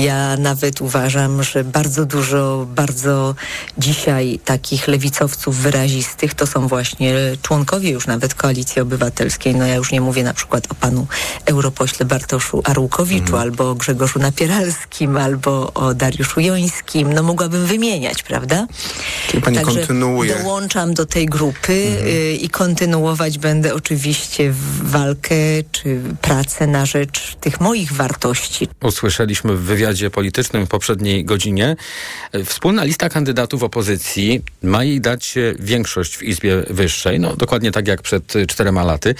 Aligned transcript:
Ja 0.00 0.36
nawet 0.36 0.80
uważam, 0.80 1.42
że 1.42 1.64
bardzo 1.64 2.04
dużo, 2.04 2.66
bardzo 2.74 3.34
dzisiaj 3.78 4.40
takich 4.44 4.88
lewicowców 4.88 5.56
wyrazistych 5.56 6.34
to 6.34 6.46
są 6.46 6.68
właśnie 6.68 7.14
członkowie 7.42 7.90
już 7.90 8.06
nawet 8.06 8.34
Koalicji 8.34 8.82
Obywatelskiej. 8.82 9.54
No 9.54 9.66
ja 9.66 9.74
już 9.74 9.92
nie 9.92 10.00
mówię 10.00 10.24
na 10.24 10.34
przykład 10.34 10.66
o 10.70 10.74
panu 10.74 11.06
europośle 11.46 12.06
Bartoszu 12.06 12.62
Arłukowiczu 12.64 13.28
mm. 13.28 13.40
albo 13.40 13.70
o 13.70 13.74
Grzegorzu 13.74 14.18
Napieralskim, 14.18 15.16
albo 15.16 15.72
o 15.74 15.94
Dariuszu 15.94 16.40
Jońskim. 16.40 17.12
No 17.12 17.22
mogłabym 17.22 17.66
wymieniać, 17.66 18.22
prawda? 18.22 18.66
Czyli 19.28 19.42
pani 19.42 19.56
Także 19.56 19.78
kontynuuje. 19.78 20.34
dołączam 20.34 20.94
do 20.94 21.06
tej 21.06 21.26
grupy 21.26 21.72
mm. 21.72 22.06
y, 22.06 22.32
i 22.32 22.48
kontynuować 22.48 23.38
będę 23.38 23.74
oczywiście 23.74 24.52
walkę 24.82 25.34
czy 25.72 26.00
pracę 26.22 26.66
na 26.66 26.86
rzecz 26.86 27.36
tych 27.40 27.60
moich 27.60 27.92
wartości. 27.92 28.68
Usłyszeliśmy 28.82 29.56
w 29.56 29.60
wywiadzie 29.60 29.89
politycznym 30.10 30.66
w 30.66 30.68
poprzedniej 30.68 31.24
godzinie. 31.24 31.76
Wspólna 32.44 32.84
lista 32.84 33.08
kandydatów 33.08 33.62
opozycji 33.62 34.42
ma 34.62 34.84
jej 34.84 35.00
dać 35.00 35.34
większość 35.58 36.16
w 36.16 36.22
Izbie 36.22 36.62
Wyższej, 36.70 37.20
no 37.20 37.36
dokładnie 37.36 37.72
tak 37.72 37.88
jak 37.88 38.02
przed 38.02 38.32
czterema 38.48 38.84
laty, 38.84 39.14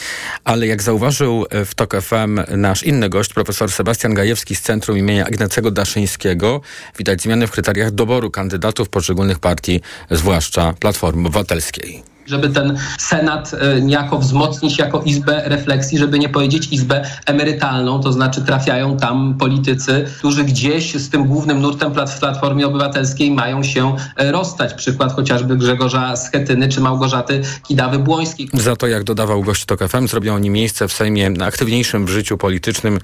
ale 0.44 0.66
jak 0.66 0.82
zauważył 0.82 1.46
w 1.64 1.74
TOK 1.74 2.02
FM 2.02 2.40
nasz 2.56 2.82
inny 2.82 3.08
gość, 3.08 3.32
profesor 3.34 3.72
Sebastian 3.72 4.14
Gajewski 4.14 4.56
z 4.56 4.62
Centrum 4.62 4.98
imienia 4.98 5.28
Ignacego 5.28 5.70
Daszyńskiego, 5.70 6.60
widać 6.98 7.22
zmiany 7.22 7.46
w 7.46 7.50
kryteriach 7.50 7.90
doboru 7.90 8.30
kandydatów 8.30 8.88
poszczególnych 8.88 9.38
partii, 9.38 9.80
zwłaszcza 10.10 10.74
Platformy 10.80 11.28
Obywatelskiej 11.28 12.02
żeby 12.30 12.48
ten 12.48 12.78
Senat 12.98 13.54
e, 13.54 13.80
niejako 13.80 14.18
wzmocnić 14.18 14.78
jako 14.78 15.02
izbę 15.02 15.42
refleksji, 15.44 15.98
żeby 15.98 16.18
nie 16.18 16.28
powiedzieć 16.28 16.72
izbę 16.72 17.04
emerytalną, 17.26 18.00
to 18.00 18.12
znaczy 18.12 18.42
trafiają 18.42 18.96
tam 18.96 19.34
politycy, 19.38 20.06
którzy 20.18 20.44
gdzieś 20.44 20.94
z 20.94 21.10
tym 21.10 21.24
głównym 21.24 21.60
nurtem 21.60 21.92
w 21.92 22.18
Platformie 22.20 22.66
Obywatelskiej 22.66 23.30
mają 23.30 23.62
się 23.62 23.96
e, 24.16 24.32
rozstać. 24.32 24.74
Przykład 24.74 25.12
chociażby 25.12 25.56
Grzegorza 25.56 26.16
Schetyny 26.16 26.68
czy 26.68 26.80
Małgorzaty 26.80 27.42
Kidawy-Błońskiej. 27.68 28.48
Za 28.52 28.76
to, 28.76 28.86
jak 28.86 29.04
dodawał 29.04 29.42
gość 29.42 29.64
TOK 29.64 29.88
FM, 29.88 30.08
zrobią 30.08 30.34
oni 30.34 30.50
miejsce 30.50 30.88
w 30.88 30.92
Sejmie 30.92 31.30
aktywniejszym 31.44 32.06
w 32.06 32.08
życiu 32.08 32.38
politycznym 32.38 32.98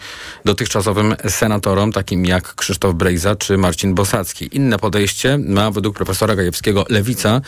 dotychczasowym 0.44 1.14
senatorom, 1.28 1.92
takim 1.92 2.26
jak 2.26 2.54
Krzysztof 2.54 2.94
Brejza 2.94 3.36
czy 3.36 3.58
Marcin 3.58 3.94
Bosacki. 3.94 4.48
Inne 4.52 4.78
podejście 4.78 5.38
ma 5.38 5.70
według 5.70 5.96
profesora 5.96 6.36
Gajewskiego 6.36 6.84
Lewica, 6.88 7.40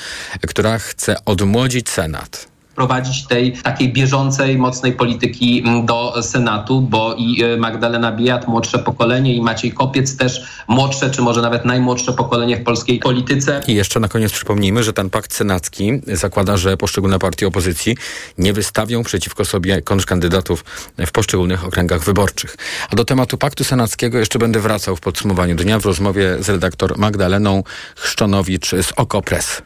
która 0.48 0.78
chce 0.78 1.24
odmłodzić 1.24 1.67
odmłodzić 1.68 1.88
Senat 1.88 2.48
prowadzić 2.74 3.26
tej 3.26 3.52
takiej 3.52 3.92
bieżącej, 3.92 4.58
mocnej 4.58 4.92
polityki 4.92 5.64
do 5.84 6.22
Senatu, 6.22 6.80
bo 6.80 7.14
i 7.18 7.42
e, 7.42 7.56
Magdalena 7.56 8.12
Biejat, 8.12 8.48
młodsze 8.48 8.78
pokolenie 8.78 9.34
i 9.34 9.42
Maciej 9.42 9.72
Kopiec 9.72 10.16
też 10.16 10.42
młodsze, 10.68 11.10
czy 11.10 11.22
może 11.22 11.42
nawet 11.42 11.64
najmłodsze 11.64 12.12
pokolenie 12.12 12.56
w 12.56 12.64
polskiej 12.64 12.98
polityce. 12.98 13.60
I 13.66 13.74
jeszcze 13.74 14.00
na 14.00 14.08
koniec 14.08 14.32
przypomnijmy, 14.32 14.82
że 14.82 14.92
ten 14.92 15.10
pakt 15.10 15.34
senacki 15.34 16.00
zakłada, 16.06 16.56
że 16.56 16.76
poszczególne 16.76 17.18
partie 17.18 17.46
opozycji 17.46 17.96
nie 18.38 18.52
wystawią 18.52 19.02
przeciwko 19.02 19.44
sobie 19.44 19.82
kontrkandydatów 19.82 20.64
w 20.98 21.10
poszczególnych 21.10 21.64
okręgach 21.64 22.04
wyborczych. 22.04 22.56
A 22.90 22.96
do 22.96 23.04
tematu 23.04 23.38
paktu 23.38 23.64
senackiego 23.64 24.18
jeszcze 24.18 24.38
będę 24.38 24.60
wracał 24.60 24.96
w 24.96 25.00
podsumowaniu 25.00 25.54
dnia 25.56 25.78
w 25.78 25.86
rozmowie 25.86 26.36
z 26.40 26.48
redaktor 26.48 26.98
Magdaleną 26.98 27.62
Chrzczonowicz 27.96 28.70
z 28.70 28.92
Okopres. 28.96 29.62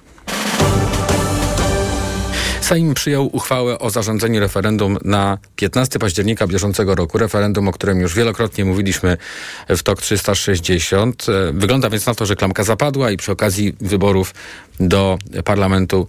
Sejm 2.73 2.95
przyjął 2.95 3.37
uchwałę 3.37 3.79
o 3.79 3.91
zarządzeniu 3.91 4.41
referendum 4.41 4.99
na 5.05 5.39
15 5.57 5.99
października 5.99 6.47
bieżącego 6.47 6.95
roku. 6.95 7.19
Referendum, 7.19 7.69
o 7.69 7.73
którym 7.73 8.01
już 8.01 8.15
wielokrotnie 8.15 8.65
mówiliśmy 8.65 9.17
w 9.69 9.83
TOK 9.83 10.03
360. 10.03 11.27
E, 11.29 11.53
wygląda 11.53 11.91
więc 11.91 12.07
na 12.07 12.15
to, 12.15 12.27
że 12.27 12.37
klamka 12.37 12.65
zapadła 12.65 13.11
i 13.11 13.17
przy 13.17 13.33
okazji 13.33 13.75
wyborów 13.81 14.35
do 14.81 15.19
parlamentu 15.45 16.07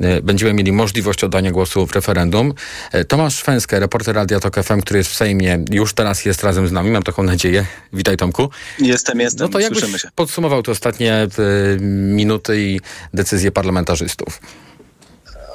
e, 0.00 0.22
będziemy 0.22 0.54
mieli 0.54 0.72
możliwość 0.72 1.24
oddania 1.24 1.50
głosu 1.50 1.86
w 1.86 1.92
referendum. 1.92 2.54
E, 2.92 3.04
Tomasz 3.04 3.42
Fęskę, 3.42 3.80
reporter 3.80 4.14
Radia 4.14 4.40
TOK 4.40 4.64
FM, 4.64 4.80
który 4.80 4.98
jest 4.98 5.10
w 5.10 5.14
Sejmie, 5.14 5.64
już 5.70 5.94
teraz 5.94 6.24
jest 6.24 6.44
razem 6.44 6.68
z 6.68 6.72
nami, 6.72 6.90
mam 6.90 7.02
taką 7.02 7.22
nadzieję. 7.22 7.66
Witaj 7.92 8.16
Tomku. 8.16 8.50
Jestem, 8.78 9.20
jestem. 9.20 9.46
No 9.46 9.52
to 9.52 9.60
jakbyś 9.60 10.06
podsumował 10.14 10.62
te 10.62 10.72
ostatnie 10.72 11.28
minuty 11.80 12.60
i 12.60 12.80
decyzje 13.14 13.52
parlamentarzystów. 13.52 14.40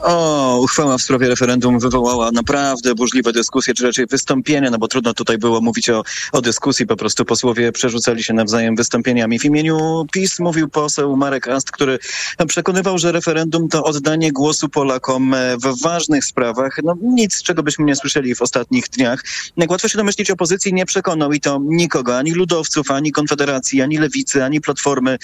O, 0.03 0.59
uchwała 0.59 0.97
w 0.97 1.01
sprawie 1.01 1.27
referendum 1.27 1.79
wywołała 1.79 2.31
naprawdę 2.31 2.95
burzliwe 2.95 3.33
dyskusje, 3.33 3.73
czy 3.73 3.83
raczej 3.83 4.05
wystąpienia, 4.05 4.69
no 4.69 4.77
bo 4.77 4.87
trudno 4.87 5.13
tutaj 5.13 5.37
było 5.37 5.61
mówić 5.61 5.89
o, 5.89 6.03
o 6.31 6.41
dyskusji, 6.41 6.87
po 6.87 6.95
prostu 6.95 7.25
posłowie 7.25 7.71
przerzucali 7.71 8.23
się 8.23 8.33
nawzajem 8.33 8.75
wystąpieniami. 8.75 9.39
W 9.39 9.45
imieniu 9.45 10.05
PiS 10.11 10.39
mówił 10.39 10.69
poseł 10.69 11.17
Marek 11.17 11.47
Ast, 11.47 11.71
który 11.71 11.99
przekonywał, 12.47 12.97
że 12.97 13.11
referendum 13.11 13.69
to 13.69 13.83
oddanie 13.83 14.31
głosu 14.31 14.69
Polakom 14.69 15.35
w 15.63 15.81
ważnych 15.81 16.25
sprawach. 16.25 16.79
No 16.83 16.95
nic, 17.01 17.43
czego 17.43 17.63
byśmy 17.63 17.85
nie 17.85 17.95
słyszeli 17.95 18.35
w 18.35 18.41
ostatnich 18.41 18.89
dniach. 18.89 19.23
Jak 19.57 19.71
łatwo 19.71 19.87
się 19.87 19.97
domyślić, 19.97 20.31
opozycji 20.31 20.73
nie 20.73 20.85
przekonał 20.85 21.33
i 21.33 21.39
to 21.39 21.59
nikogo, 21.63 22.17
ani 22.17 22.31
ludowców, 22.31 22.91
ani 22.91 23.11
Konfederacji, 23.11 23.81
ani 23.81 23.97
Lewicy, 23.97 24.43
ani 24.43 24.61
Platformy. 24.61 25.17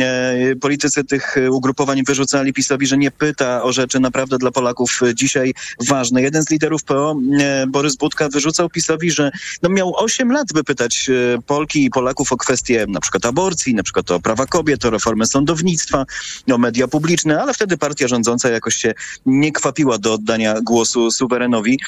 E, 0.00 0.56
politycy 0.56 1.04
tych 1.04 1.36
ugrupowań 1.50 2.02
wyrzucali 2.06 2.52
PiSowi, 2.52 2.86
że 2.86 2.98
nie 2.98 3.10
pyta 3.10 3.62
o 3.62 3.72
rzeczy 3.72 4.00
naprawdę 4.00 4.21
naprawdę 4.22 4.38
dla 4.38 4.50
Polaków 4.50 5.00
e, 5.02 5.14
dzisiaj 5.14 5.54
ważne. 5.88 6.22
Jeden 6.22 6.42
z 6.42 6.50
liderów 6.50 6.84
PO, 6.84 7.16
e, 7.40 7.66
Borys 7.66 7.96
Budka, 7.96 8.28
wyrzucał 8.28 8.68
PiSowi, 8.68 9.10
że 9.10 9.30
no 9.62 9.68
miał 9.68 9.92
8 9.96 10.32
lat, 10.32 10.46
by 10.54 10.64
pytać 10.64 11.10
e, 11.10 11.42
Polki 11.46 11.84
i 11.84 11.90
Polaków 11.90 12.32
o 12.32 12.36
kwestie 12.36 12.86
na 12.88 13.00
przykład 13.00 13.26
aborcji, 13.26 13.74
na 13.74 13.82
przykład 13.82 14.10
o 14.10 14.20
prawa 14.20 14.46
kobiet, 14.46 14.84
o 14.84 14.90
reformę 14.90 15.26
sądownictwa, 15.26 16.04
o 16.52 16.58
media 16.58 16.88
publiczne, 16.88 17.42
ale 17.42 17.54
wtedy 17.54 17.78
partia 17.78 18.08
rządząca 18.08 18.48
jakoś 18.48 18.74
się 18.74 18.94
nie 19.26 19.52
kwapiła 19.52 19.98
do 19.98 20.14
oddania 20.14 20.60
głosu 20.60 21.10
suwerenowi. 21.10 21.78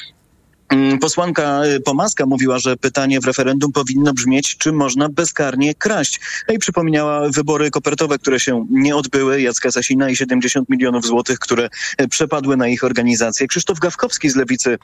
Mm, 0.69 0.99
posłanka 0.99 1.65
y, 1.65 1.79
Pomaska 1.79 2.25
mówiła, 2.25 2.59
że 2.59 2.77
pytanie 2.77 3.19
w 3.19 3.25
referendum 3.25 3.71
powinno 3.71 4.13
brzmieć, 4.13 4.57
czy 4.57 4.71
można 4.71 5.09
bezkarnie 5.09 5.75
kraść. 5.75 6.19
No 6.47 6.53
i 6.53 6.57
przypomniała 6.57 7.29
wybory 7.29 7.71
kopertowe, 7.71 8.19
które 8.19 8.39
się 8.39 8.65
nie 8.69 8.95
odbyły, 8.95 9.41
Jacka 9.41 9.71
Sasina 9.71 10.09
i 10.09 10.15
70 10.15 10.69
milionów 10.69 11.05
złotych, 11.05 11.39
które 11.39 11.69
y, 12.01 12.07
przepadły 12.07 12.57
na 12.57 12.67
ich 12.67 12.83
organizację. 12.83 13.47
Krzysztof 13.47 13.79
Gawkowski 13.79 14.29
z 14.29 14.35
Lewicy 14.35 14.77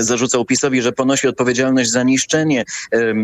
zarzucał 0.00 0.44
PiSowi, 0.44 0.82
że 0.82 0.92
ponosi 0.92 1.28
odpowiedzialność 1.28 1.90
za 1.90 2.02
niszczenie 2.02 2.64
e, 2.92 3.14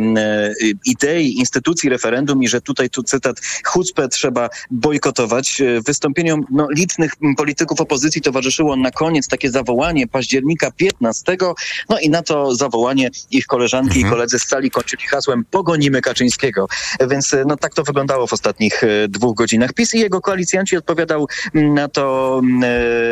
idei, 0.84 1.38
instytucji 1.38 1.88
referendum 1.88 2.42
i 2.42 2.48
że 2.48 2.60
tutaj 2.60 2.90
tu 2.90 3.02
cytat 3.02 3.40
chucpę 3.64 4.08
trzeba 4.08 4.48
bojkotować. 4.70 5.60
E, 5.60 5.80
wystąpieniom 5.80 6.44
no, 6.50 6.68
licznych 6.70 7.12
polityków 7.36 7.80
opozycji 7.80 8.22
towarzyszyło 8.22 8.76
na 8.76 8.90
koniec 8.90 9.28
takie 9.28 9.50
zawołanie 9.50 10.06
października 10.06 10.70
15. 10.70 11.36
No 11.88 11.98
i 11.98 12.10
na 12.10 12.22
to 12.22 12.54
zawołanie 12.54 13.10
ich 13.30 13.46
koleżanki 13.46 13.98
mhm. 13.98 14.06
i 14.06 14.10
koledzy 14.10 14.38
z 14.38 14.48
sali 14.48 14.70
kończyli 14.70 15.02
hasłem 15.02 15.44
pogonimy 15.50 16.00
Kaczyńskiego. 16.00 16.68
Więc 17.10 17.36
no 17.46 17.56
tak 17.56 17.74
to 17.74 17.82
wyglądało 17.82 18.26
w 18.26 18.32
ostatnich 18.32 18.82
dwóch 19.08 19.36
godzinach. 19.36 19.72
PiS 19.72 19.94
i 19.94 19.98
jego 19.98 20.20
koalicjanci 20.20 20.76
odpowiadał 20.76 21.26
na 21.54 21.88
to, 21.88 22.40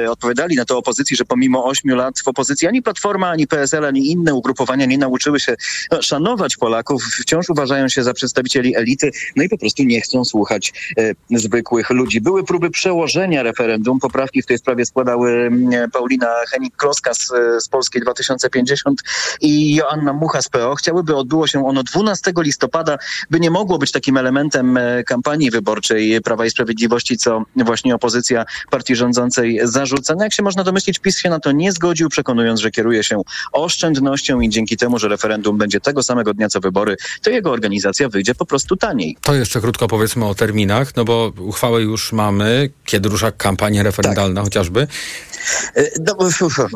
odpowiadali 0.08 0.56
na 0.56 0.64
to 0.64 0.78
opozycji, 0.78 1.16
że 1.16 1.24
pomimo 1.24 1.64
ośmiu 1.64 1.96
lat 1.96 2.20
w 2.20 2.28
opozycji 2.28 2.68
ani 2.68 2.82
Platforma, 2.82 3.35
ani 3.36 3.46
PSL, 3.46 3.84
ani 3.84 4.10
inne 4.10 4.34
ugrupowania 4.34 4.86
nie 4.86 4.98
nauczyły 4.98 5.40
się 5.40 5.56
no, 5.92 6.02
szanować 6.02 6.56
Polaków, 6.56 7.02
wciąż 7.20 7.50
uważają 7.50 7.88
się 7.88 8.02
za 8.02 8.14
przedstawicieli 8.14 8.76
elity, 8.76 9.10
no 9.36 9.42
i 9.42 9.48
po 9.48 9.58
prostu 9.58 9.82
nie 9.82 10.00
chcą 10.00 10.24
słuchać 10.24 10.72
e, 10.98 11.38
zwykłych 11.38 11.90
ludzi. 11.90 12.20
Były 12.20 12.44
próby 12.44 12.70
przełożenia 12.70 13.42
referendum. 13.42 14.00
Poprawki 14.00 14.42
w 14.42 14.46
tej 14.46 14.58
sprawie 14.58 14.86
składały 14.86 15.32
mm, 15.32 15.90
Paulina 15.90 16.28
Henik-Kloska 16.52 17.14
z, 17.14 17.32
z 17.64 17.68
Polskiej 17.68 18.02
2050 18.02 19.02
i 19.40 19.74
Joanna 19.74 20.12
Mucha 20.12 20.42
z 20.42 20.48
PO. 20.48 20.74
Chciałyby 20.74 21.16
odbyło 21.16 21.46
się 21.46 21.66
ono 21.66 21.82
12 21.82 22.32
listopada, 22.38 22.98
by 23.30 23.40
nie 23.40 23.50
mogło 23.50 23.78
być 23.78 23.92
takim 23.92 24.16
elementem 24.16 24.76
e, 24.76 25.04
kampanii 25.04 25.50
wyborczej 25.50 26.20
Prawa 26.20 26.46
i 26.46 26.50
Sprawiedliwości, 26.50 27.16
co 27.16 27.42
właśnie 27.56 27.94
opozycja 27.94 28.44
partii 28.70 28.96
rządzącej 28.96 29.60
zarzuca. 29.64 30.14
No 30.14 30.24
jak 30.24 30.32
się 30.32 30.42
można 30.42 30.64
domyślić, 30.64 30.98
PiS 30.98 31.18
się 31.18 31.30
na 31.30 31.40
to 31.40 31.52
nie 31.52 31.72
zgodził, 31.72 32.08
przekonując, 32.08 32.60
że 32.60 32.70
kieruje 32.70 33.04
się 33.04 33.22
oszczędnością 33.52 34.40
i 34.40 34.48
dzięki 34.48 34.76
temu, 34.76 34.98
że 34.98 35.08
referendum 35.08 35.58
będzie 35.58 35.80
tego 35.80 36.02
samego 36.02 36.34
dnia 36.34 36.48
co 36.48 36.60
wybory, 36.60 36.96
to 37.22 37.30
jego 37.30 37.50
organizacja 37.50 38.08
wyjdzie 38.08 38.34
po 38.34 38.46
prostu 38.46 38.76
taniej. 38.76 39.16
To 39.22 39.34
jeszcze 39.34 39.60
krótko 39.60 39.88
powiedzmy 39.88 40.24
o 40.24 40.34
terminach, 40.34 40.96
no 40.96 41.04
bo 41.04 41.32
uchwałę 41.38 41.82
już 41.82 42.12
mamy, 42.12 42.70
kiedy 42.84 43.08
rusza 43.08 43.32
kampania 43.32 43.82
referendalna 43.82 44.40
tak. 44.40 44.44
chociażby. 44.44 44.86
E, 45.76 45.90
no, 46.00 46.16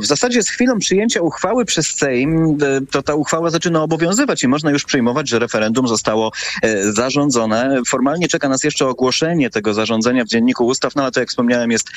w 0.01 0.07
zasadzie 0.07 0.43
z 0.43 0.51
chwilą 0.51 0.79
przyjęcia 0.79 1.21
uchwały 1.21 1.65
przez 1.65 1.87
Sejm, 1.87 2.59
e, 2.63 2.81
to 2.91 3.03
ta 3.03 3.15
uchwała 3.15 3.51
zaczyna 3.51 3.83
obowiązywać 3.83 4.43
i 4.43 4.49
można 4.49 4.71
już 4.71 4.85
przyjmować, 4.85 5.29
że 5.29 5.39
referendum 5.39 5.89
zostało 5.89 6.33
e, 6.63 6.93
zarządzone. 6.93 7.81
Formalnie 7.89 8.29
czeka 8.29 8.49
nas 8.49 8.65
jeszcze 8.65 8.87
ogłoszenie 8.87 9.51
tego 9.51 9.75
zarządzenia 9.75 10.25
w 10.25 10.29
Dzienniku 10.29 10.67
Ustaw, 10.67 10.97
no 10.97 11.03
ale 11.03 11.13
to 11.13 11.21
jak 11.21 11.29
wspomniałem 11.29 11.71
jest 11.71 11.91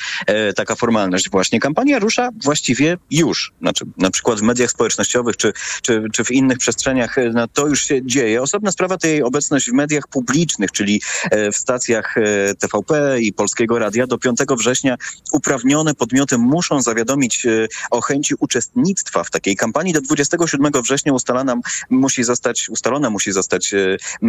taka 0.56 0.74
formalność 0.74 1.30
właśnie. 1.30 1.60
Kampania 1.60 1.98
rusza 1.98 2.30
właściwie 2.44 2.98
już. 3.10 3.52
Znaczy, 3.60 3.84
na 3.98 4.10
przykład 4.10 4.38
w 4.38 4.42
mediach 4.44 4.70
społecznościowych, 4.70 5.36
czy, 5.36 5.52
czy, 5.82 6.04
czy 6.12 6.24
w 6.24 6.30
innych 6.30 6.58
przestrzeniach, 6.58 7.16
no, 7.32 7.48
to 7.48 7.66
już 7.66 7.84
się 7.84 8.06
dzieje. 8.06 8.42
Osobna 8.42 8.72
sprawa 8.72 8.98
to 8.98 9.06
jej 9.06 9.22
obecność 9.22 9.70
w 9.70 9.72
mediach 9.72 10.08
publicznych, 10.08 10.72
czyli 10.72 11.02
w 11.52 11.56
stacjach 11.56 12.14
TVP 12.58 13.20
i 13.20 13.32
Polskiego 13.32 13.78
Radia. 13.78 14.06
Do 14.06 14.18
5 14.18 14.38
września 14.58 14.96
uprawnione 15.32 15.94
podmioty 15.94 16.38
muszą 16.38 16.82
zawiadomić 16.82 17.46
o 17.90 18.00
chęci 18.00 18.34
uczestnictwa 18.38 19.24
w 19.24 19.30
takiej 19.30 19.56
kampanii. 19.56 19.92
Do 19.92 20.00
27 20.00 20.72
września 20.82 21.12
ustalana 21.12 21.56
musi 21.90 22.24
zostać, 22.24 22.68
ustalona 22.68 23.10
musi 23.10 23.32
zostać 23.32 23.74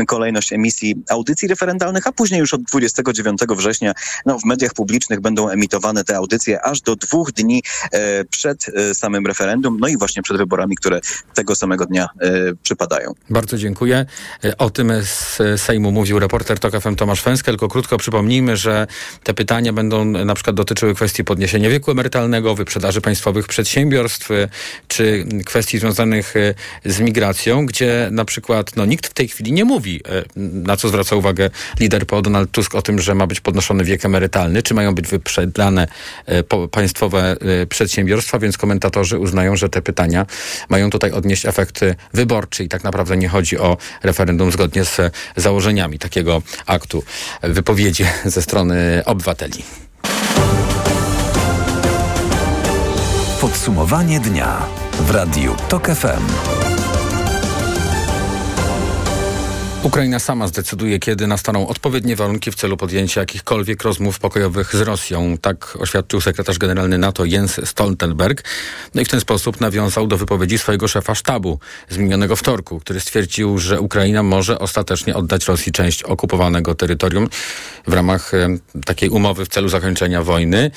kolejność 0.07 0.53
emisji 0.53 0.95
audycji 1.09 1.47
referendalnych, 1.47 2.07
a 2.07 2.11
później 2.11 2.39
już 2.39 2.53
od 2.53 2.63
29 2.63 3.41
września 3.49 3.93
no, 4.25 4.39
w 4.39 4.45
mediach 4.45 4.73
publicznych 4.73 5.21
będą 5.21 5.49
emitowane 5.49 6.03
te 6.03 6.17
audycje 6.17 6.65
aż 6.65 6.81
do 6.81 6.95
dwóch 6.95 7.31
dni 7.31 7.63
e, 7.91 8.25
przed 8.25 8.65
e, 8.69 8.95
samym 8.95 9.27
referendum, 9.27 9.77
no 9.79 9.87
i 9.87 9.94
właśnie 9.97 10.23
przed 10.23 10.37
wyborami, 10.37 10.75
które 10.75 10.99
tego 11.33 11.55
samego 11.55 11.85
dnia 11.85 12.07
e, 12.21 12.29
przypadają. 12.63 13.13
Bardzo 13.29 13.57
dziękuję. 13.57 14.05
E, 14.43 14.57
o 14.57 14.69
tym 14.69 14.91
z 15.01 15.41
Sejmu 15.61 15.91
mówił 15.91 16.19
reporter 16.19 16.59
TOK 16.59 16.81
FM 16.81 16.95
Tomasz 16.95 17.21
Fęskel, 17.21 17.53
tylko 17.53 17.67
krótko 17.67 17.97
przypomnijmy, 17.97 18.57
że 18.57 18.87
te 19.23 19.33
pytania 19.33 19.73
będą 19.73 20.05
na 20.05 20.33
przykład 20.33 20.55
dotyczyły 20.55 20.95
kwestii 20.95 21.23
podniesienia 21.23 21.69
wieku 21.69 21.91
emerytalnego, 21.91 22.55
wyprzedaży 22.55 23.01
państwowych 23.01 23.47
przedsiębiorstw, 23.47 24.31
e, 24.31 24.49
czy 24.87 25.25
kwestii 25.45 25.79
związanych 25.79 26.35
e, 26.35 26.53
z 26.85 26.99
migracją, 26.99 27.65
gdzie 27.65 28.09
na 28.11 28.25
przykład 28.25 28.75
no, 28.75 28.85
nikt 28.85 29.07
w 29.07 29.13
tej 29.13 29.27
chwili 29.27 29.51
nie 29.51 29.65
mówi, 29.65 30.01
na 30.35 30.77
co 30.77 30.87
zwraca 30.87 31.15
uwagę 31.15 31.49
lider 31.79 32.07
po 32.07 32.21
Donald 32.21 32.51
Tusk 32.51 32.75
o 32.75 32.81
tym, 32.81 32.99
że 32.99 33.15
ma 33.15 33.27
być 33.27 33.39
podnoszony 33.39 33.83
wiek 33.83 34.05
emerytalny, 34.05 34.63
czy 34.63 34.73
mają 34.73 34.95
być 34.95 35.07
wyprzedane 35.07 35.87
państwowe 36.71 37.37
przedsiębiorstwa, 37.69 38.39
więc 38.39 38.57
komentatorzy 38.57 39.19
uznają, 39.19 39.55
że 39.55 39.69
te 39.69 39.81
pytania 39.85 40.25
mają 40.69 40.89
tutaj 40.89 41.11
odnieść 41.11 41.45
efekt 41.45 41.79
wyborczy 42.13 42.63
i 42.63 42.69
tak 42.69 42.83
naprawdę 42.83 43.17
nie 43.17 43.29
chodzi 43.29 43.57
o 43.57 43.77
referendum 44.03 44.51
zgodnie 44.51 44.85
z 44.85 45.13
założeniami 45.35 45.99
takiego 45.99 46.41
aktu 46.65 47.03
wypowiedzi 47.41 48.05
ze 48.35 48.41
strony 48.41 49.03
obywateli. 49.05 49.63
Podsumowanie 53.41 54.19
dnia 54.19 54.65
w 54.99 55.11
Radiu 55.11 55.55
TOK 55.69 55.87
FM. 55.87 56.74
Ukraina 59.85 60.19
sama 60.19 60.47
zdecyduje, 60.47 60.99
kiedy 60.99 61.27
nastaną 61.27 61.67
odpowiednie 61.67 62.15
warunki 62.15 62.51
w 62.51 62.55
celu 62.55 62.77
podjęcia 62.77 63.21
jakichkolwiek 63.21 63.83
rozmów 63.83 64.19
pokojowych 64.19 64.75
z 64.75 64.81
Rosją. 64.81 65.37
Tak 65.37 65.77
oświadczył 65.79 66.21
sekretarz 66.21 66.57
generalny 66.57 66.97
NATO 66.97 67.25
Jens 67.25 67.59
Stoltenberg. 67.65 68.43
No 68.95 69.01
i 69.01 69.05
w 69.05 69.09
ten 69.09 69.19
sposób 69.19 69.61
nawiązał 69.61 70.07
do 70.07 70.17
wypowiedzi 70.17 70.57
swojego 70.57 70.87
szefa 70.87 71.15
sztabu 71.15 71.59
z 71.89 71.97
minionego 71.97 72.35
wtorku, 72.35 72.79
który 72.79 72.99
stwierdził, 72.99 73.57
że 73.57 73.81
Ukraina 73.81 74.23
może 74.23 74.59
ostatecznie 74.59 75.15
oddać 75.15 75.47
Rosji 75.47 75.71
część 75.71 76.03
okupowanego 76.03 76.75
terytorium 76.75 77.29
w 77.87 77.93
ramach 77.93 78.31
takiej 78.85 79.09
umowy 79.09 79.45
w 79.45 79.49
celu 79.49 79.69
zakończenia 79.69 80.23
wojny. 80.23 80.71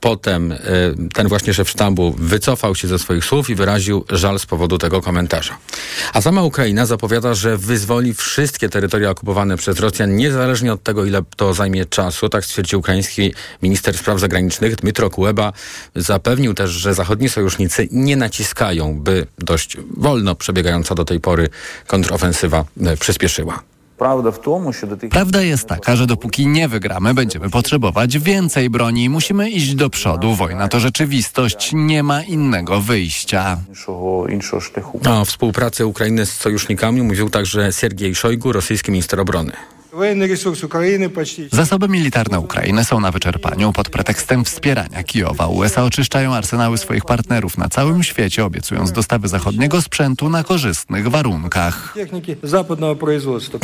Potem 0.00 0.54
ten 1.14 1.28
właśnie 1.28 1.54
szef 1.54 1.70
sztabu 1.70 2.14
wycofał 2.18 2.74
się 2.74 2.88
ze 2.88 2.98
swoich 2.98 3.24
słów 3.24 3.50
i 3.50 3.54
wyraził 3.54 4.04
żal 4.10 4.38
z 4.38 4.46
powodu 4.46 4.78
tego 4.78 5.02
komentarza. 5.02 5.58
A 6.12 6.20
sama 6.20 6.42
Ukraina 6.42 6.86
zapowiada, 6.86 7.34
że 7.34 7.58
wyzwoli 7.58 8.14
wszystkie 8.54 8.68
terytoria 8.68 9.10
okupowane 9.10 9.56
przez 9.56 9.80
Rosjan, 9.80 10.16
niezależnie 10.16 10.72
od 10.72 10.82
tego, 10.82 11.04
ile 11.04 11.22
to 11.36 11.54
zajmie 11.54 11.86
czasu. 11.86 12.28
Tak 12.28 12.44
stwierdził 12.44 12.78
ukraiński 12.78 13.34
minister 13.62 13.98
spraw 13.98 14.20
zagranicznych 14.20 14.76
Dmytro 14.76 15.10
Kuleba. 15.10 15.52
Zapewnił 15.96 16.54
też, 16.54 16.70
że 16.70 16.94
zachodni 16.94 17.28
sojusznicy 17.28 17.88
nie 17.90 18.16
naciskają, 18.16 19.00
by 19.00 19.26
dość 19.38 19.76
wolno 19.96 20.34
przebiegająca 20.34 20.94
do 20.94 21.04
tej 21.04 21.20
pory 21.20 21.48
kontrofensywa 21.86 22.64
e, 22.86 22.96
przyspieszyła. 22.96 23.73
Prawda 25.10 25.42
jest 25.42 25.68
taka, 25.68 25.96
że 25.96 26.06
dopóki 26.06 26.46
nie 26.46 26.68
wygramy, 26.68 27.14
będziemy 27.14 27.50
potrzebować 27.50 28.18
więcej 28.18 28.70
broni. 28.70 29.08
Musimy 29.08 29.50
iść 29.50 29.74
do 29.74 29.90
przodu. 29.90 30.34
Wojna 30.34 30.68
to 30.68 30.80
rzeczywistość. 30.80 31.70
Nie 31.74 32.02
ma 32.02 32.22
innego 32.22 32.80
wyjścia. 32.80 33.56
O 35.10 35.24
współpracy 35.24 35.86
Ukrainy 35.86 36.26
z 36.26 36.32
sojusznikami 36.32 37.02
mówił 37.02 37.30
także 37.30 37.72
Siergiej 37.72 38.14
Szojgu, 38.14 38.52
rosyjski 38.52 38.90
minister 38.90 39.20
obrony. 39.20 39.52
Zasoby 41.52 41.88
militarne 41.88 42.40
Ukrainy 42.40 42.84
są 42.84 43.00
na 43.00 43.10
wyczerpaniu 43.10 43.72
pod 43.72 43.88
pretekstem 43.88 44.44
wspierania 44.44 45.02
Kijowa. 45.02 45.46
USA 45.46 45.84
oczyszczają 45.84 46.34
arsenały 46.34 46.78
swoich 46.78 47.04
partnerów 47.04 47.58
na 47.58 47.68
całym 47.68 48.02
świecie, 48.02 48.44
obiecując 48.44 48.92
dostawy 48.92 49.28
zachodniego 49.28 49.82
sprzętu 49.82 50.28
na 50.28 50.44
korzystnych 50.44 51.08
warunkach. 51.08 51.94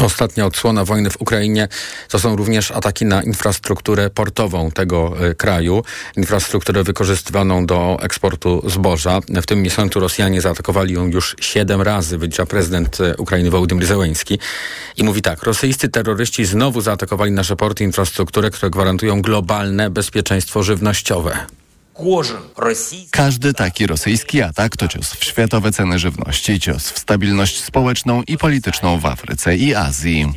Ostatnia 0.04 0.46
odsłona 0.46 0.84
wojny 0.84 1.10
w 1.10 1.20
Ukrainie 1.20 1.68
to 2.08 2.18
są 2.18 2.36
również 2.36 2.70
ataki 2.70 3.04
na 3.04 3.22
infrastrukturę 3.22 4.10
portową 4.10 4.70
tego 4.70 5.14
e, 5.20 5.34
kraju, 5.34 5.82
infrastrukturę 6.16 6.84
wykorzystywaną 6.84 7.66
do 7.66 7.98
eksportu 8.02 8.62
zboża. 8.70 9.20
W 9.42 9.46
tym 9.46 9.62
miesiącu 9.62 10.00
Rosjanie 10.00 10.40
zaatakowali 10.40 10.94
ją 10.94 11.06
już 11.06 11.36
siedem 11.40 11.82
razy, 11.82 12.18
wylicza 12.18 12.46
prezydent 12.46 13.00
e, 13.00 13.16
Ukrainy 13.16 13.50
Wołodymyr 13.50 13.86
Zełenski. 13.86 14.38
I 14.96 15.04
mówi 15.04 15.22
tak, 15.22 15.42
rosyjscy 15.42 15.88
terroryści 15.88 16.19
terroryści 16.20 16.44
znowu 16.44 16.80
zaatakowali 16.80 17.32
nasze 17.32 17.56
porty 17.56 17.84
i 17.84 17.86
infrastrukturę, 17.86 18.50
które 18.50 18.70
gwarantują 18.70 19.22
globalne 19.22 19.90
bezpieczeństwo 19.90 20.62
żywnościowe. 20.62 21.38
Każdy 23.10 23.54
taki 23.54 23.86
rosyjski 23.86 24.42
atak 24.42 24.76
to 24.76 24.88
cios 24.88 25.12
w 25.12 25.24
światowe 25.24 25.72
ceny 25.72 25.98
żywności, 25.98 26.60
cios 26.60 26.90
w 26.90 26.98
stabilność 26.98 27.64
społeczną 27.64 28.22
i 28.22 28.38
polityczną 28.38 28.98
w 28.98 29.06
Afryce 29.06 29.56
i 29.56 29.74
Azji. 29.74 30.32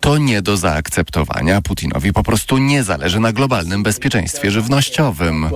To 0.00 0.18
nie 0.18 0.42
do 0.42 0.56
zaakceptowania. 0.56 1.62
Putinowi 1.62 2.12
po 2.12 2.22
prostu 2.22 2.58
nie 2.58 2.82
zależy 2.82 3.20
na 3.20 3.32
globalnym 3.32 3.82
bezpieczeństwie 3.82 4.50
żywnościowym. 4.50 5.48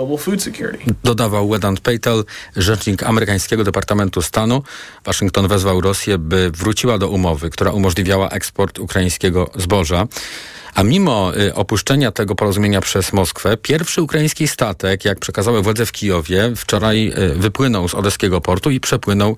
Dodawał 1.04 1.48
Wedant 1.48 1.80
Patel, 1.80 2.24
rzecznik 2.56 3.02
amerykańskiego 3.02 3.64
Departamentu 3.64 4.22
Stanu. 4.22 4.62
Waszyngton 5.04 5.48
wezwał 5.48 5.80
Rosję, 5.80 6.18
by 6.18 6.50
wróciła 6.50 6.98
do 6.98 7.08
umowy, 7.08 7.50
która 7.50 7.70
umożliwiała 7.70 8.28
eksport 8.28 8.78
ukraińskiego 8.78 9.50
zboża. 9.56 10.06
A 10.80 10.82
mimo 10.82 11.32
y, 11.36 11.54
opuszczenia 11.54 12.10
tego 12.12 12.34
porozumienia 12.34 12.80
przez 12.80 13.12
Moskwę, 13.12 13.56
pierwszy 13.56 14.02
ukraiński 14.02 14.48
statek, 14.48 15.04
jak 15.04 15.18
przekazały 15.18 15.62
władze 15.62 15.86
w 15.86 15.92
Kijowie, 15.92 16.52
wczoraj 16.56 17.12
y, 17.18 17.34
wypłynął 17.34 17.88
z 17.88 17.94
odeskiego 17.94 18.40
portu 18.40 18.70
i 18.70 18.80
przepłynął 18.80 19.36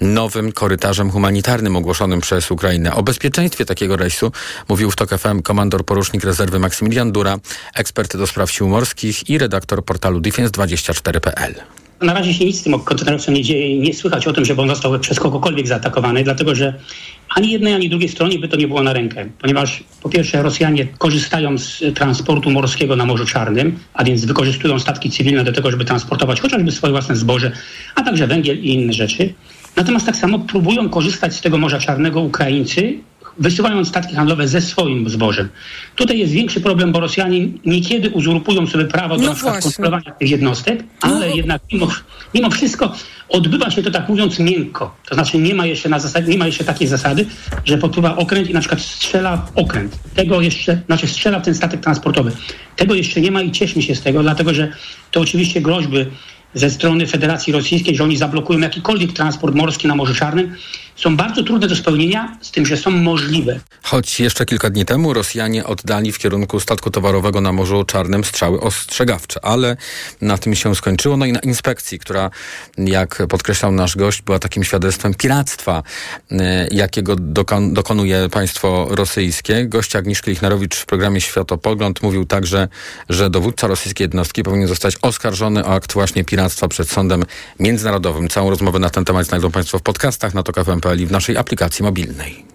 nowym 0.00 0.52
korytarzem 0.52 1.10
humanitarnym 1.10 1.76
ogłoszonym 1.76 2.20
przez 2.20 2.50
Ukrainę. 2.50 2.94
O 2.94 3.02
bezpieczeństwie 3.02 3.64
takiego 3.64 3.96
rejsu 3.96 4.32
mówił 4.68 4.90
w 4.90 4.96
TOK 4.96 5.10
FM 5.10 5.42
komandor 5.42 5.84
porucznik 5.84 6.24
rezerwy 6.24 6.58
Maksymilian 6.58 7.12
Dura, 7.12 7.38
ekspert 7.74 8.16
do 8.16 8.26
spraw 8.26 8.50
sił 8.50 8.68
morskich 8.68 9.30
i 9.30 9.38
redaktor 9.38 9.84
portalu 9.84 10.20
defense24.pl. 10.20 11.81
Na 12.02 12.14
razie 12.14 12.34
się 12.34 12.44
nic 12.44 12.60
z 12.60 12.62
tym 12.62 12.80
kontenerowcem 12.80 13.34
nie 13.34 13.42
dzieje 13.42 13.76
i 13.76 13.80
nie 13.80 13.94
słychać 13.94 14.26
o 14.26 14.32
tym, 14.32 14.44
żeby 14.44 14.62
on 14.62 14.68
został 14.68 14.98
przez 14.98 15.20
kogokolwiek 15.20 15.66
zaatakowany, 15.66 16.24
dlatego 16.24 16.54
że 16.54 16.74
ani 17.34 17.50
jednej, 17.50 17.74
ani 17.74 17.88
drugiej 17.88 18.08
stronie 18.08 18.38
by 18.38 18.48
to 18.48 18.56
nie 18.56 18.68
było 18.68 18.82
na 18.82 18.92
rękę, 18.92 19.26
ponieważ 19.38 19.84
po 20.02 20.08
pierwsze 20.08 20.42
Rosjanie 20.42 20.86
korzystają 20.98 21.58
z 21.58 21.82
transportu 21.94 22.50
morskiego 22.50 22.96
na 22.96 23.06
Morzu 23.06 23.26
Czarnym, 23.26 23.78
a 23.94 24.04
więc 24.04 24.24
wykorzystują 24.24 24.78
statki 24.78 25.10
cywilne 25.10 25.44
do 25.44 25.52
tego, 25.52 25.70
żeby 25.70 25.84
transportować 25.84 26.40
chociażby 26.40 26.72
swoje 26.72 26.90
własne 26.90 27.16
zboże, 27.16 27.52
a 27.94 28.02
także 28.02 28.26
węgiel 28.26 28.58
i 28.58 28.74
inne 28.74 28.92
rzeczy. 28.92 29.34
Natomiast 29.76 30.06
tak 30.06 30.16
samo 30.16 30.38
próbują 30.38 30.88
korzystać 30.88 31.34
z 31.34 31.40
tego 31.40 31.58
Morza 31.58 31.78
Czarnego 31.78 32.20
Ukraińcy, 32.20 32.98
wysyłając 33.38 33.88
statki 33.88 34.14
handlowe 34.14 34.48
ze 34.48 34.60
swoim 34.60 35.08
zbożem. 35.08 35.48
Tutaj 35.96 36.18
jest 36.18 36.32
większy 36.32 36.60
problem, 36.60 36.92
bo 36.92 37.00
Rosjanie 37.00 37.48
niekiedy 37.64 38.10
uzurpują 38.10 38.66
sobie 38.66 38.84
prawo 38.84 39.16
do 39.16 39.22
no 39.22 39.34
kontrolowania 39.62 40.10
tych 40.10 40.30
jednostek, 40.30 40.84
ale 41.00 41.28
no. 41.28 41.34
jednak 41.34 41.62
mimo, 41.72 41.88
mimo 42.34 42.50
wszystko 42.50 42.92
odbywa 43.28 43.70
się 43.70 43.82
to 43.82 43.90
tak 43.90 44.08
mówiąc 44.08 44.38
miękko. 44.38 44.94
To 45.08 45.14
znaczy 45.14 45.38
nie 45.38 45.54
ma 45.54 45.66
jeszcze 45.66 45.88
na 45.88 45.98
zasadzie, 45.98 46.32
nie 46.32 46.38
ma 46.38 46.46
jeszcze 46.46 46.64
takiej 46.64 46.88
zasady, 46.88 47.26
że 47.64 47.78
popływa 47.78 48.16
okręt 48.16 48.50
i 48.50 48.54
na 48.54 48.60
przykład 48.60 48.80
strzela 48.80 49.36
w 49.36 49.58
okręt. 49.58 49.98
Tego 50.14 50.40
jeszcze, 50.40 50.82
znaczy 50.86 51.06
strzela 51.06 51.40
w 51.40 51.44
ten 51.44 51.54
statek 51.54 51.80
transportowy. 51.80 52.32
Tego 52.76 52.94
jeszcze 52.94 53.20
nie 53.20 53.30
ma 53.30 53.42
i 53.42 53.52
cieszmy 53.52 53.82
się 53.82 53.94
z 53.94 54.02
tego, 54.02 54.22
dlatego 54.22 54.54
że 54.54 54.72
to 55.10 55.20
oczywiście 55.20 55.60
groźby 55.60 56.06
ze 56.54 56.70
strony 56.70 57.06
Federacji 57.06 57.52
Rosyjskiej, 57.52 57.96
że 57.96 58.04
oni 58.04 58.16
zablokują 58.16 58.60
jakikolwiek 58.60 59.12
transport 59.12 59.54
morski 59.54 59.88
na 59.88 59.94
Morzu 59.94 60.14
Czarnym, 60.14 60.54
są 60.96 61.16
bardzo 61.16 61.42
trudne 61.42 61.68
do 61.68 61.76
spełnienia, 61.76 62.36
z 62.40 62.50
tym, 62.50 62.66
że 62.66 62.76
są 62.76 62.90
możliwe. 62.90 63.60
Choć 63.82 64.20
jeszcze 64.20 64.46
kilka 64.46 64.70
dni 64.70 64.84
temu 64.84 65.14
Rosjanie 65.14 65.66
oddali 65.66 66.12
w 66.12 66.18
kierunku 66.18 66.60
statku 66.60 66.90
towarowego 66.90 67.40
na 67.40 67.52
Morzu 67.52 67.84
Czarnym 67.84 68.24
strzały 68.24 68.60
ostrzegawcze, 68.60 69.44
ale 69.44 69.76
na 70.20 70.38
tym 70.38 70.54
się 70.54 70.74
skończyło. 70.74 71.16
No 71.16 71.26
i 71.26 71.32
na 71.32 71.38
inspekcji, 71.38 71.98
która, 71.98 72.30
jak 72.78 73.22
podkreślał 73.28 73.72
nasz 73.72 73.96
gość, 73.96 74.22
była 74.22 74.38
takim 74.38 74.64
świadectwem 74.64 75.14
piractwa, 75.14 75.82
e, 76.30 76.68
jakiego 76.70 77.16
dokon 77.16 77.74
dokonuje 77.74 78.28
państwo 78.28 78.86
rosyjskie. 78.90 79.66
Gość 79.66 79.96
Agnieszka 79.96 80.30
Lichnerowicz 80.30 80.76
w 80.76 80.86
programie 80.86 81.20
Światopogląd 81.20 82.02
mówił 82.02 82.24
także, 82.24 82.68
że 83.08 83.30
dowódca 83.30 83.66
rosyjskiej 83.66 84.04
jednostki 84.04 84.42
powinien 84.42 84.68
zostać 84.68 84.96
oskarżony 85.02 85.64
o 85.64 85.74
akt 85.74 85.92
właśnie 85.92 86.24
piractwa 86.24 86.68
przed 86.68 86.90
sądem 86.90 87.24
międzynarodowym. 87.60 88.28
Całą 88.28 88.50
rozmowę 88.50 88.78
na 88.78 88.90
ten 88.90 89.04
temat 89.04 89.26
znajdą 89.26 89.50
Państwo 89.50 89.78
w 89.78 89.82
podcastach 89.82 90.34
na 90.34 90.42
tok.fm.pl 90.42 90.81
w 90.82 91.10
naszej 91.10 91.36
aplikacji 91.36 91.82
mobilnej. 91.82 92.52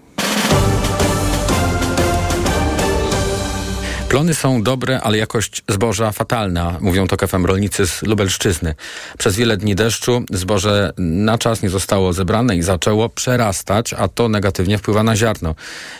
Plony 4.10 4.34
są 4.34 4.64
dobre, 4.64 5.02
ale 5.02 5.18
jakość 5.18 5.64
zboża 5.70 6.12
fatalna, 6.12 6.78
mówią 6.82 7.08
to 7.08 7.28
FM 7.28 7.46
rolnicy 7.46 7.88
z 7.88 8.04
Lubelszczyzny. 8.04 8.76
Przez 9.18 9.36
wiele 9.36 9.58
dni 9.58 9.76
deszczu 9.76 10.24
zboże 10.32 10.94
na 10.98 11.38
czas 11.38 11.64
nie 11.64 11.70
zostało 11.70 12.14
zebrane 12.14 12.56
i 12.56 12.62
zaczęło 12.62 13.10
przerastać, 13.10 13.94
a 13.94 14.08
to 14.08 14.30
negatywnie 14.30 14.78
wpływa 14.78 15.04
na 15.04 15.16
ziarno. 15.16 15.56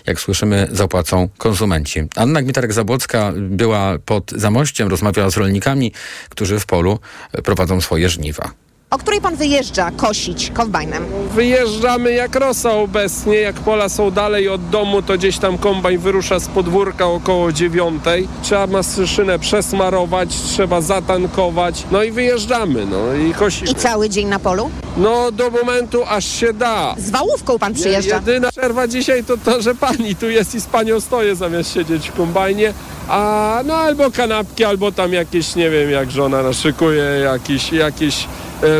Jak 0.06 0.20
słyszymy, 0.20 0.68
zapłacą 0.72 1.30
konsumenci. 1.38 2.00
Anna 2.16 2.42
Gmitarek-Zabłocka 2.44 3.34
była 3.50 3.98
pod 4.06 4.32
Zamościem, 4.32 4.88
rozmawiała 4.88 5.30
z 5.30 5.38
rolnikami, 5.38 5.92
którzy 6.30 6.60
w 6.60 6.66
polu 6.66 7.00
prowadzą 7.44 7.82
swoje 7.82 8.10
żniwa. 8.10 8.67
O 8.90 8.98
której 8.98 9.22
pan 9.22 9.36
wyjeżdża 9.36 9.92
kosić 9.92 10.52
kombajnem? 10.54 11.06
Wyjeżdżamy 11.36 12.14
jak 12.14 12.36
rosa 12.36 12.72
obecnie, 12.72 13.36
jak 13.36 13.56
pola 13.56 13.90
są 13.90 14.12
dalej 14.12 14.50
od 14.50 14.70
domu, 14.70 15.02
to 15.02 15.14
gdzieś 15.14 15.38
tam 15.38 15.58
kombajn 15.58 16.00
wyrusza 16.00 16.40
z 16.40 16.48
podwórka 16.48 17.06
około 17.06 17.52
dziewiątej. 17.52 18.28
Trzeba 18.44 18.68
maszynę 18.68 19.40
przesmarować, 19.40 20.30
trzeba 20.36 20.82
zatankować, 20.82 21.84
no 21.92 22.04
i 22.04 22.12
wyjeżdżamy, 22.12 22.86
no 22.86 23.14
i 23.14 23.34
kosimy. 23.34 23.72
I 23.72 23.76
cały 23.76 24.10
dzień 24.10 24.28
na 24.28 24.40
polu? 24.40 24.70
No 24.98 25.32
do 25.32 25.50
momentu 25.50 26.04
aż 26.08 26.26
się 26.26 26.54
da. 26.54 26.96
Z 26.98 27.10
wałówką 27.10 27.60
pan 27.60 27.74
przyjeżdża? 27.74 28.16
Jedyna 28.16 28.52
przerwa 28.52 28.88
dzisiaj 28.88 29.24
to 29.24 29.38
to, 29.38 29.62
że 29.62 29.76
pani 29.76 30.16
tu 30.16 30.30
jest 30.30 30.56
i 30.56 30.62
z 30.62 30.66
panią 30.66 31.00
stoję 31.00 31.36
zamiast 31.36 31.74
siedzieć 31.74 32.10
w 32.10 32.14
kombajnie, 32.14 32.74
a 33.10 33.62
no 33.66 33.76
albo 33.76 34.12
kanapki, 34.12 34.64
albo 34.64 34.92
tam 34.92 35.14
jakieś, 35.14 35.56
nie 35.56 35.70
wiem 35.70 35.92
jak 35.92 36.12
żona 36.12 36.44
naszykuje, 36.44 37.04
jakieś, 37.04 37.74
jakieś 37.74 38.28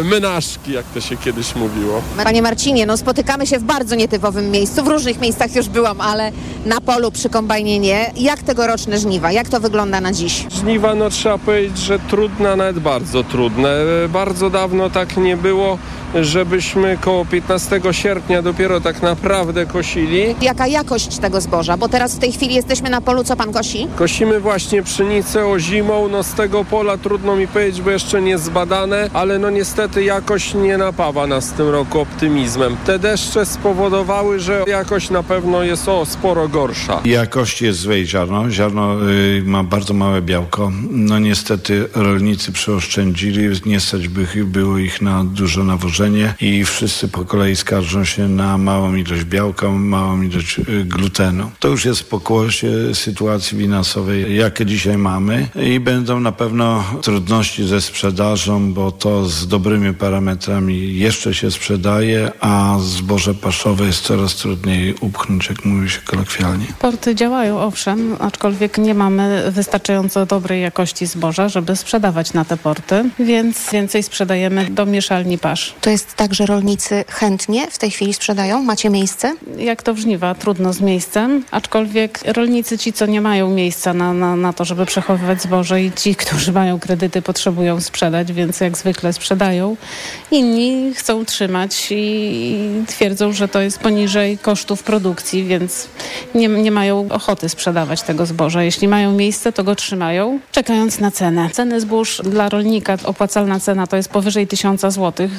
menażki, 0.04 0.72
jak 0.72 0.86
to 0.94 1.02
się 1.02 1.18
kiedyś 1.18 1.56
mówiło. 1.56 2.02
Panie 2.24 2.42
Marcinie, 2.42 2.86
no 2.86 2.98
spotykamy 2.98 3.48
się 3.48 3.60
w 3.60 3.64
bardzo 3.64 3.96
nietypowym 3.96 4.52
miejscu. 4.52 4.84
W 4.84 4.88
różnych 4.88 5.22
miejscach 5.22 5.56
już 5.56 5.70
byłam, 5.70 6.02
ale 6.02 6.32
na 6.66 6.82
polu 6.82 7.12
przy 7.12 7.30
kombajnie 7.30 7.80
nie. 7.80 8.12
Jak 8.16 8.44
tegoroczne 8.44 8.98
żniwa? 8.98 9.32
Jak 9.32 9.50
to 9.50 9.60
wygląda 9.60 10.02
na 10.02 10.14
dziś? 10.14 10.46
Żniwa, 10.52 10.96
no 10.96 11.10
trzeba 11.10 11.38
powiedzieć, 11.38 11.78
że 11.78 12.00
trudne, 12.00 12.56
nawet 12.56 12.80
bardzo 12.80 13.24
trudne. 13.24 13.70
E, 14.06 14.10
bardzo 14.10 14.50
dawno 14.50 14.90
tak 14.90 15.18
nie 15.18 15.38
było 15.38 15.78
żebyśmy 16.16 16.98
koło 17.02 17.26
15 17.26 17.82
sierpnia 17.92 18.42
dopiero 18.42 18.82
tak 18.82 19.02
naprawdę 19.02 19.66
kosili. 19.66 20.36
Jaka 20.42 20.68
jakość 20.68 21.18
tego 21.18 21.42
zboża? 21.42 21.78
Bo 21.78 21.90
teraz 21.90 22.16
w 22.16 22.20
tej 22.20 22.32
chwili 22.32 22.56
jesteśmy 22.56 22.90
na 22.90 23.02
polu, 23.02 23.24
co 23.24 23.36
pan 23.36 23.54
kosi? 23.54 23.88
Kosimy 23.96 24.40
właśnie 24.40 24.84
pszenicę 24.84 25.46
o 25.48 25.60
zimą, 25.60 26.08
no 26.08 26.24
z 26.24 26.34
tego 26.34 26.66
pola 26.66 26.98
trudno 26.98 27.36
mi 27.36 27.48
powiedzieć, 27.48 27.82
bo 27.82 27.92
jeszcze 27.92 28.22
nie 28.22 28.38
zbadane, 28.38 29.10
ale 29.14 29.40
no 29.40 29.50
niestety 29.68 30.04
jakość 30.04 30.54
nie 30.54 30.78
napawa 30.78 31.28
nas 31.28 31.52
w 31.52 31.54
tym 31.54 31.70
roku 31.70 32.00
optymizmem. 32.00 32.78
Te 32.86 33.00
deszcze 33.00 33.46
spowodowały, 33.46 34.40
że 34.40 34.64
jakość 34.68 35.10
na 35.10 35.24
pewno 35.24 35.64
jest 35.64 35.90
o 35.90 36.06
sporo 36.06 36.48
gorsza. 36.48 37.02
Jakość 37.06 37.62
jest 37.62 37.80
złej 37.80 38.08
ziarno. 38.08 38.52
Ziarno 38.52 39.10
y, 39.10 39.44
ma 39.46 39.64
bardzo 39.64 39.94
małe 39.94 40.22
białko. 40.22 40.72
No 40.92 41.20
niestety 41.20 41.90
rolnicy 41.96 42.52
przeoszczędzili, 42.52 43.50
nie 43.66 43.80
stać 43.80 44.08
by 44.08 44.28
było 44.46 44.78
ich 44.78 45.02
na 45.02 45.24
dużo 45.24 45.64
nawożenia 45.64 46.34
i 46.42 46.66
wszyscy 46.66 47.08
po 47.08 47.26
kolei 47.26 47.56
skarżą 47.56 48.06
się 48.06 48.28
na 48.28 48.58
małą 48.58 48.96
ilość 48.96 49.24
białka, 49.24 49.70
małą 49.70 50.22
ilość 50.22 50.60
y, 50.60 50.64
glutenu. 50.86 51.52
To 51.60 51.68
już 51.68 51.86
jest 51.86 52.10
pokłosie 52.10 52.70
sytuacji 52.94 53.58
finansowej, 53.58 54.36
jakie 54.36 54.66
dzisiaj 54.66 54.98
mamy 54.98 55.48
i 55.56 55.80
będą 55.80 56.20
na 56.20 56.32
pewno 56.32 56.84
trudności 57.02 57.68
ze 57.68 57.82
sprzedażą, 57.82 58.74
bo 58.74 58.92
to 58.92 59.26
z 59.26 59.57
dobrymi 59.58 59.94
parametrami 59.94 60.96
jeszcze 60.96 61.34
się 61.34 61.52
sprzedaje, 61.52 62.32
a 62.40 62.78
zboże 62.80 63.34
paszowe 63.34 63.86
jest 63.86 64.02
coraz 64.02 64.36
trudniej 64.36 64.96
upchnąć, 65.02 65.50
jak 65.50 65.66
mówi 65.66 65.90
się 65.90 66.00
kolokwialnie. 66.02 66.66
Porty 66.80 67.16
działają, 67.16 67.60
owszem, 67.60 68.16
aczkolwiek 68.20 68.78
nie 68.78 68.94
mamy 68.94 69.52
wystarczająco 69.52 70.26
dobrej 70.26 70.62
jakości 70.62 71.06
zboża, 71.06 71.50
żeby 71.50 71.76
sprzedawać 71.76 72.34
na 72.34 72.46
te 72.46 72.58
porty, 72.58 73.10
więc 73.20 73.72
więcej 73.72 74.04
sprzedajemy 74.04 74.70
do 74.70 74.86
mieszalni 74.86 75.38
pasz. 75.38 75.76
To 75.82 75.90
jest 75.90 76.16
tak, 76.16 76.34
że 76.34 76.46
rolnicy 76.46 77.06
chętnie 77.10 77.68
w 77.72 77.78
tej 77.78 77.92
chwili 77.92 78.14
sprzedają? 78.14 78.64
Macie 78.64 78.90
miejsce? 78.90 79.36
Jak 79.58 79.84
to 79.84 79.94
w 79.94 79.98
żniwa, 79.98 80.36
trudno 80.36 80.74
z 80.74 80.82
miejscem, 80.82 81.44
aczkolwiek 81.52 82.20
rolnicy 82.26 82.78
ci, 82.78 82.94
co 82.94 83.06
nie 83.06 83.22
mają 83.22 83.50
miejsca 83.50 83.94
na, 83.94 84.14
na, 84.14 84.36
na 84.36 84.54
to, 84.54 84.66
żeby 84.66 84.86
przechowywać 84.86 85.42
zboże 85.42 85.84
i 85.84 85.92
ci, 85.92 86.16
którzy 86.16 86.52
mają 86.52 86.80
kredyty, 86.80 87.22
potrzebują 87.22 87.82
sprzedać, 87.82 88.34
więc 88.34 88.60
jak 88.60 88.78
zwykle 88.78 89.14
sprzedają. 89.14 89.47
Inni 90.32 90.94
chcą 90.96 91.26
trzymać 91.26 91.88
i 91.92 92.84
twierdzą, 92.88 93.32
że 93.32 93.48
to 93.48 93.62
jest 93.62 93.80
poniżej 93.80 94.38
kosztów 94.38 94.84
produkcji, 94.84 95.44
więc 95.44 95.88
nie, 96.36 96.48
nie 96.48 96.72
mają 96.72 97.08
ochoty 97.10 97.50
sprzedawać 97.50 98.02
tego 98.02 98.26
zboża. 98.26 98.64
Jeśli 98.64 98.88
mają 98.88 99.12
miejsce, 99.12 99.52
to 99.54 99.64
go 99.64 99.76
trzymają, 99.76 100.40
czekając 100.52 101.00
na 101.00 101.12
cenę. 101.12 101.50
Ceny 101.54 101.82
zbóż 101.82 102.22
dla 102.24 102.50
rolnika, 102.50 102.98
opłacalna 103.04 103.60
cena 103.60 103.88
to 103.88 103.98
jest 103.98 104.10
powyżej 104.10 104.48
1000 104.48 104.82
zł 104.82 105.30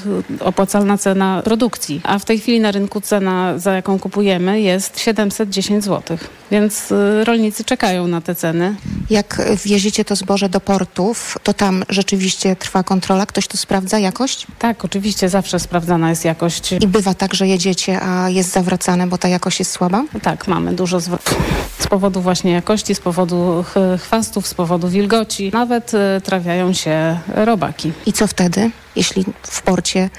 opłacalna 0.41 0.99
cena 0.99 1.43
produkcji, 1.45 2.01
a 2.05 2.19
w 2.19 2.25
tej 2.25 2.39
chwili 2.39 2.61
na 2.61 2.71
rynku 2.71 3.01
cena, 3.01 3.59
za 3.59 3.73
jaką 3.73 3.99
kupujemy, 3.99 4.61
jest 4.61 5.01
710 5.01 5.85
zł. 5.85 6.19
Więc 6.51 6.93
y, 6.93 7.25
rolnicy 7.25 7.65
czekają 7.65 8.07
na 8.07 8.21
te 8.21 8.35
ceny. 8.35 8.75
Jak 9.11 9.43
wieziecie 9.65 10.05
to 10.05 10.17
zboże 10.17 10.49
do 10.49 10.61
portów, 10.61 11.39
to 11.43 11.55
tam 11.55 11.85
rzeczywiście 11.89 12.57
trwa 12.57 12.83
kontrola? 12.83 13.27
Ktoś 13.27 13.49
tu 13.49 13.57
sprawdza 13.57 13.98
jakość? 13.99 14.47
Tak, 14.59 14.85
oczywiście 14.85 15.29
zawsze 15.29 15.59
sprawdzana 15.61 16.11
jest 16.11 16.25
jakość. 16.25 16.73
I 16.73 16.87
bywa 16.87 17.15
tak, 17.15 17.35
że 17.35 17.47
jedziecie, 17.47 18.01
a 18.01 18.29
jest 18.29 18.53
zawracane, 18.53 19.07
bo 19.07 19.19
ta 19.19 19.29
jakość 19.29 19.59
jest 19.59 19.71
słaba? 19.71 20.05
Tak, 20.23 20.49
mamy 20.49 20.73
dużo 20.73 21.01
zwrotów. 21.01 21.39
Z 21.79 21.87
powodu 21.87 22.21
właśnie 22.21 22.53
jakości, 22.53 22.95
z 22.95 23.01
powodu 23.01 23.65
chwastów, 23.99 24.47
z 24.47 24.55
powodu 24.55 24.89
wilgoci. 24.89 25.51
Nawet 25.53 25.95
y, 25.95 26.21
trafiają 26.21 26.73
się 26.73 27.19
robaki. 27.35 27.93
I 28.07 28.13
co 28.13 28.27
wtedy, 28.27 28.71
jeśli 28.97 29.25
w 29.43 29.63
porcie 29.63 30.11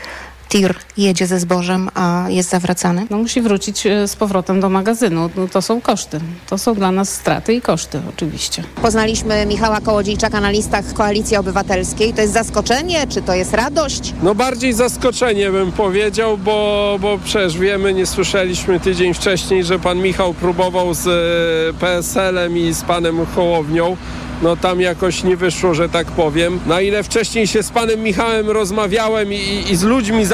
tir 0.49 0.75
jedzie 0.97 1.27
ze 1.27 1.39
zbożem, 1.39 1.89
a 1.93 2.25
jest 2.29 2.49
zawracany? 2.49 3.05
No 3.09 3.17
musi 3.17 3.41
wrócić 3.41 3.87
e, 3.87 4.07
z 4.07 4.15
powrotem 4.15 4.59
do 4.59 4.69
magazynu. 4.69 5.29
No, 5.35 5.47
to 5.47 5.61
są 5.61 5.81
koszty. 5.81 6.19
To 6.49 6.57
są 6.57 6.75
dla 6.75 6.91
nas 6.91 7.09
straty 7.09 7.53
i 7.53 7.61
koszty 7.61 8.01
oczywiście. 8.09 8.63
Poznaliśmy 8.81 9.45
Michała 9.45 9.81
Kołodziejczaka 9.81 10.41
na 10.41 10.49
listach 10.49 10.93
Koalicji 10.93 11.37
Obywatelskiej. 11.37 12.13
To 12.13 12.21
jest 12.21 12.33
zaskoczenie, 12.33 13.07
czy 13.07 13.21
to 13.21 13.33
jest 13.33 13.53
radość? 13.53 14.13
No 14.23 14.35
bardziej 14.35 14.73
zaskoczenie 14.73 15.51
bym 15.51 15.71
powiedział, 15.71 16.37
bo, 16.37 16.97
bo 17.01 17.17
przecież 17.17 17.57
wiemy, 17.57 17.93
nie 17.93 18.05
słyszeliśmy 18.05 18.79
tydzień 18.79 19.13
wcześniej, 19.13 19.63
że 19.63 19.79
pan 19.79 19.97
Michał 19.97 20.33
próbował 20.33 20.93
z 20.93 21.07
e, 21.07 21.79
PSL-em 21.79 22.57
i 22.57 22.73
z 22.73 22.81
panem 22.81 23.25
Hołownią 23.35 23.97
no 24.41 24.55
tam 24.55 24.81
jakoś 24.81 25.23
nie 25.23 25.37
wyszło, 25.37 25.73
że 25.73 25.89
tak 25.89 26.07
powiem. 26.07 26.59
Na 26.65 26.81
ile 26.81 27.03
wcześniej 27.03 27.47
się 27.47 27.63
z 27.63 27.69
panem 27.69 28.03
Michałem 28.03 28.49
rozmawiałem 28.49 29.33
i, 29.33 29.63
i 29.69 29.75
z 29.75 29.83
ludźmi 29.83 30.25
z 30.25 30.33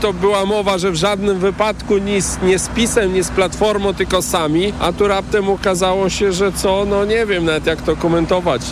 to 0.00 0.12
była 0.12 0.46
mowa, 0.46 0.78
że 0.78 0.90
w 0.90 0.96
żadnym 0.96 1.38
wypadku 1.38 1.98
nie, 1.98 2.18
nie 2.42 2.58
z 2.58 2.68
PiSem, 2.68 3.14
nie 3.14 3.24
z 3.24 3.30
Platformą, 3.30 3.94
tylko 3.94 4.22
sami, 4.22 4.72
a 4.80 4.92
tu 4.92 5.08
raptem 5.08 5.48
okazało 5.48 6.10
się, 6.10 6.32
że 6.32 6.52
co, 6.52 6.84
no 6.84 7.04
nie 7.04 7.26
wiem 7.26 7.44
nawet 7.44 7.66
jak 7.66 7.82
to 7.82 7.96
komentować 7.96 8.62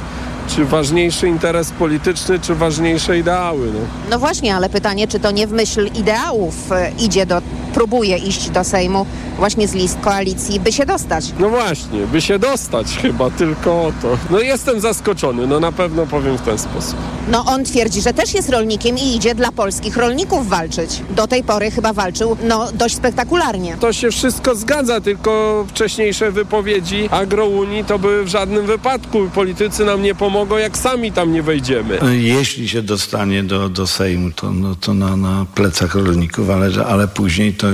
czy 0.48 0.64
ważniejszy 0.64 1.28
interes 1.28 1.70
polityczny, 1.70 2.40
czy 2.40 2.54
ważniejsze 2.54 3.18
ideały. 3.18 3.66
No. 3.66 3.80
no 4.10 4.18
właśnie, 4.18 4.56
ale 4.56 4.68
pytanie, 4.68 5.08
czy 5.08 5.20
to 5.20 5.30
nie 5.30 5.46
w 5.46 5.52
myśl 5.52 5.90
ideałów 5.94 6.72
e, 6.72 6.92
idzie 6.98 7.26
do, 7.26 7.42
próbuje 7.74 8.16
iść 8.16 8.50
do 8.50 8.64
Sejmu 8.64 9.06
właśnie 9.36 9.68
z 9.68 9.74
list 9.74 9.98
koalicji, 10.00 10.60
by 10.60 10.72
się 10.72 10.86
dostać. 10.86 11.24
No 11.38 11.48
właśnie, 11.48 12.06
by 12.12 12.20
się 12.20 12.38
dostać 12.38 12.86
chyba 13.02 13.30
tylko 13.30 13.70
o 13.70 13.92
to. 14.02 14.18
No 14.30 14.40
jestem 14.40 14.80
zaskoczony, 14.80 15.46
no 15.46 15.60
na 15.60 15.72
pewno 15.72 16.06
powiem 16.06 16.38
w 16.38 16.40
ten 16.40 16.58
sposób. 16.58 16.96
No 17.28 17.44
on 17.46 17.64
twierdzi, 17.64 18.02
że 18.02 18.14
też 18.14 18.34
jest 18.34 18.50
rolnikiem 18.50 18.98
i 18.98 19.16
idzie 19.16 19.34
dla 19.34 19.52
polskich 19.52 19.96
rolników 19.96 20.48
walczyć. 20.48 21.02
Do 21.10 21.26
tej 21.26 21.44
pory 21.44 21.70
chyba 21.70 21.92
walczył, 21.92 22.36
no 22.44 22.72
dość 22.74 22.96
spektakularnie. 22.96 23.76
To 23.80 23.92
się 23.92 24.10
wszystko 24.10 24.54
zgadza, 24.54 25.00
tylko 25.00 25.64
wcześniejsze 25.68 26.30
wypowiedzi 26.30 27.08
Agrounii 27.10 27.84
to 27.84 27.98
były 27.98 28.24
w 28.24 28.28
żadnym 28.28 28.66
wypadku. 28.66 29.18
Politycy 29.34 29.84
nam 29.84 30.02
nie 30.02 30.14
pomogą, 30.32 30.56
jak 30.56 30.78
sami 30.78 31.12
tam 31.12 31.32
nie 31.32 31.42
wejdziemy. 31.42 31.98
Jeśli 32.12 32.68
się 32.68 32.82
dostanie 32.82 33.42
do, 33.42 33.68
do 33.68 33.86
Sejmu, 33.86 34.30
to, 34.30 34.52
no, 34.52 34.74
to 34.74 34.94
na, 34.94 35.16
na 35.16 35.46
plecach 35.54 35.94
rolników, 35.94 36.50
ale, 36.50 36.86
ale 36.86 37.08
później 37.08 37.54
to 37.54 37.66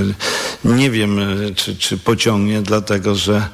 nie 0.65 0.91
wiem, 0.91 1.19
czy, 1.55 1.75
czy 1.75 1.97
pociągnie, 1.97 2.61
dlatego 2.61 3.15
że 3.15 3.47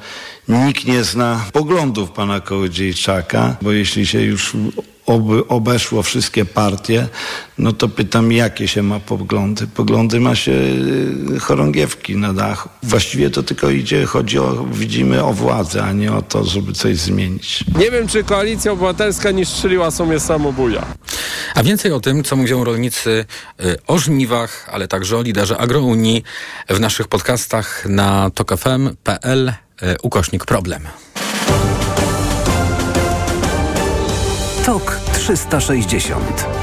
nikt 0.48 0.84
nie 0.84 1.04
zna 1.04 1.44
poglądów 1.52 2.10
pana 2.10 2.40
Kołodziejczaka, 2.40 3.56
bo 3.62 3.72
jeśli 3.72 4.06
się 4.06 4.20
już 4.20 4.52
oby 5.06 5.48
obeszło 5.48 6.02
wszystkie 6.02 6.44
partie, 6.44 7.08
no 7.58 7.72
to 7.72 7.88
pytam, 7.88 8.32
jakie 8.32 8.68
się 8.68 8.82
ma 8.82 9.00
poglądy. 9.00 9.66
Poglądy 9.66 10.20
ma 10.20 10.34
się 10.34 10.52
y, 10.52 11.40
chorągiewki 11.40 12.16
na 12.16 12.32
dachu. 12.32 12.68
Właściwie 12.82 13.30
to 13.30 13.42
tylko 13.42 13.70
idzie, 13.70 14.06
chodzi 14.06 14.38
o, 14.38 14.64
widzimy 14.72 15.24
o 15.24 15.32
władzę, 15.32 15.84
a 15.84 15.92
nie 15.92 16.12
o 16.12 16.22
to, 16.22 16.44
żeby 16.44 16.72
coś 16.72 16.96
zmienić. 16.96 17.64
Nie 17.78 17.90
wiem, 17.90 18.08
czy 18.08 18.24
Koalicja 18.24 18.72
Obywatelska 18.72 19.30
nie 19.30 19.46
strzeliła 19.46 19.90
sobie 19.90 20.20
samobuja. 20.20 20.86
A 21.54 21.62
więcej 21.62 21.92
o 21.92 22.00
tym, 22.00 22.24
co 22.24 22.36
mówią 22.36 22.64
rolnicy 22.64 23.24
y, 23.64 23.76
o 23.86 23.98
żniwach, 23.98 24.68
ale 24.72 24.88
także 24.88 25.16
o 25.16 25.22
liderze 25.22 25.58
Agrounii 25.58 26.22
w 26.68 26.80
naszych 26.80 27.08
podcastach 27.08 27.86
na 27.88 28.30
tokfm.pl 28.30 29.48
y, 29.48 29.54
ukośnik 30.02 30.44
problem. 30.44 30.88
TOK 34.66 35.00
360 35.12 36.55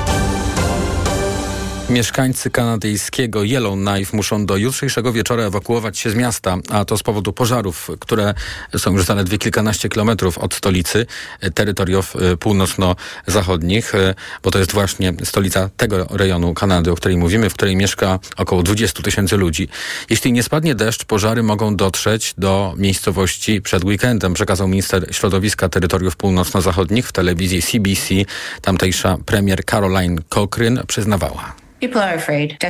Mieszkańcy 1.90 2.50
kanadyjskiego 2.50 3.44
Yellowknife 3.44 4.18
muszą 4.18 4.46
do 4.46 4.58
jutrzejszego 4.58 5.14
wieczora 5.14 5.44
ewakuować 5.44 6.00
się 6.00 6.10
z 6.10 6.16
miasta, 6.16 6.58
a 6.70 6.86
to 6.86 6.98
z 6.98 7.04
powodu 7.04 7.34
pożarów, 7.34 7.90
które 8.00 8.34
są 8.78 8.94
już 8.94 9.06
zaledwie 9.06 9.38
kilkanaście 9.38 9.90
kilometrów 9.90 10.38
od 10.38 10.54
stolicy, 10.54 11.06
terytoriów 11.54 12.16
e, 12.16 12.38
północno-zachodnich, 12.38 13.96
e, 13.96 14.16
bo 14.44 14.52
to 14.52 14.60
jest 14.60 14.72
właśnie 14.72 15.14
stolica 15.24 15.70
tego 15.78 16.08
rejonu 16.10 16.54
Kanady, 16.54 16.92
o 16.92 16.96
której 16.96 17.18
mówimy, 17.18 17.50
w 17.50 17.54
której 17.54 17.76
mieszka 17.76 18.20
około 18.38 18.64
20 18.64 19.04
tysięcy 19.04 19.38
ludzi. 19.38 19.68
Jeśli 20.10 20.32
nie 20.32 20.44
spadnie 20.44 20.76
deszcz, 20.76 21.06
pożary 21.06 21.44
mogą 21.44 21.76
dotrzeć 21.76 22.34
do 22.38 22.74
miejscowości 22.78 23.62
przed 23.62 23.84
weekendem, 23.84 24.34
przekazał 24.34 24.68
minister 24.68 25.16
środowiska 25.16 25.70
terytoriów 25.70 26.16
północno-zachodnich 26.16 27.08
w 27.08 27.12
telewizji 27.12 27.62
CBC. 27.62 28.14
Tamtejsza 28.62 29.18
premier 29.26 29.66
Caroline 29.66 30.22
Cochrane 30.30 30.84
przyznawała. 30.88 31.64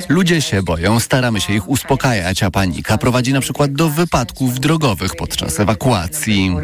Ludzie 0.09 0.41
się 0.41 0.63
boją, 0.63 0.99
staramy 0.99 1.41
się 1.41 1.53
ich 1.53 1.69
uspokajać, 1.69 2.43
a 2.43 2.51
panika 2.51 2.97
prowadzi 2.97 3.33
na 3.33 3.41
przykład 3.41 3.73
do 3.73 3.89
wypadków 3.89 4.59
drogowych 4.59 5.15
podczas 5.15 5.59
ewakuacji. 5.59 6.55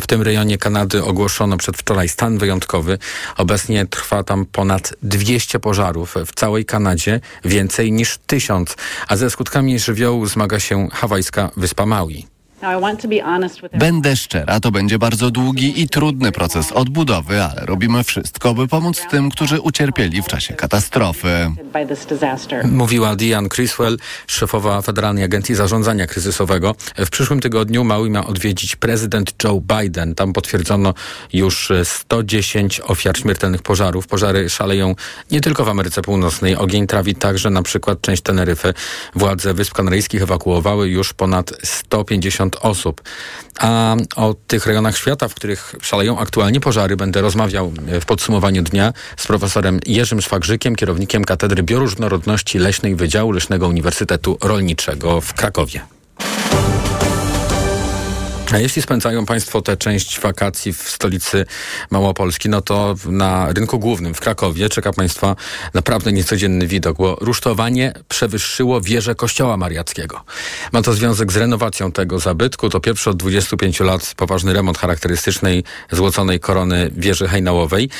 W 0.00 0.06
tym 0.06 0.22
rejonie 0.22 0.58
Kanady 0.58 1.04
ogłoszono 1.04 1.56
przedwczoraj 1.56 2.08
stan 2.08 2.38
wyjątkowy. 2.38 2.98
Obecnie 3.36 3.86
trwa 3.86 4.24
tam 4.24 4.46
ponad 4.46 4.94
200 5.02 5.60
pożarów. 5.60 6.14
W 6.26 6.34
całej 6.34 6.64
Kanadzie 6.64 7.20
więcej 7.44 7.92
niż 7.92 8.18
tysiąc, 8.26 8.76
a 9.08 9.16
ze 9.16 9.30
skutkami 9.30 9.78
żywiołu 9.78 10.26
zmaga 10.26 10.60
się 10.60 10.88
hawajska 10.92 11.50
wyspa 11.56 11.86
Maui. 11.86 12.31
Będę 13.78 14.16
szczera, 14.16 14.60
to 14.60 14.70
będzie 14.70 14.98
bardzo 14.98 15.30
długi 15.30 15.82
i 15.82 15.88
trudny 15.88 16.32
proces 16.32 16.72
odbudowy, 16.72 17.42
ale 17.42 17.66
robimy 17.66 18.04
wszystko, 18.04 18.54
by 18.54 18.68
pomóc 18.68 19.02
tym, 19.10 19.30
którzy 19.30 19.60
ucierpieli 19.60 20.22
w 20.22 20.26
czasie 20.26 20.54
katastrofy. 20.54 21.28
Mówiła 22.64 23.16
Diane 23.16 23.48
Criswell, 23.48 23.98
szefowa 24.26 24.82
Federalnej 24.82 25.24
Agencji 25.24 25.54
Zarządzania 25.54 26.06
Kryzysowego. 26.06 26.74
W 26.98 27.10
przyszłym 27.10 27.40
tygodniu 27.40 27.84
Maui 27.84 28.10
ma 28.10 28.26
odwiedzić 28.26 28.76
prezydent 28.76 29.34
Joe 29.44 29.60
Biden. 29.60 30.14
Tam 30.14 30.32
potwierdzono 30.32 30.94
już 31.32 31.72
110 31.84 32.80
ofiar 32.80 33.18
śmiertelnych 33.18 33.62
pożarów. 33.62 34.06
Pożary 34.06 34.50
szaleją 34.50 34.94
nie 35.30 35.40
tylko 35.40 35.64
w 35.64 35.68
Ameryce 35.68 36.02
Północnej. 36.02 36.56
Ogień 36.56 36.86
trawi 36.86 37.14
także 37.14 37.50
na 37.50 37.62
przykład 37.62 38.00
część 38.00 38.22
Teneryfy. 38.22 38.74
Władze 39.14 39.54
Wysp 39.54 39.72
Kanaryjskich 39.72 40.22
ewakuowały 40.22 40.88
już 40.88 41.12
ponad 41.12 41.52
150 41.64 42.51
osób. 42.60 43.02
A 43.58 43.96
o 44.16 44.34
tych 44.34 44.66
rejonach 44.66 44.96
świata, 44.96 45.28
w 45.28 45.34
których 45.34 45.74
szaleją 45.82 46.18
aktualnie 46.18 46.60
pożary, 46.60 46.96
będę 46.96 47.20
rozmawiał 47.20 47.72
w 48.00 48.04
podsumowaniu 48.04 48.62
dnia 48.62 48.92
z 49.16 49.26
profesorem 49.26 49.80
Jerzym 49.86 50.22
Szwagrzykiem, 50.22 50.76
kierownikiem 50.76 51.24
Katedry 51.24 51.62
Bioróżnorodności 51.62 52.58
Leśnej 52.58 52.94
Wydziału 52.94 53.32
Leśnego 53.32 53.68
Uniwersytetu 53.68 54.38
Rolniczego 54.42 55.20
w 55.20 55.34
Krakowie. 55.34 55.80
A 58.52 58.58
jeśli 58.58 58.82
spędzają 58.82 59.26
Państwo 59.26 59.62
tę 59.62 59.76
część 59.76 60.20
wakacji 60.20 60.72
w 60.72 60.82
stolicy 60.82 61.46
Małopolski, 61.90 62.48
no 62.48 62.60
to 62.60 62.94
na 63.06 63.52
rynku 63.52 63.78
głównym 63.78 64.14
w 64.14 64.20
Krakowie 64.20 64.68
czeka 64.68 64.92
Państwa 64.92 65.36
naprawdę 65.74 66.12
niecodzienny 66.12 66.66
widok, 66.66 66.96
bo 66.96 67.16
rusztowanie 67.20 67.92
przewyższyło 68.08 68.80
wieżę 68.80 69.14
Kościoła 69.14 69.56
Mariackiego. 69.56 70.24
Ma 70.72 70.82
to 70.82 70.92
związek 70.92 71.32
z 71.32 71.36
renowacją 71.36 71.92
tego 71.92 72.18
zabytku. 72.18 72.68
To 72.68 72.80
pierwszy 72.80 73.10
od 73.10 73.16
25 73.16 73.80
lat 73.80 74.14
poważny 74.16 74.52
remont 74.52 74.78
charakterystycznej 74.78 75.64
złoconej 75.92 76.40
korony 76.40 76.90
wieży 76.96 77.28
hejnałowej. 77.28 77.90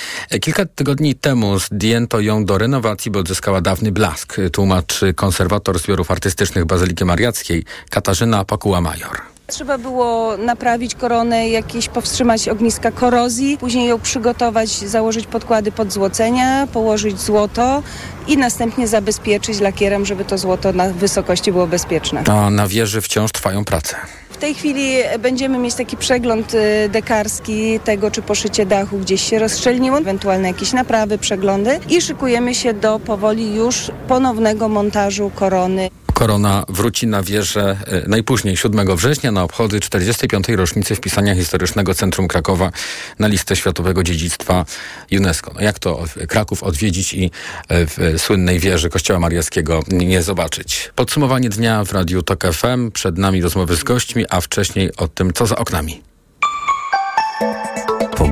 Kilka 0.41 0.67
tygodni 0.67 1.15
temu 1.15 1.59
zdjęto 1.59 2.21
ją 2.21 2.45
do 2.45 2.59
renowacji, 2.59 3.11
bo 3.11 3.19
odzyskała 3.19 3.61
dawny 3.61 3.93
blask, 3.93 4.37
tłumaczy 4.53 5.15
konserwator 5.15 5.79
zbiorów 5.79 6.11
artystycznych 6.11 6.65
Bazyliki 6.65 7.05
Mariackiej 7.05 7.65
Katarzyna 7.91 8.45
Pakuła-Major. 8.45 9.32
Trzeba 9.53 9.79
było 9.79 10.37
naprawić 10.37 10.95
koronę, 10.95 11.49
jakieś 11.49 11.89
powstrzymać 11.89 12.49
ogniska 12.49 12.91
korozji, 12.91 13.59
później 13.59 13.89
ją 13.89 14.01
przygotować, 14.01 14.69
założyć 14.71 15.27
podkłady 15.27 15.73
pod 15.73 15.93
złocenia, 15.93 16.67
położyć 16.73 17.21
złoto 17.21 17.83
i 18.29 18.37
następnie 18.37 18.89
zabezpieczyć 18.89 19.61
lakierem, 19.61 20.07
żeby 20.07 20.25
to 20.25 20.39
złoto 20.39 20.73
na 20.73 20.89
wysokości 20.89 21.53
było 21.53 21.67
bezpieczne. 21.67 22.25
A 22.27 22.51
na 22.51 22.69
wieży 22.69 23.01
wciąż 23.01 23.33
trwają 23.33 23.65
prace. 23.65 23.97
W 24.31 24.37
tej 24.37 24.55
chwili 24.55 24.95
będziemy 25.19 25.59
mieć 25.59 25.75
taki 25.75 25.97
przegląd 25.97 26.55
y, 26.55 26.89
dekarski 26.89 27.81
tego, 27.81 28.11
czy 28.11 28.23
poszycie 28.23 28.67
dachu 28.67 28.99
gdzieś 28.99 29.23
się 29.31 29.39
rozszczelniło, 29.39 29.99
ewentualne 29.99 30.49
jakieś 30.49 30.73
naprawy, 30.73 31.19
przeglądy 31.19 31.81
i 31.89 32.01
szykujemy 32.01 32.55
się 32.55 32.75
do 32.75 32.99
powoli 32.99 33.55
już 33.55 33.91
ponownego 34.09 34.69
montażu 34.69 35.31
korony. 35.35 35.91
Korona 36.13 36.65
wróci 36.69 37.07
na 37.07 37.23
wieżę 37.23 37.77
e, 37.87 38.09
najpóźniej 38.09 38.57
7 38.57 38.97
września 38.97 39.33
na 39.33 39.43
obchody 39.43 39.81
45. 39.81 40.49
rocznicy 40.49 40.95
wpisania 40.95 41.35
historycznego 41.35 41.95
centrum 41.95 42.29
Krakowa 42.29 42.71
na 43.19 43.29
listę 43.29 43.57
światowego 43.57 44.03
dziedzictwa 44.03 44.65
UNESCO. 45.13 45.53
No 45.55 45.61
jak 45.61 45.79
to 45.79 46.05
Kraków 46.29 46.63
odwiedzić 46.63 47.15
i 47.15 47.25
e, 47.25 47.87
w 47.87 48.15
słynnej 48.17 48.59
wieży 48.59 48.91
Kościoła 48.91 49.21
Mariackiego 49.21 49.83
nie 49.89 50.23
zobaczyć? 50.23 50.91
Podsumowanie 50.95 51.49
dnia 51.49 51.85
w 51.85 51.93
Radiu 51.93 52.23
TOK 52.23 52.45
FM. 52.53 52.91
Przed 52.91 53.19
nami 53.19 53.43
rozmowy 53.43 53.77
z 53.77 53.85
gośćmi, 53.85 54.25
a 54.31 54.41
wcześniej 54.41 54.97
o 54.97 55.09
tym, 55.09 55.33
co 55.33 55.47
za 55.47 55.57
oknami. 55.57 56.12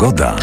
Pogoda. 0.00 0.36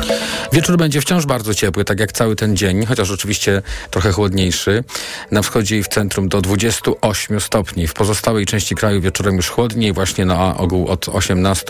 Wieczór 0.53 0.77
będzie 0.77 1.01
wciąż 1.01 1.25
bardzo 1.25 1.53
ciepły, 1.53 1.85
tak 1.85 1.99
jak 1.99 2.11
cały 2.11 2.35
ten 2.35 2.57
dzień, 2.57 2.85
chociaż 2.85 3.11
oczywiście 3.11 3.61
trochę 3.91 4.11
chłodniejszy. 4.11 4.83
Na 5.31 5.41
wschodzie 5.41 5.77
i 5.77 5.83
w 5.83 5.87
centrum 5.87 6.29
do 6.29 6.41
28 6.41 7.39
stopni. 7.39 7.87
W 7.87 7.93
pozostałej 7.93 8.45
części 8.45 8.75
kraju 8.75 9.01
wieczorem 9.01 9.35
już 9.35 9.49
chłodniej, 9.49 9.93
właśnie 9.93 10.25
na 10.25 10.57
ogół 10.57 10.87
od 10.87 11.09
18 11.09 11.65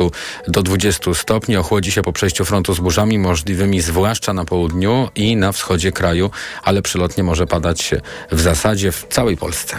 do 0.48 0.64
20 0.64 1.14
stopni. 1.14 1.58
Ochłodzi 1.58 1.92
się 1.92 2.02
po 2.02 2.14
przejściu 2.14 2.46
frontu 2.46 2.74
z 2.74 2.80
burzami 2.80 3.20
możliwymi 3.20 3.82
zwłaszcza 3.82 4.34
na 4.34 4.46
południu 4.46 5.10
i 5.16 5.36
na 5.36 5.52
wschodzie 5.52 5.92
kraju, 5.92 6.32
ale 6.64 6.82
przylotnie 6.82 7.24
może 7.24 7.48
padać 7.48 7.92
w 8.32 8.42
zasadzie 8.42 8.92
w 8.92 9.06
całej 9.10 9.38
Polsce. 9.38 9.76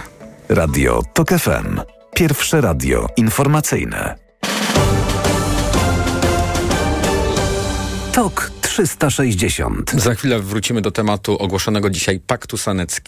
Radio 0.49 1.03
TOK 1.15 1.29
FM. 1.29 1.81
Pierwsze 2.15 2.61
radio 2.61 3.07
informacyjne. 3.17 4.29
TOK 8.19 8.51
360. 8.61 9.93
Za 9.95 10.15
chwilę 10.15 10.41
wrócimy 10.41 10.81
do 10.81 10.91
tematu 10.91 11.39
ogłoszonego 11.39 11.91
dzisiaj 11.91 12.21
Paktu 12.21 12.57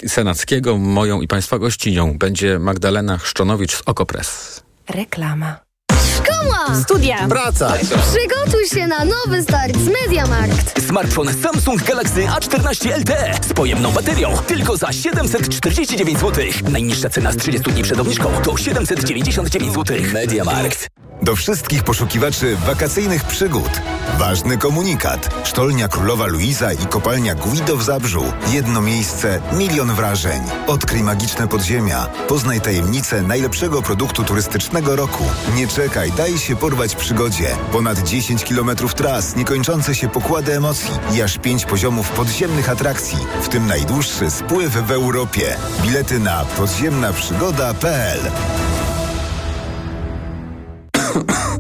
Senackiego. 0.07 0.79
Moją 0.79 1.21
i 1.21 1.29
Państwa 1.29 1.59
gościnią 1.59 2.19
będzie 2.19 2.59
Magdalena 2.59 3.19
Chrzczonowicz 3.19 3.77
z 3.77 3.83
Okopres. 3.87 4.63
Reklama. 4.89 5.57
Szkoła! 6.17 6.81
Studia! 6.83 7.29
Praca! 7.29 7.73
Przygotuj 7.79 8.67
się 8.75 8.87
na 8.87 9.05
nowy 9.05 9.43
start 9.43 9.77
z 9.77 9.89
Mediamarkt! 9.89 10.83
Smartfon 10.87 11.29
Samsung 11.43 11.83
Galaxy 11.83 12.27
A14 12.27 12.99
LTE 12.99 13.35
z 13.49 13.53
pojemną 13.53 13.93
baterią 13.93 14.37
tylko 14.47 14.77
za 14.77 14.93
749 14.93 16.19
zł. 16.19 16.45
Najniższa 16.71 17.11
cena 17.11 17.33
z 17.33 17.37
30 17.37 17.73
dni 17.73 17.83
przed 17.83 18.01
obniżką 18.01 18.33
to 18.45 18.57
799 18.57 19.75
zł. 19.75 19.97
Mediamarkt. 20.13 20.89
Do 21.23 21.37
wszystkich 21.37 21.85
poszukiwaczy 21.85 22.57
wakacyjnych 22.57 23.25
przygód. 23.25 23.71
Ważny 24.19 24.59
komunikat. 24.59 25.35
Sztolnia 25.45 25.89
Królowa 25.89 26.27
Luiza 26.27 26.73
i 26.73 26.87
kopalnia 26.87 27.35
Guido 27.35 27.77
w 27.77 27.83
Zabrzu. 27.83 28.33
Jedno 28.53 28.81
miejsce, 28.81 29.41
milion 29.53 29.95
wrażeń. 29.95 30.43
Odkryj 30.67 31.03
magiczne 31.03 31.49
podziemia. 31.49 32.07
Poznaj 32.29 32.61
tajemnicę 32.61 33.23
najlepszego 33.23 33.83
produktu 33.83 34.25
turystycznego 34.25 34.97
roku. 34.97 35.25
Nie 35.55 35.69
czekaj, 35.69 36.13
daj 36.13 36.39
się 36.39 36.57
porwać 36.57 36.97
przygodzie. 36.97 37.57
Ponad 37.73 37.99
10 37.99 38.45
kilometrów 38.45 38.95
tras, 38.95 39.37
niekończące 39.37 39.95
się 39.95 40.09
pokłady 40.09 40.57
emocji 40.57 40.95
i 41.15 41.23
aż 41.23 41.39
5 41.39 41.65
poziomów 41.65 42.11
podziemnych 42.11 42.71
atrakcji, 42.71 43.19
w 43.43 43.49
tym 43.49 43.67
najdłuższy 43.67 44.31
spływ 44.31 44.73
w 44.73 44.91
Europie. 44.91 45.57
Bilety 45.83 46.19
na 46.19 46.45
podziemnaprzygoda.pl 46.45 48.21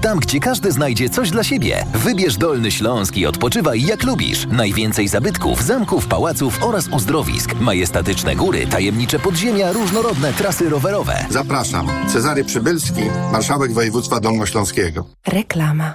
tam, 0.00 0.18
gdzie 0.18 0.40
każdy 0.40 0.72
znajdzie 0.72 1.10
coś 1.10 1.30
dla 1.30 1.44
siebie. 1.44 1.86
Wybierz 1.94 2.36
Dolny 2.36 2.70
Śląsk 2.70 3.16
i 3.16 3.26
odpoczywaj 3.26 3.82
jak 3.82 4.02
lubisz. 4.02 4.46
Najwięcej 4.46 5.08
zabytków, 5.08 5.62
zamków, 5.62 6.06
pałaców 6.06 6.62
oraz 6.62 6.88
uzdrowisk. 6.88 7.54
Majestatyczne 7.60 8.36
góry, 8.36 8.66
tajemnicze 8.66 9.18
podziemia, 9.18 9.72
różnorodne 9.72 10.32
trasy 10.32 10.68
rowerowe. 10.68 11.26
Zapraszam. 11.30 11.88
Cezary 12.08 12.44
Przybylski, 12.44 13.02
marszałek 13.32 13.72
województwa 13.72 14.20
dolnośląskiego. 14.20 15.06
Reklama. 15.26 15.94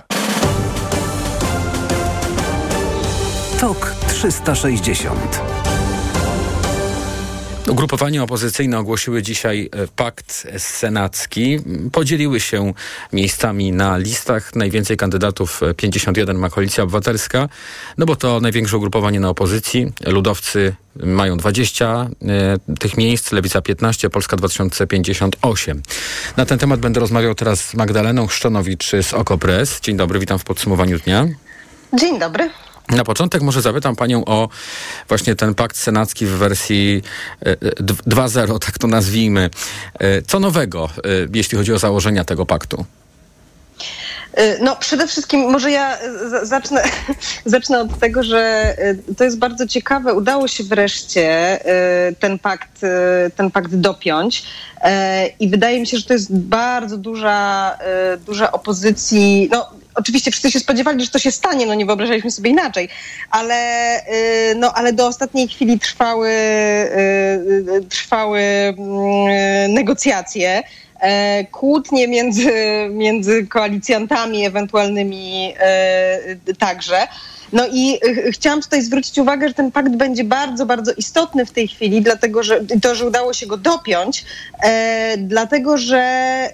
TOK 3.59 3.95
360 4.07 5.61
Ugrupowania 7.67 8.24
opozycyjne 8.24 8.80
ogłosiły 8.80 9.21
dzisiaj 9.21 9.69
e, 9.71 9.88
pakt 9.88 10.47
senacki. 10.58 11.60
Podzieliły 11.91 12.39
się 12.39 12.74
miejscami 13.13 13.71
na 13.71 13.97
listach. 13.97 14.56
Najwięcej 14.56 14.97
kandydatów, 14.97 15.62
51 15.78 16.36
e, 16.36 16.39
ma 16.39 16.50
Koalicja 16.50 16.84
Obywatelska, 16.84 17.50
no 17.97 18.06
bo 18.06 18.15
to 18.15 18.39
największe 18.39 18.78
ugrupowanie 18.78 19.19
na 19.19 19.30
opozycji. 19.30 19.93
Ludowcy 20.06 20.76
mają 20.95 21.38
20 21.38 22.10
e, 22.21 22.76
tych 22.80 22.97
miejsc, 22.97 23.32
Lewica 23.32 23.62
15, 23.62 24.10
Polska 24.10 24.38
2058. 24.38 25.82
Na 26.38 26.45
ten 26.45 26.60
temat 26.60 26.80
będę 26.80 27.00
rozmawiał 27.00 27.36
teraz 27.36 27.65
z 27.65 27.74
Magdaleną 27.74 28.28
Chrzczonowicz 28.28 28.91
z 29.02 29.13
Okopres. 29.13 29.82
Dzień 29.82 29.97
dobry, 29.97 30.19
witam 30.19 30.39
w 30.39 30.43
podsumowaniu 30.43 31.00
dnia. 31.00 31.28
Dzień 31.93 32.19
dobry. 32.19 32.50
Na 32.91 33.04
początek 33.04 33.41
może 33.41 33.62
zapytam 33.62 33.95
panią 33.95 34.25
o 34.25 34.49
właśnie 35.08 35.36
ten 35.36 35.56
pakt 35.56 35.77
senacki 35.77 36.25
w 36.25 36.30
wersji 36.30 37.01
2.0, 38.06 38.56
e, 38.56 38.60
tak 38.60 38.77
to 38.77 38.88
nazwijmy. 38.88 39.49
E, 39.99 40.21
co 40.21 40.39
nowego, 40.39 40.89
e, 40.97 41.10
jeśli 41.34 41.58
chodzi 41.58 41.73
o 41.73 41.80
założenia 41.80 42.23
tego 42.23 42.45
paktu? 42.45 42.86
No, 44.62 44.75
przede 44.75 45.08
wszystkim 45.08 45.41
może 45.41 45.71
ja 45.71 45.97
zacznę, 46.43 46.84
zacznę 47.45 47.80
od 47.80 47.99
tego, 47.99 48.23
że 48.23 48.75
to 49.17 49.23
jest 49.23 49.38
bardzo 49.38 49.67
ciekawe. 49.67 50.13
Udało 50.13 50.47
się 50.47 50.63
wreszcie 50.63 51.60
ten 52.19 52.39
pakt, 52.39 52.82
ten 53.36 53.51
pakt 53.51 53.75
dopiąć. 53.75 54.43
I 55.39 55.49
wydaje 55.49 55.80
mi 55.80 55.88
się, 55.88 55.97
że 55.97 56.04
to 56.04 56.13
jest 56.13 56.36
bardzo 56.36 56.97
duża, 56.97 57.77
duża 58.25 58.51
opozycji. 58.51 59.49
No, 59.51 59.69
oczywiście 59.95 60.32
wszyscy 60.32 60.51
się 60.51 60.60
spodziewali, 60.60 61.06
że 61.06 61.12
to 61.12 61.19
się 61.19 61.32
stanie, 61.32 61.65
no 61.65 61.73
nie 61.73 61.86
wyobrażaliśmy 61.86 62.32
sobie 62.32 62.49
inaczej, 62.49 62.89
ale, 63.30 63.99
y, 64.51 64.56
no, 64.56 64.73
ale 64.73 64.93
do 64.93 65.08
ostatniej 65.08 65.47
chwili 65.47 65.80
trwały, 65.80 66.30
y, 66.30 66.32
y, 67.77 67.86
trwały 67.89 68.41
mm, 68.41 69.73
negocjacje 69.73 70.63
e, 70.99 71.43
kłótnie 71.43 72.08
między, 72.08 72.51
między 72.89 73.47
koalicjantami 73.47 74.45
ewentualnymi 74.45 75.54
e, 75.60 76.56
także. 76.60 77.08
No 77.53 77.67
i 77.71 77.99
y, 78.05 78.31
chciałam 78.31 78.61
tutaj 78.61 78.81
zwrócić 78.81 79.17
uwagę, 79.17 79.47
że 79.47 79.53
ten 79.53 79.71
pakt 79.71 79.95
będzie 79.95 80.23
bardzo, 80.23 80.65
bardzo 80.65 80.91
istotny 80.91 81.45
w 81.45 81.51
tej 81.51 81.67
chwili, 81.67 82.01
dlatego 82.01 82.43
że 82.43 82.59
to, 82.81 82.95
że 82.95 83.07
udało 83.07 83.33
się 83.33 83.47
go 83.47 83.57
dopiąć, 83.57 84.25
e, 84.63 85.17
dlatego 85.17 85.77
że 85.77 86.03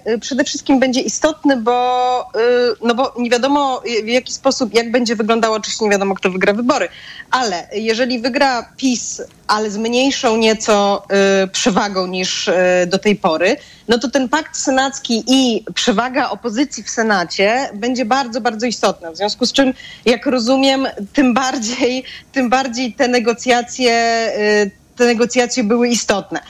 y, 0.08 0.18
przede 0.18 0.44
wszystkim 0.44 0.80
będzie 0.80 1.00
istotny, 1.00 1.56
bo, 1.56 2.20
y, 2.20 2.76
no 2.82 2.94
bo 2.94 3.14
nie 3.18 3.30
wiadomo 3.30 3.82
w 4.04 4.08
jaki 4.08 4.32
sposób, 4.32 4.74
jak 4.74 4.90
będzie 4.90 5.16
wyglądało, 5.16 5.56
oczywiście 5.56 5.84
nie 5.84 5.90
wiadomo, 5.90 6.14
kto 6.14 6.30
wygra 6.30 6.52
wybory, 6.52 6.88
ale 7.30 7.68
jeżeli 7.72 8.20
wygra 8.20 8.72
PiS, 8.76 9.22
ale 9.46 9.70
z 9.70 9.76
mniejszą 9.76 10.36
nieco 10.36 11.04
y, 11.44 11.48
przewagą 11.48 12.06
niż 12.06 12.48
y, 12.48 12.54
do 12.86 12.98
tej 12.98 13.16
pory, 13.16 13.56
no 13.88 13.98
to 13.98 14.10
ten 14.10 14.28
pakt 14.28 14.56
senacki 14.56 15.24
i 15.26 15.64
przewaga 15.74 16.30
opozycji 16.30 16.82
w 16.82 16.90
Senacie 16.90 17.70
będzie 17.74 18.04
bardzo, 18.04 18.40
bardzo 18.40 18.66
istotna. 18.66 19.10
W 19.10 19.16
związku 19.16 19.46
z 19.46 19.52
czym, 19.52 19.74
jak 20.04 20.26
rozumiem, 20.26 20.87
tym 21.12 21.34
bardziej, 21.34 22.04
tym 22.32 22.50
bardziej 22.50 22.92
te 22.92 23.08
negocjacje, 23.08 23.92
y, 24.38 24.70
te 24.98 25.06
negocjacje 25.06 25.64
były 25.64 25.88
istotne. 25.88 26.40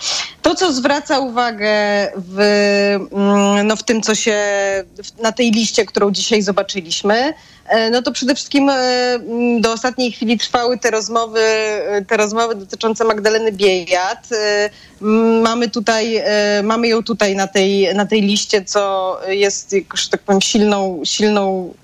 To, 0.42 0.54
co 0.54 0.72
zwraca 0.72 1.18
uwagę 1.18 1.72
w, 2.16 2.38
mm, 3.12 3.66
no, 3.66 3.76
w 3.76 3.82
tym, 3.82 4.02
co 4.02 4.14
się 4.14 4.38
na 5.22 5.32
tej 5.32 5.50
liście, 5.50 5.86
którą 5.86 6.10
dzisiaj 6.10 6.42
zobaczyliśmy, 6.42 7.34
e, 7.68 7.90
no 7.90 8.02
to 8.02 8.12
przede 8.12 8.34
wszystkim 8.34 8.70
e, 8.70 8.74
mm, 8.74 9.60
do 9.60 9.72
ostatniej 9.72 10.12
chwili 10.12 10.38
trwały 10.38 10.78
te 10.78 10.90
rozmowy, 10.90 11.40
te 12.06 12.16
rozmowy 12.16 12.54
dotyczące 12.54 13.04
Magdaleny 13.04 13.52
Biejat. 13.52 14.28
E, 14.32 14.70
mamy 15.42 15.68
tutaj, 15.68 16.22
mamy 16.62 16.88
ją 16.88 17.02
tutaj 17.02 17.36
na 17.36 17.46
tej, 17.46 17.94
na 17.94 18.06
tej 18.06 18.22
liście, 18.22 18.64
co 18.64 19.16
jest, 19.28 19.74
że 19.94 20.08
tak 20.10 20.20
powiem, 20.20 20.40
silną, 20.40 21.00
silną 21.04 21.74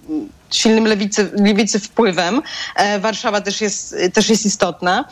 silnym 0.56 0.86
lewicy, 0.86 1.30
lewicy 1.32 1.80
wpływem. 1.80 2.42
E, 2.76 2.98
Warszawa 2.98 3.40
też 3.40 3.60
jest, 3.60 3.96
też 4.12 4.28
jest 4.28 4.46
istotna. 4.46 5.04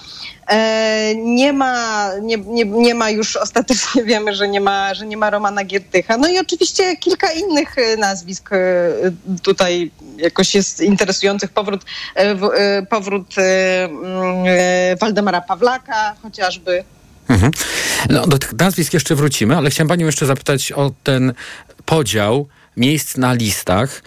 E, 0.47 1.15
nie 1.17 1.53
ma, 1.53 2.09
nie, 2.23 2.37
nie, 2.37 2.65
nie 2.65 2.95
ma 2.95 3.11
już 3.11 3.37
ostatecznie 3.37 4.05
wiemy, 4.13 4.35
że 4.35 4.49
nie 4.49 4.61
ma, 4.61 4.95
że 4.95 5.07
nie 5.07 5.17
ma 5.17 5.31
Romana 5.31 5.65
Giertycha. 5.65 6.17
No 6.17 6.29
i 6.29 6.39
oczywiście 6.39 6.97
kilka 6.97 7.33
innych 7.33 7.79
e, 7.79 7.97
nazwisk 7.97 8.51
tutaj 9.43 9.91
jakoś 10.17 10.55
jest 10.55 10.81
interesujących. 10.81 11.51
Powrót, 11.51 11.83
powrót 12.91 13.35
mm, 13.39 14.45
Waldemara 15.01 15.41
Pawlaka 15.41 16.15
chociażby. 16.23 16.85
Mhm. 17.29 17.53
No, 18.11 18.27
do 18.27 18.39
tych 18.39 18.53
nazwisk 18.53 18.95
jeszcze 18.95 19.15
wrócimy, 19.15 19.57
ale 19.57 19.71
chciałem 19.71 19.89
panią 19.89 20.07
jeszcze 20.07 20.27
zapytać 20.27 20.73
o 20.73 20.93
ten 21.03 21.33
podział 21.85 22.49
miejsc 22.77 23.17
na 23.17 23.33
listach. 23.33 24.03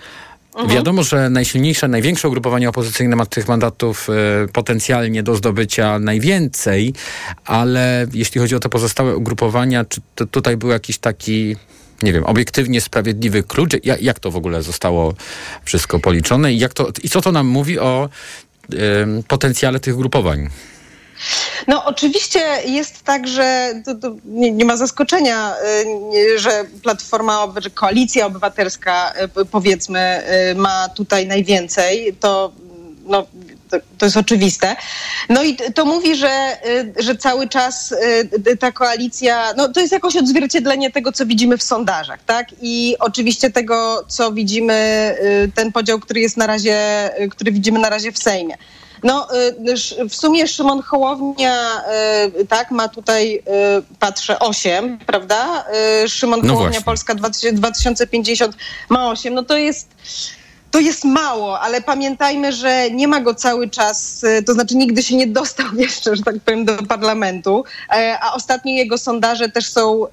Mhm. 0.56 0.70
Wiadomo, 0.70 1.04
że 1.04 1.30
najsilniejsze, 1.30 1.88
największe 1.88 2.28
ugrupowanie 2.28 2.70
opozycyjne 2.70 3.16
ma 3.16 3.26
tych 3.26 3.48
mandatów 3.48 4.08
y, 4.46 4.48
potencjalnie 4.54 5.24
do 5.24 5.36
zdobycia 5.36 6.00
najwięcej, 6.00 6.94
ale 7.46 8.08
jeśli 8.14 8.42
chodzi 8.42 8.56
o 8.56 8.60
te 8.60 8.70
pozostałe 8.70 9.16
ugrupowania, 9.16 9.86
czy 9.86 10.02
to, 10.16 10.26
tutaj 10.26 10.58
był 10.58 10.70
jakiś 10.70 10.98
taki 10.98 11.56
nie 12.02 12.14
wiem, 12.14 12.24
obiektywnie 12.24 12.82
sprawiedliwy 12.82 13.44
klucz? 13.44 13.72
Jak, 13.84 14.02
jak 14.02 14.20
to 14.20 14.32
w 14.32 14.36
ogóle 14.36 14.64
zostało 14.64 15.14
wszystko 15.64 16.00
policzone 16.00 16.54
i, 16.54 16.60
jak 16.60 16.74
to, 16.74 16.88
i 17.04 17.10
co 17.10 17.22
to 17.22 17.32
nam 17.32 17.48
mówi 17.48 17.80
o 17.80 18.10
y, 18.74 18.78
potencjale 19.28 19.80
tych 19.80 19.96
grupowań? 19.96 20.50
No 21.68 21.86
oczywiście 21.86 22.40
jest 22.66 23.04
tak, 23.04 23.28
że 23.28 23.74
to, 23.86 23.96
to 23.96 24.16
nie, 24.26 24.52
nie, 24.52 24.66
ma 24.66 24.78
zaskoczenia, 24.78 25.54
y, 26.16 26.40
że 26.40 26.66
Platforma, 26.84 27.54
że 27.58 27.70
Koalicja 27.70 28.26
Obywatelska 28.26 29.14
y, 29.42 29.46
powiedzmy 29.46 30.24
y, 30.52 30.56
ma 30.56 30.90
tutaj 30.90 31.28
najwięcej. 31.28 32.16
To 32.20 32.52
no, 33.06 33.26
to, 33.70 33.78
to, 33.98 34.06
jest 34.06 34.18
oczywiste. 34.18 34.76
No 35.30 35.44
i 35.44 35.56
to 35.56 35.86
mówi, 35.86 36.16
że, 36.16 36.58
że 37.00 37.16
cały 37.16 37.48
czas 37.48 37.96
ta 38.60 38.72
koalicja, 38.72 39.54
no 39.58 39.70
to 39.70 39.80
jest 39.80 39.94
jakoś 39.94 40.16
odzwierciedlenie 40.16 40.92
tego, 40.92 41.12
co 41.12 41.26
widzimy 41.26 41.58
w 41.58 41.64
sondażach, 41.64 42.24
tak? 42.24 42.48
I 42.62 42.96
oczywiście 43.00 43.52
tego, 43.52 44.06
co 44.08 44.32
widzimy, 44.32 45.16
ten 45.56 45.72
podział, 45.72 46.00
który 46.00 46.20
jest 46.20 46.38
na 46.38 46.48
razie, 46.48 47.10
który 47.32 47.52
widzimy 47.52 47.80
na 47.80 47.90
razie 47.90 48.12
w 48.12 48.18
Sejmie. 48.18 48.58
No, 49.04 49.28
y, 50.00 50.10
w 50.10 50.16
sumie 50.16 50.48
Szymon 50.48 50.82
Hołownia, 50.82 51.82
y, 52.40 52.46
tak, 52.46 52.72
ma 52.72 52.88
tutaj, 52.88 53.36
y, 53.36 53.42
patrzę, 54.00 54.40
8, 54.40 54.98
prawda? 55.06 55.66
Szymon 56.08 56.40
No 56.44 56.48
Hołownia, 56.48 56.70
właśnie. 56.70 56.86
Polska 56.86 57.16
2050 57.54 58.56
ma 58.90 59.10
8. 59.10 59.34
No 59.34 59.44
to 59.44 59.58
jest 59.58 59.88
to 60.76 60.80
jest 60.80 61.04
mało, 61.04 61.60
ale 61.60 61.82
pamiętajmy, 61.82 62.52
że 62.52 62.92
nie 62.92 63.08
ma 63.08 63.20
go 63.20 63.36
cały 63.36 63.70
czas, 63.70 64.24
y, 64.24 64.44
to 64.44 64.54
znaczy 64.54 64.76
nigdy 64.76 65.04
się 65.04 65.16
nie 65.16 65.28
dostał 65.28 65.66
jeszcze, 65.86 66.16
że 66.16 66.24
tak 66.24 66.36
powiem, 66.40 66.66
do 66.66 66.78
parlamentu, 66.78 67.64
e, 67.90 68.18
a 68.22 68.34
ostatnie 68.34 68.78
jego 68.78 68.98
sondaże 68.98 69.50
też 69.50 69.68
są 69.68 70.06
y, 70.06 70.10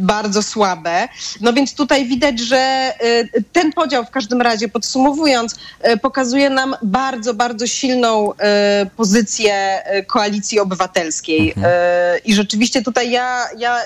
bardzo 0.00 0.42
słabe. 0.42 1.08
No 1.40 1.52
więc 1.52 1.74
tutaj 1.74 2.06
widać, 2.06 2.40
że 2.40 2.92
ten 3.52 3.72
podział 3.72 4.04
w 4.04 4.10
każdym 4.10 4.42
razie, 4.42 4.68
podsumowując, 4.68 5.56
pokazuje 6.02 6.50
nam 6.50 6.76
bardzo, 6.82 7.34
bardzo 7.34 7.66
silną 7.66 8.32
pozycję 8.96 9.82
koalicji 10.06 10.60
obywatelskiej. 10.60 11.50
Y, 11.50 11.54
I 12.24 12.34
rzeczywiście 12.34 12.82
tutaj 12.82 13.10
ja, 13.10 13.48
ja 13.58 13.78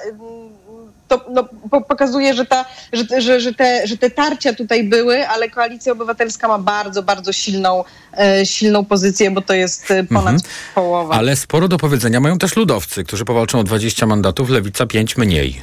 to 1.19 1.25
no, 1.31 1.49
po, 1.71 1.81
pokazuje, 1.81 2.35
że, 2.35 2.47
ta, 2.47 2.65
że, 2.93 3.21
że, 3.21 3.41
że, 3.41 3.55
te, 3.55 3.87
że 3.87 3.97
te 3.97 4.11
tarcia 4.11 4.53
tutaj 4.53 4.85
były, 4.85 5.29
ale 5.29 5.51
Koalicja 5.51 5.93
Obywatelska 5.93 6.49
ma 6.49 6.59
bardzo, 6.59 7.03
bardzo 7.03 7.33
silną, 7.33 7.85
e, 8.19 8.47
silną 8.47 8.85
pozycję, 8.85 9.31
bo 9.31 9.41
to 9.43 9.55
jest 9.55 9.91
e, 9.91 10.05
ponad 10.05 10.35
Mhm. 10.35 10.41
połowa. 10.75 11.15
Ale 11.15 11.37
sporo 11.37 11.69
do 11.69 11.79
powiedzenia 11.79 12.21
mają 12.21 12.39
też 12.39 12.57
ludowcy, 12.57 13.05
którzy 13.05 13.25
powalczą 13.25 13.59
o 13.61 13.65
20 13.65 14.07
mandatów, 14.07 14.51
lewica 14.51 14.87
5 14.87 15.17
mniej. 15.17 15.63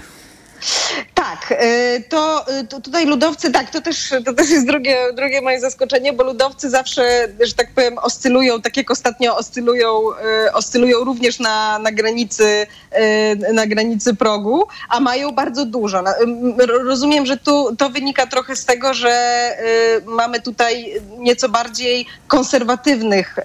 Tak, 1.49 1.61
y, 1.63 2.03
to, 2.09 2.45
y, 2.59 2.67
to 2.67 2.81
tutaj 2.81 3.05
ludowcy, 3.05 3.51
tak, 3.51 3.69
to 3.69 3.81
też, 3.81 4.13
to 4.25 4.33
też 4.33 4.49
jest 4.49 4.67
drugie, 4.67 4.97
drugie 5.15 5.41
moje 5.41 5.59
zaskoczenie, 5.59 6.13
bo 6.13 6.23
ludowcy 6.23 6.69
zawsze, 6.69 7.27
że 7.47 7.53
tak 7.53 7.71
powiem, 7.75 7.97
oscylują, 7.97 8.61
tak 8.61 8.77
jak 8.77 8.91
ostatnio 8.91 9.37
oscylują, 9.37 10.01
y, 10.47 10.53
oscylują 10.53 11.03
również 11.03 11.39
na, 11.39 11.79
na, 11.79 11.91
granicy, 11.91 12.67
na 13.53 13.67
granicy 13.67 14.13
progu, 14.15 14.63
a 14.89 14.99
mają 14.99 15.31
bardzo 15.31 15.65
dużo. 15.65 16.03
Rozumiem, 16.83 17.25
że 17.25 17.37
tu 17.37 17.75
to 17.75 17.89
wynika 17.89 18.27
trochę 18.27 18.55
z 18.55 18.65
tego, 18.65 18.93
że 18.93 19.39
mamy 20.05 20.41
tutaj 20.41 21.01
nieco 21.17 21.49
bardziej 21.49 22.05
konserwatywnych 22.27 23.35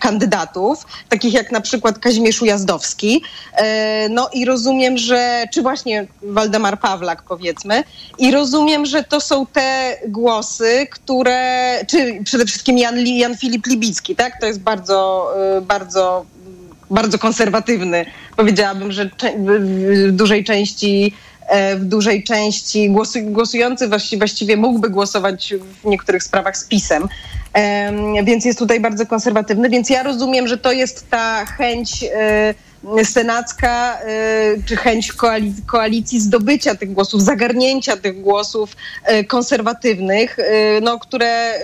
kandydatów, 0.00 0.86
takich 1.08 1.34
jak 1.34 1.52
na 1.52 1.60
przykład 1.60 1.98
Kazimierz 1.98 2.42
Ujazdowski. 2.42 3.22
E, 3.52 4.08
No 4.08 4.28
i 4.32 4.44
rozumiem, 4.44 4.98
że, 4.98 5.44
czy 5.52 5.62
właśnie 5.62 6.06
Waldemar 6.22 6.75
Pawlak 6.76 7.22
powiedzmy, 7.22 7.84
i 8.18 8.30
rozumiem, 8.30 8.86
że 8.86 9.02
to 9.04 9.20
są 9.20 9.46
te 9.46 9.96
głosy, 10.08 10.86
które, 10.90 11.70
czy 11.88 12.20
przede 12.24 12.46
wszystkim 12.46 12.78
Jan, 12.78 12.98
Jan 13.06 13.36
Filip 13.36 13.66
Libicki, 13.66 14.16
tak? 14.16 14.40
To 14.40 14.46
jest 14.46 14.60
bardzo, 14.60 15.30
y, 15.58 15.60
bardzo, 15.60 16.24
bardzo 16.90 17.18
konserwatywny. 17.18 18.06
Powiedziałabym, 18.36 18.92
że 18.92 19.10
w- 19.38 20.12
dużej 20.12 20.44
części 20.44 21.12
e, 21.48 21.76
w 21.76 21.84
dużej 21.84 22.24
części 22.24 22.90
głosu, 22.90 23.18
głosujący 23.22 23.88
właściwie, 24.18 24.56
mógłby 24.56 24.90
głosować 24.90 25.54
w 25.82 25.84
niektórych 25.84 26.22
sprawach 26.22 26.56
z 26.56 26.64
PiSem. 26.64 27.08
Em, 27.52 28.24
Więc 28.24 28.44
jest 28.44 28.58
tutaj 28.58 28.80
bardzo 28.80 29.06
konserwatywny. 29.06 29.68
Więc 29.70 29.90
ja 29.90 30.02
rozumiem, 30.02 30.48
że 30.48 30.58
to 30.58 30.72
jest 30.72 31.10
ta 31.10 31.44
chęć 31.46 32.04
e, 32.14 32.54
senacka, 33.04 33.98
e, 34.00 34.56
czy 34.66 34.76
chęć 34.76 35.12
koalicji, 35.66 36.20
zdobycia 36.20 36.74
tych 36.74 36.92
głosów, 36.92 37.22
zagarnięcia 37.22 37.96
tych 37.96 38.20
głosów 38.20 38.76
e, 39.04 39.24
konserwatywnych, 39.24 40.38
e, 40.38 40.80
no, 40.80 40.98
które, 40.98 41.54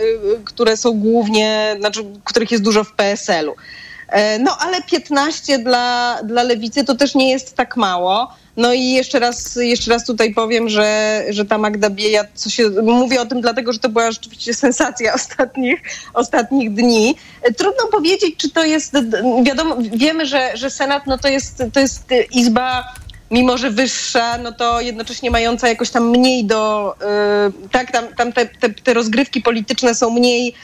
które 0.44 0.76
są 0.76 0.92
głównie, 0.92 1.76
znaczy, 1.78 2.04
których 2.24 2.50
jest 2.50 2.64
dużo 2.64 2.84
w 2.84 2.92
PSL-u. 2.92 3.54
E, 4.12 4.38
No 4.38 4.56
ale 4.60 4.82
15 4.82 5.58
dla, 5.58 6.18
dla 6.24 6.42
lewicy 6.42 6.84
to 6.84 6.94
też 6.94 7.14
nie 7.14 7.30
jest 7.30 7.56
tak 7.56 7.76
mało. 7.76 8.32
No 8.56 8.72
i 8.72 8.90
jeszcze 8.90 9.18
raz, 9.18 9.56
jeszcze 9.56 9.90
raz 9.90 10.04
tutaj 10.04 10.34
powiem, 10.34 10.68
że, 10.68 11.22
że 11.30 11.44
ta 11.44 11.58
Magda 11.58 11.90
Biejat, 11.90 12.26
co 12.34 12.50
się, 12.50 12.70
mówię 12.82 13.20
o 13.20 13.26
tym 13.26 13.40
dlatego, 13.40 13.72
że 13.72 13.78
to 13.78 13.88
była 13.88 14.12
rzeczywiście 14.12 14.54
sensacja 14.54 15.14
ostatnich, 15.20 15.80
ostatnich 16.14 16.74
dni. 16.74 17.14
E, 17.42 17.52
Trudno 17.52 17.86
powiedzieć, 17.86 18.36
czy 18.36 18.50
to 18.50 18.64
jest, 18.64 18.94
wiadomo, 19.42 19.76
wiemy, 19.80 20.26
że, 20.26 20.50
że 20.54 20.70
Senat 20.70 21.06
no 21.06 21.18
to, 21.18 21.28
jest, 21.28 21.62
to 21.72 21.80
jest 21.80 22.08
izba 22.30 22.84
mimo 23.30 23.58
że 23.58 23.70
wyższa, 23.70 24.38
no 24.38 24.52
to 24.52 24.80
jednocześnie 24.80 25.30
mająca 25.30 25.68
jakoś 25.68 25.90
tam 25.90 26.10
mniej 26.10 26.44
do, 26.44 26.94
y, 27.64 27.68
tak, 27.68 27.92
tam, 27.92 28.04
tam 28.16 28.32
te, 28.32 28.46
te, 28.46 28.70
te 28.70 28.94
rozgrywki 28.94 29.42
polityczne 29.42 29.94
są 29.94 30.10
mniej 30.10 30.54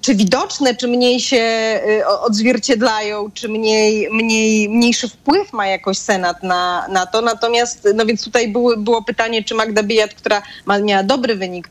czy 0.00 0.14
widoczne, 0.14 0.74
czy 0.74 0.88
mniej 0.88 1.20
się 1.20 1.36
e, 1.36 2.08
odzwierciedlają, 2.08 3.30
czy 3.34 3.48
mniej, 3.48 4.08
mniej, 4.10 4.68
mniejszy 4.68 5.08
wpływ 5.08 5.52
ma 5.52 5.66
jakoś 5.66 5.98
Senat 5.98 6.42
na, 6.42 6.86
na 6.88 7.06
to. 7.06 7.20
Natomiast, 7.20 7.88
no 7.94 8.06
więc 8.06 8.24
tutaj 8.24 8.48
było, 8.48 8.76
było 8.76 9.02
pytanie, 9.02 9.44
czy 9.44 9.54
Magda 9.54 9.82
Biejat, 9.82 10.14
która 10.14 10.42
ma, 10.66 10.78
miała 10.78 11.02
dobry 11.02 11.34
wynik 11.34 11.68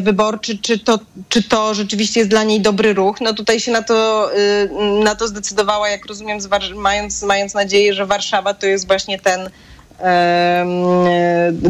wyborczy, 0.00 0.58
czy 0.58 0.78
to, 0.78 0.98
czy 1.28 1.42
to 1.42 1.74
rzeczywiście 1.74 2.20
jest 2.20 2.30
dla 2.30 2.44
niej 2.44 2.60
dobry 2.60 2.94
ruch. 2.94 3.20
No 3.20 3.34
tutaj 3.34 3.60
się 3.60 3.72
na 3.72 3.82
to, 3.82 4.30
y, 4.38 4.70
na 5.04 5.14
to 5.14 5.28
zdecydowała, 5.28 5.88
jak 5.88 6.06
rozumiem, 6.06 6.38
mając, 6.74 7.22
mając 7.22 7.54
nadzieję, 7.54 7.94
że 7.94 8.06
Warszawa 8.06 8.54
to 8.54 8.66
jest 8.66 8.86
właśnie 8.86 9.18
ten, 9.18 9.50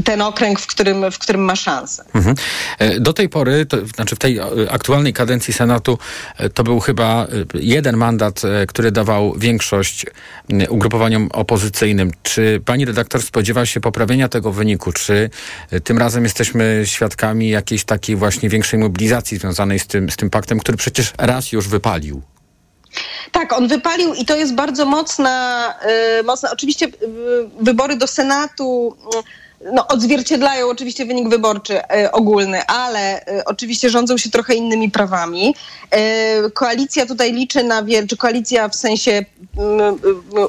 ten 0.04 0.22
okręg, 0.22 0.60
w 0.60 0.66
którym, 0.66 1.10
w 1.10 1.18
którym 1.18 1.40
ma 1.40 1.56
szansę. 1.56 2.04
Mhm. 2.14 2.36
E, 2.78 3.00
Do 3.00 3.12
tej 3.12 3.28
pory, 3.28 3.66
to, 3.66 3.86
znaczy 3.86 4.16
w 4.16 4.18
tej 4.18 4.38
e, 4.38 4.44
aktualnej 4.70 5.12
kadencji 5.12 5.54
Senatu, 5.54 5.98
e, 6.36 6.50
to 6.50 6.64
był 6.64 6.80
chyba 6.80 7.24
e, 7.24 7.26
jeden 7.54 7.96
mandat, 7.96 8.42
e, 8.44 8.66
który 8.66 8.90
dawał 8.90 9.34
większość 9.38 10.06
ugrupowaniom 10.68 11.28
opozycyjnym. 11.32 12.10
Czy 12.22 12.60
pani 12.64 12.84
redaktor 12.84 13.22
spodziewa 13.22 13.66
się 13.66 13.80
poprawienia 13.80 14.28
tego 14.28 14.52
wyniku? 14.52 14.92
Czy 14.92 15.30
e, 15.70 15.80
tym 15.80 15.98
razem 15.98 16.24
jesteśmy 16.24 16.82
świadkami 16.84 17.48
jakiejś 17.48 17.84
takiej 17.84 18.16
właśnie 18.16 18.48
większej 18.48 18.78
mobilizacji 18.78 19.38
związanej 19.38 19.78
z 19.78 19.86
tym, 19.86 20.10
z 20.10 20.16
tym 20.16 20.30
paktem, 20.30 20.58
który 20.58 20.78
przecież 20.78 21.12
raz 21.18 21.52
już 21.52 21.68
wypalił? 21.68 22.22
Tak, 23.32 23.52
on 23.52 23.68
wypalił 23.68 24.14
i 24.14 24.24
to 24.24 24.36
jest 24.36 24.54
bardzo 24.54 24.84
mocna, 24.84 25.74
y, 26.20 26.24
mocna. 26.24 26.50
Oczywiście 26.50 26.86
y, 26.86 26.90
wybory 27.60 27.96
do 27.96 28.06
Senatu 28.06 28.96
y, 29.14 29.43
no, 29.72 29.88
odzwierciedlają 29.88 30.68
oczywiście 30.68 31.06
wynik 31.06 31.28
wyborczy 31.28 31.78
y, 31.78 32.12
ogólny, 32.12 32.66
ale 32.66 33.20
y, 33.20 33.44
oczywiście 33.44 33.90
rządzą 33.90 34.16
się 34.16 34.30
trochę 34.30 34.54
innymi 34.54 34.90
prawami. 34.90 35.54
Y, 36.46 36.50
koalicja 36.50 37.06
tutaj 37.06 37.32
liczy 37.32 37.64
na 37.64 37.82
wiel, 37.82 38.06
czy 38.06 38.16
koalicja 38.16 38.68
w 38.68 38.76
sensie 38.76 39.24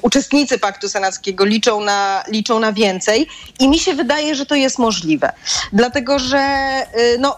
uczestnicy 0.01 0.59
Paktu 0.59 0.89
Senackiego 0.89 1.45
liczą 1.45 1.81
na, 1.81 2.23
liczą 2.27 2.59
na 2.59 2.73
więcej 2.73 3.27
i 3.59 3.69
mi 3.69 3.79
się 3.79 3.93
wydaje, 3.93 4.35
że 4.35 4.45
to 4.45 4.55
jest 4.55 4.79
możliwe. 4.79 5.31
Dlatego, 5.73 6.19
że 6.19 6.45
no, 7.19 7.37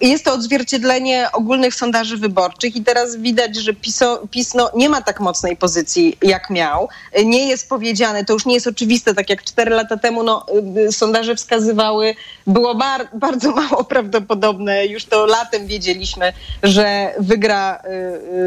jest 0.00 0.24
to 0.24 0.32
odzwierciedlenie 0.32 1.28
ogólnych 1.32 1.74
sondaży 1.74 2.16
wyborczych 2.16 2.76
i 2.76 2.84
teraz 2.84 3.16
widać, 3.16 3.56
że 3.56 3.74
PiSo, 3.74 4.22
PiS 4.30 4.54
no, 4.54 4.70
nie 4.76 4.88
ma 4.88 5.02
tak 5.02 5.20
mocnej 5.20 5.56
pozycji, 5.56 6.18
jak 6.22 6.50
miał. 6.50 6.88
Nie 7.24 7.48
jest 7.48 7.68
powiedziane, 7.68 8.24
to 8.24 8.32
już 8.32 8.46
nie 8.46 8.54
jest 8.54 8.66
oczywiste, 8.66 9.14
tak 9.14 9.30
jak 9.30 9.44
cztery 9.44 9.70
lata 9.70 9.96
temu 9.96 10.22
no, 10.22 10.46
sondaże 10.90 11.36
wskazywały, 11.36 12.14
było 12.46 12.74
bar, 12.74 13.08
bardzo 13.14 13.52
mało 13.60 13.84
prawdopodobne, 13.84 14.86
już 14.86 15.04
to 15.04 15.26
latem 15.26 15.66
wiedzieliśmy, 15.66 16.32
że 16.62 17.14
wygra 17.18 17.82
y, 17.84 17.88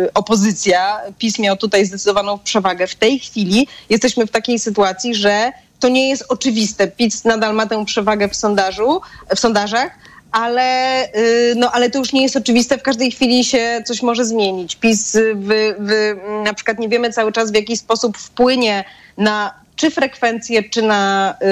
y, 0.05 0.13
opozycja. 0.13 1.01
PiS 1.17 1.39
miał 1.39 1.57
tutaj 1.57 1.85
zdecydowaną 1.85 2.39
przewagę. 2.39 2.87
W 2.87 2.95
tej 2.95 3.19
chwili 3.19 3.67
jesteśmy 3.89 4.27
w 4.27 4.31
takiej 4.31 4.59
sytuacji, 4.59 5.15
że 5.15 5.51
to 5.79 5.89
nie 5.89 6.09
jest 6.09 6.25
oczywiste. 6.29 6.87
PiS 6.87 7.25
nadal 7.25 7.55
ma 7.55 7.65
tę 7.65 7.85
przewagę 7.85 8.29
w 8.29 8.35
sondażu, 8.35 9.01
w 9.35 9.39
sondażach, 9.39 9.91
ale, 10.31 11.05
y, 11.15 11.53
no, 11.57 11.71
ale 11.71 11.89
to 11.89 11.99
już 11.99 12.13
nie 12.13 12.23
jest 12.23 12.35
oczywiste. 12.35 12.77
W 12.77 12.83
każdej 12.83 13.11
chwili 13.11 13.43
się 13.43 13.83
coś 13.85 14.01
może 14.01 14.25
zmienić. 14.25 14.75
PiS 14.75 15.15
y, 15.15 15.35
na 16.43 16.53
przykład 16.53 16.79
nie 16.79 16.89
wiemy 16.89 17.13
cały 17.13 17.31
czas, 17.31 17.51
w 17.51 17.55
jaki 17.55 17.77
sposób 17.77 18.17
wpłynie 18.17 18.83
na 19.17 19.61
czy 19.81 19.91
frekwencję, 19.91 20.63
czy 20.63 20.81
na 20.81 21.33
y, 21.41 21.45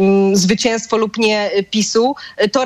mm, 0.00 0.36
zwycięstwo 0.36 0.96
lub 0.96 1.18
nie 1.18 1.50
y, 1.56 1.62
PiSu, 1.62 2.14
y, 2.44 2.48
to 2.48 2.64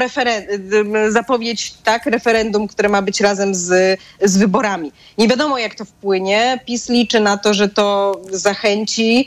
zapowiedź, 1.08 1.74
tak, 1.84 2.06
referendum, 2.06 2.68
które 2.68 2.88
ma 2.88 3.02
być 3.02 3.20
razem 3.20 3.54
z, 3.54 4.00
z 4.22 4.38
wyborami. 4.38 4.92
Nie 5.18 5.28
wiadomo, 5.28 5.58
jak 5.58 5.74
to 5.74 5.84
wpłynie. 5.84 6.60
PiS 6.66 6.88
liczy 6.88 7.20
na 7.20 7.36
to, 7.36 7.54
że 7.54 7.68
to 7.68 8.20
zachęci 8.30 9.26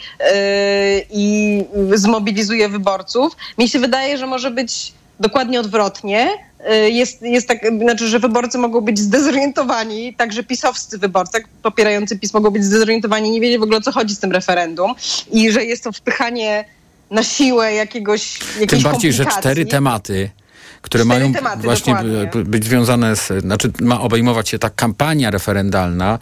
i 1.11 1.63
zmobilizuje 1.93 2.69
wyborców. 2.69 3.37
Mi 3.57 3.69
się 3.69 3.79
wydaje, 3.79 4.17
że 4.17 4.27
może 4.27 4.51
być 4.51 4.93
dokładnie 5.19 5.59
odwrotnie. 5.59 6.29
Y, 6.71 6.89
Jest, 6.89 7.21
jest 7.21 7.47
tak, 7.47 7.59
znaczy, 7.79 8.07
że 8.07 8.19
wyborcy 8.19 8.57
mogą 8.57 8.81
być 8.81 8.99
zdezorientowani, 8.99 10.13
także 10.13 10.43
pisowscy 10.43 10.97
wyborcy, 10.97 11.31
tak, 11.31 11.47
popierający 11.61 12.19
PiS 12.19 12.33
mogą 12.33 12.49
być 12.49 12.63
zdezorientowani, 12.63 13.31
nie 13.31 13.41
wiedzieć 13.41 13.59
w 13.59 13.63
ogóle 13.63 13.77
o 13.77 13.81
co 13.81 13.91
chodzi 13.91 14.15
z 14.15 14.19
tym 14.19 14.31
referendum 14.31 14.93
i 15.31 15.51
że 15.51 15.65
jest 15.65 15.83
to 15.83 15.91
wpychanie 15.91 16.65
na 17.11 17.23
siłę 17.23 17.73
jakiegoś, 17.73 18.39
Tym 18.67 18.81
bardziej, 18.81 19.13
że 19.13 19.25
cztery 19.25 19.65
tematy 19.65 20.29
które 20.83 21.03
Cztery 21.05 21.19
mają 21.19 21.33
tematy, 21.33 21.63
właśnie 21.63 21.93
dokładnie. 21.93 22.29
b- 22.33 22.43
być 22.43 22.65
związane 22.65 23.15
z, 23.15 23.27
znaczy 23.41 23.71
ma 23.81 24.01
obejmować 24.01 24.49
się 24.49 24.59
ta 24.59 24.69
kampania 24.69 25.31
referendalna, 25.31 26.19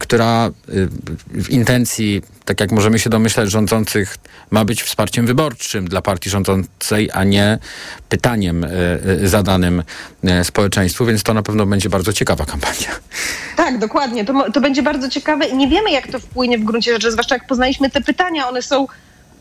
która 0.00 0.46
y, 0.68 0.88
w 1.28 1.50
intencji, 1.50 2.22
tak 2.44 2.60
jak 2.60 2.72
możemy 2.72 2.98
się 2.98 3.10
domyślać, 3.10 3.50
rządzących 3.50 4.16
ma 4.50 4.64
być 4.64 4.82
wsparciem 4.82 5.26
wyborczym 5.26 5.88
dla 5.88 6.02
partii 6.02 6.30
rządzącej, 6.30 7.10
a 7.12 7.24
nie 7.24 7.58
pytaniem 8.08 8.64
y, 8.64 9.28
zadanym 9.28 9.82
społeczeństwu, 10.42 11.04
więc 11.06 11.22
to 11.22 11.34
na 11.34 11.42
pewno 11.42 11.66
będzie 11.66 11.88
bardzo 11.88 12.12
ciekawa 12.12 12.46
kampania. 12.46 12.88
Tak, 13.56 13.78
dokładnie. 13.78 14.24
To, 14.24 14.52
to 14.52 14.60
będzie 14.60 14.82
bardzo 14.82 15.08
ciekawe 15.08 15.44
i 15.46 15.56
nie 15.56 15.68
wiemy, 15.68 15.90
jak 15.90 16.08
to 16.08 16.18
wpłynie 16.20 16.58
w 16.58 16.64
gruncie 16.64 16.92
rzeczy, 16.92 17.12
zwłaszcza 17.12 17.34
jak 17.34 17.46
poznaliśmy 17.46 17.90
te 17.90 18.00
pytania. 18.00 18.48
One 18.48 18.62
są 18.62 18.86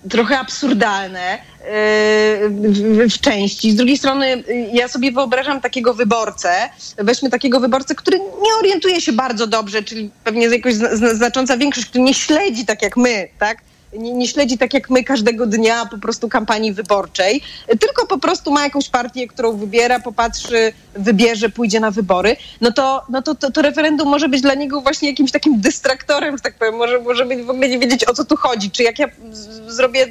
trochę 0.09 0.39
absurdalne 0.39 1.38
yy, 1.59 3.09
w, 3.09 3.19
części. 3.21 3.71
Z 3.71 3.75
drugiej 3.75 3.97
strony 3.97 4.43
yy, 4.47 4.69
ja 4.73 4.88
sobie 4.88 5.12
wyobrażam 5.12 5.62
takiego 5.62 5.93
wyborcę, 5.93 6.69
weźmy 6.97 7.29
takiego 7.29 7.59
wyborcę, 7.59 7.95
który 7.95 8.19
nie 8.19 8.53
orientuje 8.59 9.01
się 9.01 9.12
bardzo 9.12 9.47
dobrze, 9.47 9.83
czyli 9.83 10.09
pewnie 10.23 10.47
jakoś 10.47 10.73
zna, 10.73 10.95
zna, 10.95 11.13
znacząca 11.13 11.57
większość, 11.57 11.88
który 11.88 12.03
nie 12.03 12.13
śledzi 12.13 12.65
tak 12.65 12.81
jak 12.81 12.97
my, 12.97 13.27
tak? 13.39 13.57
Nie, 13.93 14.13
nie 14.13 14.28
śledzi 14.28 14.58
tak 14.58 14.73
jak 14.73 14.89
my 14.89 15.04
każdego 15.04 15.45
dnia 15.47 15.86
po 15.86 15.97
prostu 15.97 16.30
kampanii 16.30 16.73
wyborczej, 16.73 17.41
tylko 17.80 18.08
po 18.08 18.17
prostu 18.19 18.52
ma 18.52 18.63
jakąś 18.63 18.89
partię, 18.89 19.28
którą 19.28 19.58
wybiera, 19.58 19.99
popatrzy, 19.99 20.73
wybierze, 20.95 21.49
pójdzie 21.49 21.80
na 21.80 21.91
wybory, 21.91 22.36
no 22.62 22.71
to, 22.71 23.02
no 23.10 23.21
to, 23.21 23.36
to, 23.36 23.52
to 23.52 23.62
referendum 23.62 24.10
może 24.10 24.30
być 24.30 24.41
dla 24.41 24.54
niego 24.54 24.82
właśnie 24.82 25.10
jakimś 25.10 25.32
takim 25.32 25.62
dystraktorem, 25.62 26.38
że 26.38 26.41
tak 26.43 26.56
powiem, 26.56 26.75
może, 26.75 26.99
może 26.99 27.25
w 27.25 27.49
ogóle 27.49 27.69
nie 27.69 27.80
wiedzieć 27.80 28.08
o 28.08 28.13
co 28.13 28.25
tu 28.25 28.38
chodzi, 28.38 28.71
czy 28.71 28.84
jak 28.84 28.99
ja 28.99 29.08
z- 29.32 29.73
zrobię, 29.75 30.08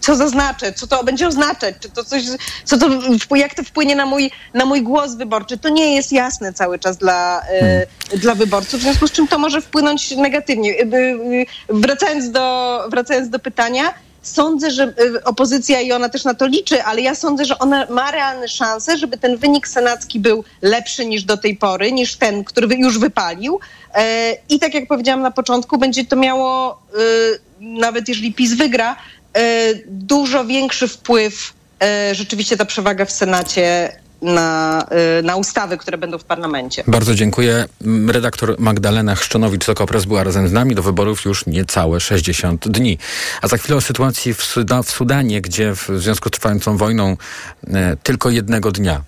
co 0.00 0.16
zaznaczę, 0.16 0.72
co 0.72 0.86
to 0.86 1.04
będzie 1.04 1.28
oznaczać, 1.28 1.74
czy 1.80 1.90
to 1.90 2.04
coś, 2.04 2.22
co 2.64 2.78
to, 2.78 2.88
jak 3.36 3.54
to 3.54 3.62
wpłynie 3.62 3.96
na 3.96 4.06
mój, 4.06 4.30
na 4.54 4.64
mój 4.64 4.82
głos 4.82 5.14
wyborczy, 5.14 5.58
to 5.58 5.68
nie 5.68 5.94
jest 5.94 6.12
jasne 6.12 6.52
cały 6.52 6.78
czas 6.78 6.96
dla, 6.96 7.42
e, 8.12 8.16
dla 8.16 8.34
wyborców, 8.34 8.80
w 8.80 8.82
związku 8.82 9.08
z 9.08 9.12
czym 9.12 9.28
to 9.28 9.38
może 9.38 9.60
wpłynąć 9.60 10.10
negatywnie. 10.10 10.74
E, 10.78 10.82
e, 10.82 10.86
Wracając 11.68 12.30
do, 12.30 12.78
wracając 12.90 13.28
do 13.28 13.38
pytania, 13.38 13.94
Sądzę, 14.22 14.70
że 14.70 14.94
opozycja 15.24 15.80
i 15.80 15.92
ona 15.92 16.08
też 16.08 16.24
na 16.24 16.34
to 16.34 16.46
liczy, 16.46 16.82
ale 16.82 17.00
ja 17.00 17.14
sądzę, 17.14 17.44
że 17.44 17.58
ona 17.58 17.86
ma 17.90 18.10
realne 18.10 18.48
szanse, 18.48 18.98
żeby 18.98 19.18
ten 19.18 19.36
wynik 19.36 19.68
senacki 19.68 20.20
był 20.20 20.44
lepszy 20.62 21.06
niż 21.06 21.24
do 21.24 21.36
tej 21.36 21.56
pory, 21.56 21.92
niż 21.92 22.16
ten, 22.16 22.44
który 22.44 22.76
już 22.76 22.98
wypalił. 22.98 23.60
I 24.48 24.58
tak 24.58 24.74
jak 24.74 24.88
powiedziałam 24.88 25.22
na 25.22 25.30
początku, 25.30 25.78
będzie 25.78 26.04
to 26.04 26.16
miało, 26.16 26.82
nawet 27.60 28.08
jeżeli 28.08 28.34
PiS 28.34 28.54
wygra, 28.54 28.96
dużo 29.86 30.44
większy 30.44 30.88
wpływ 30.88 31.52
e, 31.82 32.14
rzeczywiście 32.14 32.56
ta 32.56 32.64
przewaga 32.64 33.04
w 33.04 33.12
Senacie 33.12 33.92
na, 34.22 34.86
y, 35.18 35.22
na 35.22 35.36
ustawy, 35.36 35.76
które 35.76 35.98
będą 35.98 36.18
w 36.18 36.24
parlamencie. 36.24 36.84
Bardzo 36.86 37.14
dziękuję. 37.14 37.64
Redaktor 38.08 38.56
Magdalena 38.58 39.14
Chrzczonowicz 39.14 39.64
z 39.64 39.68
Okopres 39.68 40.04
była 40.04 40.24
razem 40.24 40.48
z 40.48 40.52
nami. 40.52 40.74
Do 40.74 40.82
wyborów 40.82 41.24
już 41.24 41.46
niecałe 41.46 42.00
60 42.00 42.68
dni. 42.68 42.98
A 43.42 43.48
za 43.48 43.56
chwilę 43.56 43.76
o 43.76 43.80
sytuacji 43.80 44.34
w, 44.34 44.42
Suda, 44.42 44.82
w 44.82 44.90
Sudanie, 44.90 45.40
gdzie 45.40 45.74
w 45.74 45.88
związku 45.96 46.28
z 46.28 46.32
trwającą 46.32 46.76
wojną 46.76 47.16
e, 47.66 47.96
tylko 48.02 48.30
jednego 48.30 48.72
dnia 48.72 49.02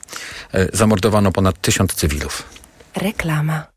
e, 0.55 0.69
zamordowano 0.77 1.33
ponad 1.33 1.61
tysiąc 1.61 1.95
cywilów. 1.95 2.43
Reklama. 2.97 3.74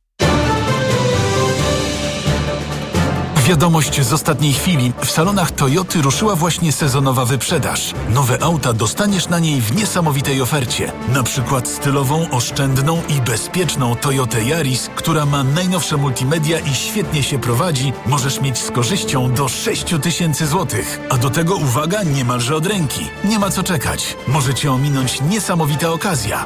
Wiadomość 3.48 4.02
z 4.02 4.14
ostatniej 4.14 4.54
chwili. 4.54 4.94
W 5.04 5.12
salonach 5.12 5.52
Toyoty 5.52 6.02
ruszyła 6.02 6.36
właśnie 6.36 6.72
sezonowa 6.72 7.26
wyprzedaż. 7.26 7.94
Nowe 8.10 8.44
auta 8.44 8.74
dostaniesz 8.74 9.30
na 9.30 9.40
niej 9.40 9.62
w 9.62 9.76
niesamowitej 9.76 10.42
ofercie. 10.42 10.92
Na 11.14 11.24
przykład 11.24 11.68
stylową, 11.68 12.30
oszczędną 12.32 13.02
i 13.10 13.22
bezpieczną 13.22 13.96
Toyotę 13.96 14.44
Yaris, 14.44 14.90
która 14.96 15.26
ma 15.26 15.44
najnowsze 15.44 15.98
multimedia 15.98 16.60
i 16.60 16.76
świetnie 16.76 17.24
się 17.24 17.40
prowadzi, 17.40 17.94
możesz 18.06 18.42
mieć 18.42 18.58
z 18.58 18.72
korzyścią 18.72 19.34
do 19.34 19.48
6 19.48 19.86
tysięcy 20.02 20.48
złotych. 20.48 21.00
A 21.10 21.18
do 21.18 21.30
tego 21.30 21.56
uwaga 21.56 22.04
niemalże 22.04 22.56
od 22.56 22.66
ręki. 22.66 23.06
Nie 23.24 23.40
ma 23.40 23.50
co 23.50 23.64
czekać. 23.64 24.18
Może 24.28 24.54
cię 24.54 24.72
ominąć 24.72 25.22
niesamowita 25.22 25.92
okazja. 25.92 26.46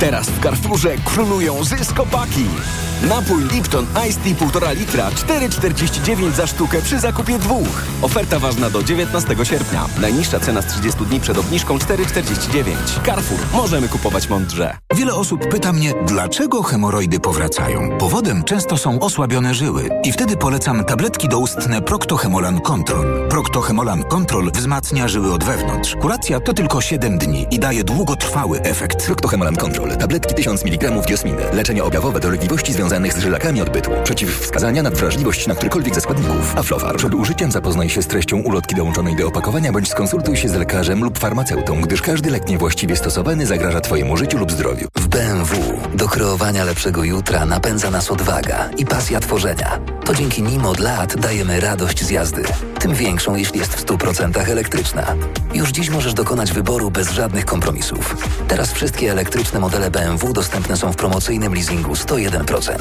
Teraz 0.00 0.30
w 0.30 0.42
Carrefourze 0.42 0.96
królują 1.04 1.64
zyskopaki. 1.64 2.46
Napój 3.02 3.44
Lipton 3.44 3.86
Ice 4.08 4.20
Tea 4.20 4.34
1,5 4.34 4.76
litra 4.76 5.10
4,49 5.10 6.32
za 6.32 6.46
sztukę 6.46 6.82
przy 6.82 6.98
zakupie 6.98 7.38
dwóch. 7.38 7.82
Oferta 8.02 8.38
ważna 8.38 8.70
do 8.70 8.82
19 8.82 9.36
sierpnia. 9.44 9.86
Najniższa 10.00 10.40
cena 10.40 10.62
z 10.62 10.66
30 10.66 11.04
dni 11.04 11.20
przed 11.20 11.38
obniżką 11.38 11.78
4,49. 11.78 13.06
Carrefour. 13.06 13.40
Możemy 13.52 13.88
kupować 13.88 14.28
mądrze. 14.28 14.76
Wiele 14.96 15.14
osób 15.14 15.48
pyta 15.48 15.72
mnie, 15.72 15.94
dlaczego 16.06 16.62
hemoroidy 16.62 17.20
powracają. 17.20 17.98
Powodem 17.98 18.44
często 18.44 18.76
są 18.76 19.00
osłabione 19.00 19.54
żyły 19.54 19.88
i 20.04 20.12
wtedy 20.12 20.36
polecam 20.36 20.84
tabletki 20.84 21.28
doustne 21.28 21.82
Proctohemolan 21.82 22.60
Control. 22.60 23.28
Proctohemolan 23.28 24.04
Control 24.04 24.50
wzmacnia 24.54 25.08
żyły 25.08 25.32
od 25.32 25.44
wewnątrz. 25.44 25.96
Kuracja 26.00 26.40
to 26.40 26.54
tylko 26.54 26.80
7 26.80 27.18
dni 27.18 27.46
i 27.50 27.58
daje 27.58 27.84
długotrwały 27.84 28.60
efekt. 28.60 29.06
Proctohemolan 29.06 29.56
Control. 29.56 29.96
Tabletki 29.96 30.34
1000 30.34 30.64
mg 30.64 30.90
diosminy. 31.06 31.42
Leczenie 31.52 31.84
objawowe 31.84 32.20
dolegliwości 32.20 32.72
związanych 32.88 33.12
z 33.12 33.18
żylakami 33.18 33.62
odbytu. 33.62 33.90
Przeciwwskazania 34.04 34.82
na 34.82 34.90
wrażliwość 34.90 35.46
na 35.46 35.54
którykolwiek 35.54 35.94
ze 35.94 36.00
składników. 36.00 36.56
Aflofar. 36.56 36.96
Przed 36.96 37.14
użyciem 37.14 37.52
zapoznaj 37.52 37.88
się 37.88 38.02
z 38.02 38.06
treścią 38.06 38.36
ulotki 38.36 38.74
dołączonej 38.74 39.16
do 39.16 39.28
opakowania 39.28 39.72
bądź 39.72 39.88
skonsultuj 39.88 40.36
się 40.36 40.48
z 40.48 40.54
lekarzem 40.54 41.04
lub 41.04 41.18
farmaceutą, 41.18 41.80
gdyż 41.80 42.02
każdy 42.02 42.30
lek 42.30 42.48
niewłaściwie 42.48 42.96
stosowany 42.96 43.46
zagraża 43.46 43.80
Twojemu 43.80 44.16
życiu 44.16 44.38
lub 44.38 44.52
zdrowiu. 44.52 44.88
W 44.96 45.08
BMW 45.08 45.56
do 45.94 46.08
kreowania 46.08 46.64
lepszego 46.64 47.04
jutra 47.04 47.46
napędza 47.46 47.90
nas 47.90 48.10
odwaga 48.10 48.70
i 48.76 48.86
pasja 48.86 49.20
tworzenia. 49.20 49.80
To 50.04 50.14
dzięki 50.14 50.42
nim 50.42 50.66
od 50.66 50.80
lat 50.80 51.16
dajemy 51.16 51.60
radość 51.60 52.04
z 52.04 52.10
jazdy. 52.10 52.42
Tym 52.78 52.94
większą, 52.94 53.36
jeśli 53.36 53.58
jest 53.58 53.74
w 53.74 53.86
100% 53.86 54.50
elektryczna. 54.50 55.14
Już 55.54 55.70
dziś 55.70 55.90
możesz 55.90 56.14
dokonać 56.14 56.52
wyboru 56.52 56.90
bez 56.90 57.10
żadnych 57.10 57.44
kompromisów. 57.44 58.16
Teraz 58.48 58.72
wszystkie 58.72 59.12
elektryczne 59.12 59.60
modele 59.60 59.90
BMW 59.90 60.32
dostępne 60.32 60.76
są 60.76 60.92
w 60.92 60.96
promocyjnym 60.96 61.54
leasingu 61.54 61.92
101%. 61.92 62.77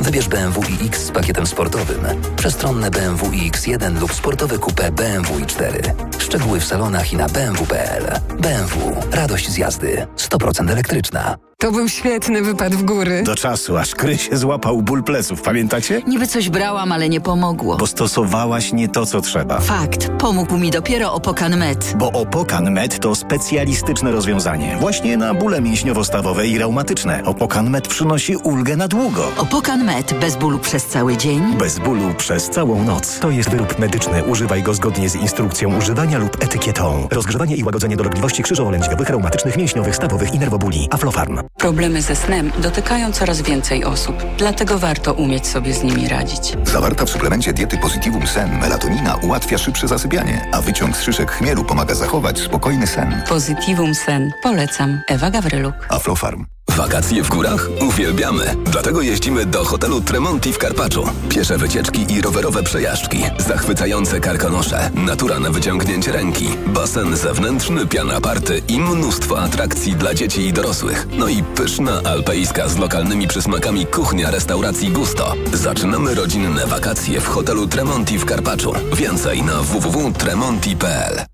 Wybierz 0.00 0.28
BMW 0.28 0.62
iX 0.84 1.06
z 1.06 1.10
pakietem 1.10 1.46
sportowym, 1.46 2.00
przestronne 2.36 2.90
BMW 2.90 3.30
iX1 3.30 4.00
lub 4.00 4.14
sportowe 4.14 4.58
coupe 4.58 4.92
BMW 4.92 5.38
i4. 5.38 5.92
Szczegóły 6.18 6.60
w 6.60 6.64
salonach 6.64 7.12
i 7.12 7.16
na 7.16 7.28
bmw.pl. 7.28 8.20
BMW. 8.40 8.96
Radość 9.10 9.50
z 9.50 9.56
jazdy. 9.56 10.06
100% 10.16 10.70
elektryczna. 10.70 11.51
To 11.62 11.72
był 11.72 11.88
świetny 11.88 12.42
wypad 12.42 12.74
w 12.74 12.82
góry. 12.82 13.22
Do 13.22 13.34
czasu, 13.34 13.76
aż 13.76 13.94
Krysie 13.94 14.36
złapał 14.36 14.82
ból 14.82 15.02
pleców, 15.02 15.42
pamiętacie? 15.42 16.02
Niby 16.06 16.26
coś 16.26 16.48
brałam, 16.48 16.92
ale 16.92 17.08
nie 17.08 17.20
pomogło. 17.20 17.76
Bo 17.76 17.86
stosowałaś 17.86 18.72
nie 18.72 18.88
to, 18.88 19.06
co 19.06 19.20
trzeba. 19.20 19.60
Fakt. 19.60 20.08
Pomógł 20.18 20.56
mi 20.58 20.70
dopiero 20.70 21.12
Opokan 21.12 21.56
Med. 21.56 21.94
Bo 21.98 22.12
Opokan 22.12 22.70
Med 22.70 22.98
to 22.98 23.14
specjalistyczne 23.14 24.12
rozwiązanie. 24.12 24.76
Właśnie 24.80 25.16
na 25.16 25.34
bóle 25.34 25.60
mięśniowo-stawowe 25.60 26.46
i 26.46 26.58
reumatyczne. 26.58 27.24
Opokan 27.24 27.70
Med 27.70 27.88
przynosi 27.88 28.36
ulgę 28.36 28.76
na 28.76 28.88
długo. 28.88 29.32
Opokan 29.38 29.84
Med. 29.84 30.14
Bez 30.20 30.36
bólu 30.36 30.58
przez 30.58 30.86
cały 30.86 31.16
dzień. 31.16 31.42
Bez 31.58 31.78
bólu 31.78 32.14
przez 32.14 32.50
całą 32.50 32.84
noc. 32.84 33.18
To 33.18 33.30
jest 33.30 33.50
wyrób 33.50 33.78
medyczny. 33.78 34.24
Używaj 34.24 34.62
go 34.62 34.74
zgodnie 34.74 35.08
z 35.08 35.14
instrukcją 35.14 35.78
używania 35.78 36.18
lub 36.18 36.44
etykietą. 36.44 37.08
Rozgrzewanie 37.10 37.56
i 37.56 37.64
łagodzenie 37.64 37.96
dolegliwości 37.96 38.42
krzyżowo-lędźwiowych, 38.42 39.08
reumatycznych, 39.08 39.56
mięśniowych, 39.56 39.96
stawowych 39.96 40.34
i 40.34 40.38
nerwobóli. 40.38 40.88
Aflofarm. 40.90 41.51
Problemy 41.58 42.02
ze 42.02 42.16
snem 42.16 42.52
dotykają 42.58 43.12
coraz 43.12 43.42
więcej 43.42 43.84
osób, 43.84 44.16
dlatego 44.38 44.78
warto 44.78 45.12
umieć 45.12 45.46
sobie 45.46 45.74
z 45.74 45.82
nimi 45.82 46.08
radzić. 46.08 46.52
Zawarta 46.64 47.04
w 47.04 47.10
suplemencie 47.10 47.52
diety 47.52 47.78
Positivum 47.78 48.26
Sen 48.26 48.58
melatonina 48.58 49.14
ułatwia 49.16 49.58
szybsze 49.58 49.88
zasypianie, 49.88 50.48
a 50.52 50.60
wyciąg 50.60 50.96
z 50.96 51.02
szyszek 51.02 51.30
chmielu 51.30 51.64
pomaga 51.64 51.94
zachować 51.94 52.38
spokojny 52.40 52.86
sen. 52.86 53.22
Positivum 53.28 53.94
Sen. 53.94 54.32
Polecam. 54.42 55.00
Ewa 55.08 55.30
Gawryluk. 55.30 55.74
Aflofarm. 55.88 56.44
Wakacje 56.76 57.22
w 57.22 57.28
górach? 57.28 57.68
Uwielbiamy. 57.80 58.56
Dlatego 58.64 59.02
jeździmy 59.02 59.46
do 59.46 59.64
hotelu 59.64 60.00
Tremonti 60.00 60.52
w 60.52 60.58
Karpaczu. 60.58 61.04
Piesze 61.28 61.58
wycieczki 61.58 62.12
i 62.12 62.20
rowerowe 62.20 62.62
przejażdżki. 62.62 63.22
Zachwycające 63.38 64.20
karkonosze. 64.20 64.90
Natura 64.94 65.38
na 65.38 65.50
wyciągnięcie 65.50 66.12
ręki. 66.12 66.48
Basen 66.66 67.16
zewnętrzny, 67.16 67.86
piana 67.86 68.20
party 68.20 68.62
i 68.68 68.80
mnóstwo 68.80 69.40
atrakcji 69.42 69.96
dla 69.96 70.14
dzieci 70.14 70.46
i 70.46 70.52
dorosłych. 70.52 71.06
No 71.18 71.28
i 71.28 71.42
pyszna 71.42 72.00
alpejska 72.04 72.68
z 72.68 72.78
lokalnymi 72.78 73.28
przysmakami 73.28 73.86
kuchnia 73.86 74.30
restauracji 74.30 74.90
Gusto. 74.90 75.34
Zaczynamy 75.52 76.14
rodzinne 76.14 76.66
wakacje 76.66 77.20
w 77.20 77.26
hotelu 77.26 77.66
Tremonti 77.66 78.18
w 78.18 78.24
Karpaczu. 78.24 78.72
Więcej 78.96 79.42
na 79.42 79.62
www.tremonti.pl 79.62 81.31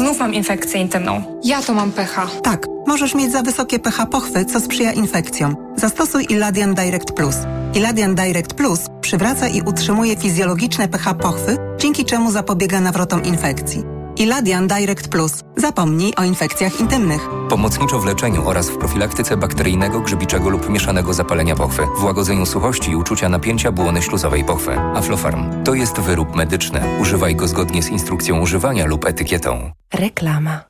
Znów 0.00 0.18
mam 0.18 0.34
infekcję 0.34 0.80
intymną. 0.80 1.22
Ja 1.44 1.62
to 1.62 1.74
mam 1.74 1.92
pH. 1.92 2.26
Tak, 2.42 2.66
możesz 2.86 3.14
mieć 3.14 3.32
za 3.32 3.42
wysokie 3.42 3.78
pH 3.78 4.06
pochwy, 4.06 4.44
co 4.44 4.60
sprzyja 4.60 4.92
infekcjom. 4.92 5.56
Zastosuj 5.76 6.26
Iladian 6.28 6.74
Direct 6.74 7.12
Plus. 7.12 7.36
Iladian 7.74 8.14
Direct 8.14 8.54
Plus 8.54 8.80
przywraca 9.00 9.48
i 9.48 9.62
utrzymuje 9.62 10.16
fizjologiczne 10.16 10.88
pH 10.88 11.14
pochwy, 11.14 11.56
dzięki 11.78 12.04
czemu 12.04 12.30
zapobiega 12.32 12.80
nawrotom 12.80 13.24
infekcji. 13.24 13.99
Iladian 14.20 14.68
Direct 14.68 15.08
Plus. 15.08 15.32
Zapomnij 15.56 16.12
o 16.16 16.24
infekcjach 16.24 16.80
intymnych. 16.80 17.28
Pomocniczo 17.48 17.98
w 17.98 18.06
leczeniu 18.06 18.48
oraz 18.48 18.70
w 18.70 18.78
profilaktyce 18.78 19.36
bakteryjnego, 19.36 20.00
grzybiczego 20.00 20.48
lub 20.50 20.68
mieszanego 20.68 21.14
zapalenia 21.14 21.56
pochwy, 21.56 21.86
w 21.98 22.04
łagodzeniu 22.04 22.46
suchości 22.46 22.90
i 22.90 22.96
uczucia 22.96 23.28
napięcia 23.28 23.72
błony 23.72 24.02
śluzowej 24.02 24.44
pochwy. 24.44 24.78
Aflofarm 24.78 25.64
to 25.64 25.74
jest 25.74 26.00
wyrób 26.00 26.36
medyczny. 26.36 26.80
Używaj 27.00 27.36
go 27.36 27.48
zgodnie 27.48 27.82
z 27.82 27.88
instrukcją 27.88 28.40
używania 28.40 28.86
lub 28.86 29.04
etykietą. 29.04 29.70
Reklama. 29.94 30.60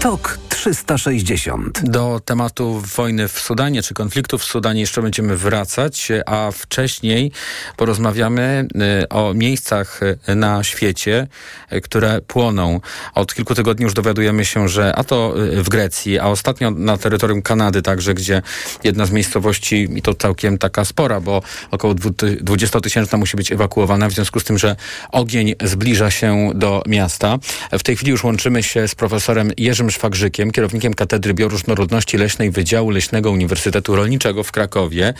TOK 0.00 0.38
360. 0.56 1.80
Do 1.82 2.20
tematu 2.24 2.82
wojny 2.96 3.28
w 3.28 3.40
Sudanie, 3.40 3.82
czy 3.82 3.94
konfliktu 3.94 4.38
w 4.38 4.44
Sudanie 4.44 4.80
jeszcze 4.80 5.02
będziemy 5.02 5.36
wracać, 5.36 6.08
a 6.26 6.50
wcześniej 6.50 7.32
porozmawiamy 7.76 8.68
y, 9.02 9.08
o 9.08 9.34
miejscach 9.34 10.00
y, 10.02 10.34
na 10.34 10.64
świecie, 10.64 11.26
y, 11.72 11.80
które 11.80 12.20
płoną. 12.20 12.80
Od 13.14 13.34
kilku 13.34 13.54
tygodni 13.54 13.84
już 13.84 13.94
dowiadujemy 13.94 14.44
się, 14.44 14.68
że 14.68 14.96
a 14.96 15.04
to 15.04 15.34
w 15.52 15.68
Grecji, 15.68 16.18
a 16.18 16.26
ostatnio 16.26 16.70
na 16.70 16.96
terytorium 16.96 17.42
Kanady 17.42 17.82
także, 17.82 18.14
gdzie 18.14 18.42
jedna 18.84 19.06
z 19.06 19.10
miejscowości, 19.10 19.88
i 19.94 20.02
to 20.02 20.14
całkiem 20.14 20.58
taka 20.58 20.84
spora, 20.84 21.20
bo 21.20 21.42
około 21.70 21.94
20-tysięczna 21.94 23.18
musi 23.18 23.36
być 23.36 23.52
ewakuowana, 23.52 24.08
w 24.08 24.12
związku 24.12 24.40
z 24.40 24.44
tym, 24.44 24.58
że 24.58 24.76
ogień 25.12 25.54
zbliża 25.64 26.10
się 26.10 26.50
do 26.54 26.82
miasta. 26.86 27.38
W 27.72 27.82
tej 27.82 27.96
chwili 27.96 28.10
już 28.10 28.24
łączymy 28.24 28.62
się 28.62 28.88
z 28.88 28.94
profesorem 28.94 29.52
Jerzym 29.56 29.90
Szwagrzykiem, 29.90 30.45
kierownikiem 30.52 30.94
Katedry 30.94 31.34
Bioróżnorodności 31.34 32.18
Leśnej 32.18 32.50
Wydziału 32.50 32.90
Leśnego 32.90 33.30
Uniwersytetu 33.30 33.96
Rolniczego 33.96 34.42
w 34.42 34.52
Krakowie. 34.52 35.14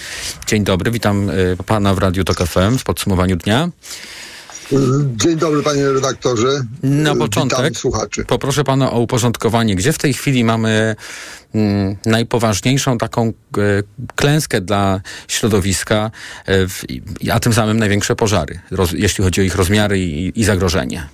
Dzień 0.46 0.64
dobry, 0.64 0.90
witam 0.90 1.30
y, 1.30 1.56
pana 1.66 1.94
w 1.94 1.98
Radiu 1.98 2.24
Tok 2.24 2.38
FM 2.38 2.78
w 2.78 2.84
podsumowaniu 2.84 3.36
dnia. 3.36 3.70
Dzień 5.16 5.36
dobry 5.36 5.62
panie 5.62 5.88
redaktorze. 5.88 6.64
Na 6.82 7.14
początek 7.14 7.74
poproszę 8.26 8.64
pana 8.64 8.90
o 8.90 9.00
uporządkowanie. 9.00 9.76
Gdzie 9.76 9.92
w 9.92 9.98
tej 9.98 10.14
chwili 10.14 10.44
mamy 10.44 10.96
mm, 11.54 11.96
najpoważniejszą 12.06 12.98
taką 12.98 13.28
y, 13.28 13.32
klęskę 14.14 14.60
dla 14.60 15.00
środowiska, 15.28 16.10
w, 16.46 16.82
a 17.32 17.40
tym 17.40 17.52
samym 17.52 17.78
największe 17.78 18.16
pożary, 18.16 18.60
roz, 18.70 18.92
jeśli 18.92 19.24
chodzi 19.24 19.40
o 19.40 19.44
ich 19.44 19.56
rozmiary 19.56 19.98
i, 19.98 20.40
i 20.40 20.44
zagrożenie? 20.44 21.08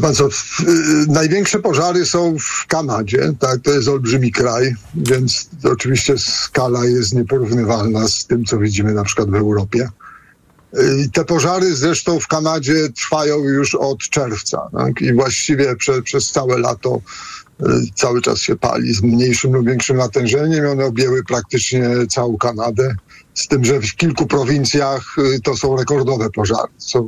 Pan 0.00 0.14
co, 0.14 0.30
w, 0.30 0.60
y, 0.60 1.06
największe 1.08 1.58
pożary 1.58 2.06
są 2.06 2.36
w 2.38 2.66
Kanadzie, 2.66 3.32
tak, 3.38 3.60
to 3.60 3.70
jest 3.70 3.88
olbrzymi 3.88 4.32
kraj, 4.32 4.74
więc 4.94 5.48
oczywiście 5.64 6.18
skala 6.18 6.84
jest 6.84 7.14
nieporównywalna 7.14 8.08
z 8.08 8.26
tym, 8.26 8.44
co 8.44 8.58
widzimy 8.58 8.94
na 8.94 9.04
przykład 9.04 9.30
w 9.30 9.34
Europie. 9.34 9.88
Y, 10.78 11.10
te 11.12 11.24
pożary 11.24 11.74
zresztą 11.74 12.20
w 12.20 12.28
Kanadzie 12.28 12.88
trwają 12.88 13.38
już 13.38 13.74
od 13.74 13.98
czerwca 13.98 14.68
tak, 14.72 15.00
i 15.00 15.12
właściwie 15.12 15.76
prze, 15.76 16.02
przez 16.02 16.30
całe 16.30 16.58
lato 16.58 17.00
y, 17.60 17.64
cały 17.94 18.20
czas 18.22 18.38
się 18.38 18.56
pali 18.56 18.94
z 18.94 19.02
mniejszym 19.02 19.52
lub 19.52 19.66
większym 19.66 19.96
natężeniem. 19.96 20.66
One 20.66 20.84
objęły 20.84 21.24
praktycznie 21.24 21.90
całą 22.10 22.36
Kanadę 22.36 22.94
z 23.34 23.48
tym, 23.48 23.64
że 23.64 23.80
w 23.80 23.96
kilku 23.96 24.26
prowincjach 24.26 25.16
y, 25.18 25.40
to 25.40 25.56
są 25.56 25.76
rekordowe 25.76 26.30
pożary. 26.30 26.72
Co 26.78 27.06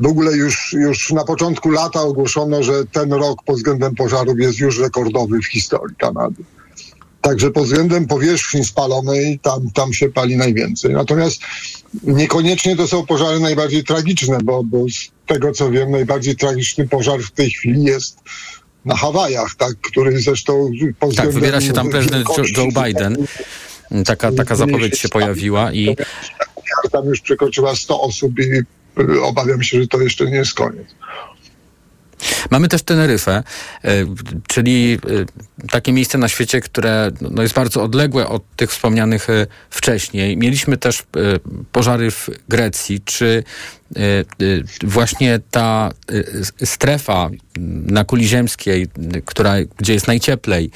w 0.00 0.06
ogóle 0.06 0.36
już, 0.36 0.72
już 0.72 1.12
na 1.12 1.24
początku 1.24 1.70
lata 1.70 2.00
ogłoszono, 2.00 2.62
że 2.62 2.84
ten 2.92 3.12
rok 3.12 3.42
pod 3.44 3.56
względem 3.56 3.94
pożarów 3.94 4.38
jest 4.38 4.58
już 4.58 4.78
rekordowy 4.78 5.38
w 5.38 5.46
historii 5.46 5.96
Kanady. 5.96 6.44
Także 7.20 7.50
pod 7.50 7.64
względem 7.64 8.06
powierzchni 8.06 8.64
spalonej 8.64 9.38
tam, 9.38 9.70
tam 9.70 9.92
się 9.92 10.08
pali 10.08 10.36
najwięcej. 10.36 10.92
Natomiast 10.92 11.40
niekoniecznie 12.02 12.76
to 12.76 12.88
są 12.88 13.06
pożary 13.06 13.40
najbardziej 13.40 13.84
tragiczne, 13.84 14.38
bo, 14.44 14.64
bo 14.64 14.88
z 14.88 15.10
tego 15.26 15.52
co 15.52 15.70
wiem, 15.70 15.90
najbardziej 15.90 16.36
tragiczny 16.36 16.88
pożar 16.88 17.20
w 17.20 17.30
tej 17.30 17.50
chwili 17.50 17.84
jest 17.84 18.18
na 18.84 18.96
Hawajach, 18.96 19.54
tak, 19.54 19.74
który 19.80 20.20
zresztą 20.20 20.70
pod 20.98 21.16
Tak, 21.16 21.30
wybiera 21.30 21.60
się 21.60 21.72
tam 21.72 21.90
prezydent 21.90 22.28
Joe 22.56 22.84
Biden. 22.84 23.16
Taka, 24.06 24.32
taka 24.32 24.56
zapowiedź 24.56 24.98
się 24.98 25.08
pojawiła 25.08 25.72
i... 25.72 25.96
Tam 26.92 27.06
już 27.06 27.20
przekroczyła 27.20 27.76
100 27.76 28.00
osób 28.00 28.38
i 28.38 28.42
y, 29.00 29.22
obawiam 29.22 29.62
się, 29.62 29.80
że 29.80 29.86
to 29.86 30.00
jeszcze 30.00 30.26
nie 30.26 30.36
jest 30.36 30.54
koniec. 30.54 30.86
Mamy 32.50 32.68
też 32.68 32.82
Teneryfę, 32.82 33.42
czyli 34.48 34.98
takie 35.70 35.92
miejsce 35.92 36.18
na 36.18 36.28
świecie, 36.28 36.60
które 36.60 37.10
no, 37.20 37.42
jest 37.42 37.54
bardzo 37.54 37.82
odległe 37.82 38.28
od 38.28 38.42
tych 38.56 38.70
wspomnianych 38.70 39.26
wcześniej. 39.70 40.36
Mieliśmy 40.36 40.76
też 40.76 41.02
pożary 41.72 42.10
w 42.10 42.30
Grecji. 42.48 43.00
Czy 43.00 43.44
właśnie 44.82 45.40
ta 45.50 45.90
strefa 46.64 47.30
na 47.86 48.04
kuli 48.04 48.28
ziemskiej, 48.28 48.86
która, 49.24 49.54
gdzie 49.78 49.92
jest 49.92 50.06
najcieplej, 50.06 50.70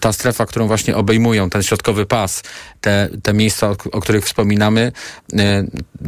ta 0.00 0.12
strefa, 0.12 0.46
którą 0.46 0.66
właśnie 0.66 0.96
obejmują, 0.96 1.50
ten 1.50 1.62
środkowy 1.62 2.06
pas, 2.06 2.42
te, 2.80 3.08
te 3.22 3.32
miejsca, 3.32 3.70
o, 3.70 3.76
o 3.92 4.00
których 4.00 4.24
wspominamy, 4.24 4.92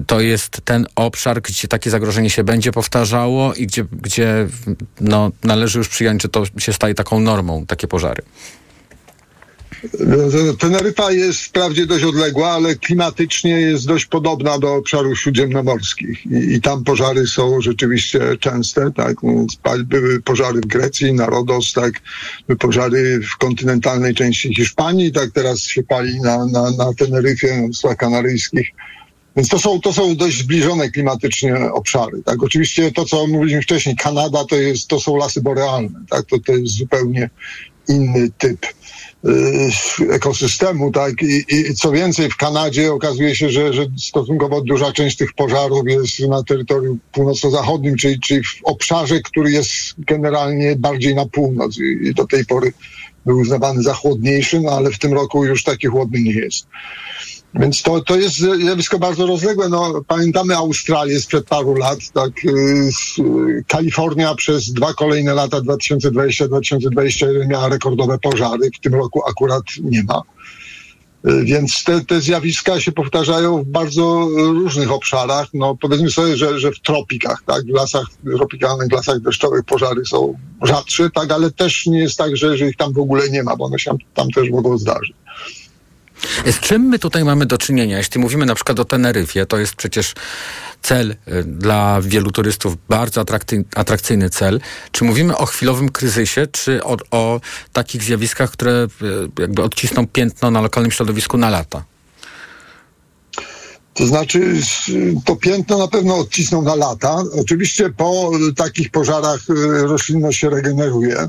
to 0.06 0.20
jest 0.20 0.60
ten 0.64 0.86
obszar, 0.96 1.42
gdzie 1.42 1.68
takie 1.68 1.90
zagrożenie 1.90 2.30
się 2.30 2.44
będzie 2.44 2.72
powtarzało 2.72 3.54
i 3.54 3.66
gdzie, 3.66 3.84
gdzie 4.02 4.48
no, 5.00 5.30
należy 5.44 5.78
już 5.78 5.88
przyjąć, 5.88 6.22
że 6.22 6.28
to 6.28 6.44
się 6.58 6.72
staje 6.72 6.94
taką 6.94 7.20
normą, 7.20 7.66
takie 7.66 7.88
pożary. 7.88 8.22
Teneryfa 10.58 11.12
jest 11.12 11.40
wprawdzie 11.40 11.86
dość 11.86 12.04
odległa, 12.04 12.50
ale 12.50 12.74
klimatycznie 12.74 13.50
jest 13.50 13.86
dość 13.86 14.06
podobna 14.06 14.58
do 14.58 14.74
obszarów 14.74 15.18
śródziemnomorskich 15.18 16.26
i, 16.26 16.54
i 16.54 16.60
tam 16.60 16.84
pożary 16.84 17.26
są 17.26 17.60
rzeczywiście 17.60 18.20
częste, 18.40 18.90
tak, 18.92 19.16
były 19.84 20.22
pożary 20.22 20.60
w 20.60 20.66
Grecji, 20.66 21.12
na 21.12 21.26
Rodos, 21.26 21.72
tak, 21.72 21.92
były 22.46 22.58
pożary 22.58 23.20
w 23.20 23.36
kontynentalnej 23.36 24.14
części 24.14 24.54
Hiszpanii, 24.54 25.12
tak 25.12 25.30
teraz 25.30 25.60
się 25.60 25.82
pali 25.82 26.20
na, 26.20 26.46
na, 26.46 26.70
na 26.70 26.94
Teneryfie, 26.98 27.56
na 27.60 27.66
Wyspach 27.66 27.96
Kanaryjskich. 27.96 28.70
Więc 29.36 29.48
to 29.48 29.58
są, 29.58 29.80
to 29.80 29.92
są 29.92 30.16
dość 30.16 30.38
zbliżone 30.38 30.90
klimatycznie 30.90 31.56
obszary. 31.72 32.22
Tak? 32.24 32.42
Oczywiście 32.42 32.92
to, 32.92 33.04
co 33.04 33.26
mówiliśmy 33.26 33.62
wcześniej, 33.62 33.96
Kanada 33.96 34.44
to, 34.44 34.56
jest, 34.56 34.88
to 34.88 35.00
są 35.00 35.16
lasy 35.16 35.40
borealne. 35.40 36.04
Tak? 36.10 36.26
To, 36.26 36.38
to 36.38 36.52
jest 36.52 36.76
zupełnie 36.76 37.30
inny 37.88 38.30
typ 38.38 38.66
ekosystemu, 40.10 40.92
tak? 40.92 41.22
I, 41.22 41.44
I, 41.48 41.74
co 41.74 41.92
więcej, 41.92 42.30
w 42.30 42.36
Kanadzie 42.36 42.92
okazuje 42.92 43.36
się, 43.36 43.50
że, 43.50 43.72
że 43.72 43.86
stosunkowo 43.98 44.60
duża 44.60 44.92
część 44.92 45.16
tych 45.16 45.32
pożarów 45.32 45.88
jest 45.88 46.20
na 46.20 46.42
terytorium 46.42 46.98
północno-zachodnim, 47.12 47.96
czyli, 47.96 48.20
czyli 48.20 48.44
w 48.44 48.58
obszarze, 48.64 49.20
który 49.20 49.50
jest 49.50 49.70
generalnie 49.98 50.76
bardziej 50.76 51.14
na 51.14 51.26
północ 51.26 51.78
i, 51.78 52.08
i 52.08 52.14
do 52.14 52.26
tej 52.26 52.44
pory 52.44 52.72
był 53.26 53.38
uznawany 53.38 53.82
za 53.82 53.94
chłodniejszy, 53.94 54.60
no 54.60 54.70
ale 54.70 54.90
w 54.90 54.98
tym 54.98 55.14
roku 55.14 55.44
już 55.44 55.64
taki 55.64 55.86
chłodny 55.86 56.20
nie 56.20 56.32
jest. 56.32 56.66
Więc 57.54 57.82
to, 57.82 58.00
to 58.00 58.16
jest 58.16 58.36
zjawisko 58.36 58.98
bardzo 58.98 59.26
rozległe. 59.26 59.68
No, 59.68 60.02
pamiętamy 60.06 60.56
Australię 60.56 61.20
sprzed 61.20 61.46
paru 61.46 61.74
lat. 61.74 61.98
Tak, 62.12 62.32
y, 62.44 63.64
Kalifornia 63.68 64.34
przez 64.34 64.72
dwa 64.72 64.94
kolejne 64.94 65.34
lata, 65.34 65.60
2020-2021, 65.60 67.46
miała 67.48 67.68
rekordowe 67.68 68.18
pożary. 68.18 68.70
W 68.76 68.80
tym 68.80 68.94
roku 68.94 69.22
akurat 69.28 69.62
nie 69.82 70.02
ma. 70.02 70.22
Y, 71.28 71.44
więc 71.44 71.84
te, 71.84 72.00
te 72.04 72.20
zjawiska 72.20 72.80
się 72.80 72.92
powtarzają 72.92 73.62
w 73.62 73.66
bardzo 73.66 74.28
różnych 74.36 74.92
obszarach. 74.92 75.48
No, 75.54 75.76
powiedzmy 75.80 76.10
sobie, 76.10 76.36
że, 76.36 76.60
że 76.60 76.72
w 76.72 76.80
tropikach, 76.80 77.42
tak, 77.46 77.64
w 77.64 77.74
lasach 77.74 78.06
tropikalnych, 78.36 78.88
w 78.88 78.92
lasach 78.92 79.20
deszczowych 79.20 79.64
pożary 79.64 80.06
są 80.06 80.34
rzadsze, 80.62 81.10
tak, 81.10 81.32
ale 81.32 81.50
też 81.50 81.86
nie 81.86 81.98
jest 81.98 82.18
tak, 82.18 82.36
że, 82.36 82.56
że 82.56 82.68
ich 82.68 82.76
tam 82.76 82.92
w 82.92 82.98
ogóle 82.98 83.30
nie 83.30 83.42
ma, 83.42 83.56
bo 83.56 83.64
one 83.64 83.78
się 83.78 83.96
tam 84.14 84.30
też 84.30 84.50
mogą 84.50 84.78
zdarzyć. 84.78 85.16
Z 86.46 86.60
czym 86.60 86.82
my 86.82 86.98
tutaj 86.98 87.24
mamy 87.24 87.46
do 87.46 87.58
czynienia? 87.58 87.98
Jeśli 87.98 88.20
mówimy 88.20 88.46
na 88.46 88.54
przykład 88.54 88.80
o 88.80 88.84
Teneryfie, 88.84 89.46
to 89.46 89.58
jest 89.58 89.74
przecież 89.74 90.14
cel 90.82 91.10
y, 91.10 91.44
dla 91.44 92.00
wielu 92.00 92.30
turystów, 92.30 92.76
bardzo 92.88 93.24
atrakcyjny 93.74 94.30
cel. 94.30 94.60
Czy 94.92 95.04
mówimy 95.04 95.36
o 95.36 95.46
chwilowym 95.46 95.88
kryzysie, 95.88 96.46
czy 96.46 96.84
o, 96.84 96.96
o 97.10 97.40
takich 97.72 98.02
zjawiskach, 98.02 98.50
które 98.50 98.86
y, 99.02 99.40
jakby 99.40 99.62
odcisną 99.62 100.06
piętno 100.06 100.50
na 100.50 100.60
lokalnym 100.60 100.90
środowisku 100.90 101.38
na 101.38 101.50
lata? 101.50 101.84
To 103.94 104.06
znaczy, 104.06 104.60
to 105.24 105.36
piętno 105.36 105.78
na 105.78 105.88
pewno 105.88 106.16
odcisną 106.16 106.62
na 106.62 106.74
lata. 106.74 107.22
Oczywiście 107.40 107.90
po 107.90 108.30
takich 108.56 108.90
pożarach 108.90 109.40
roślinność 109.82 110.38
się 110.38 110.50
regeneruje. 110.50 111.28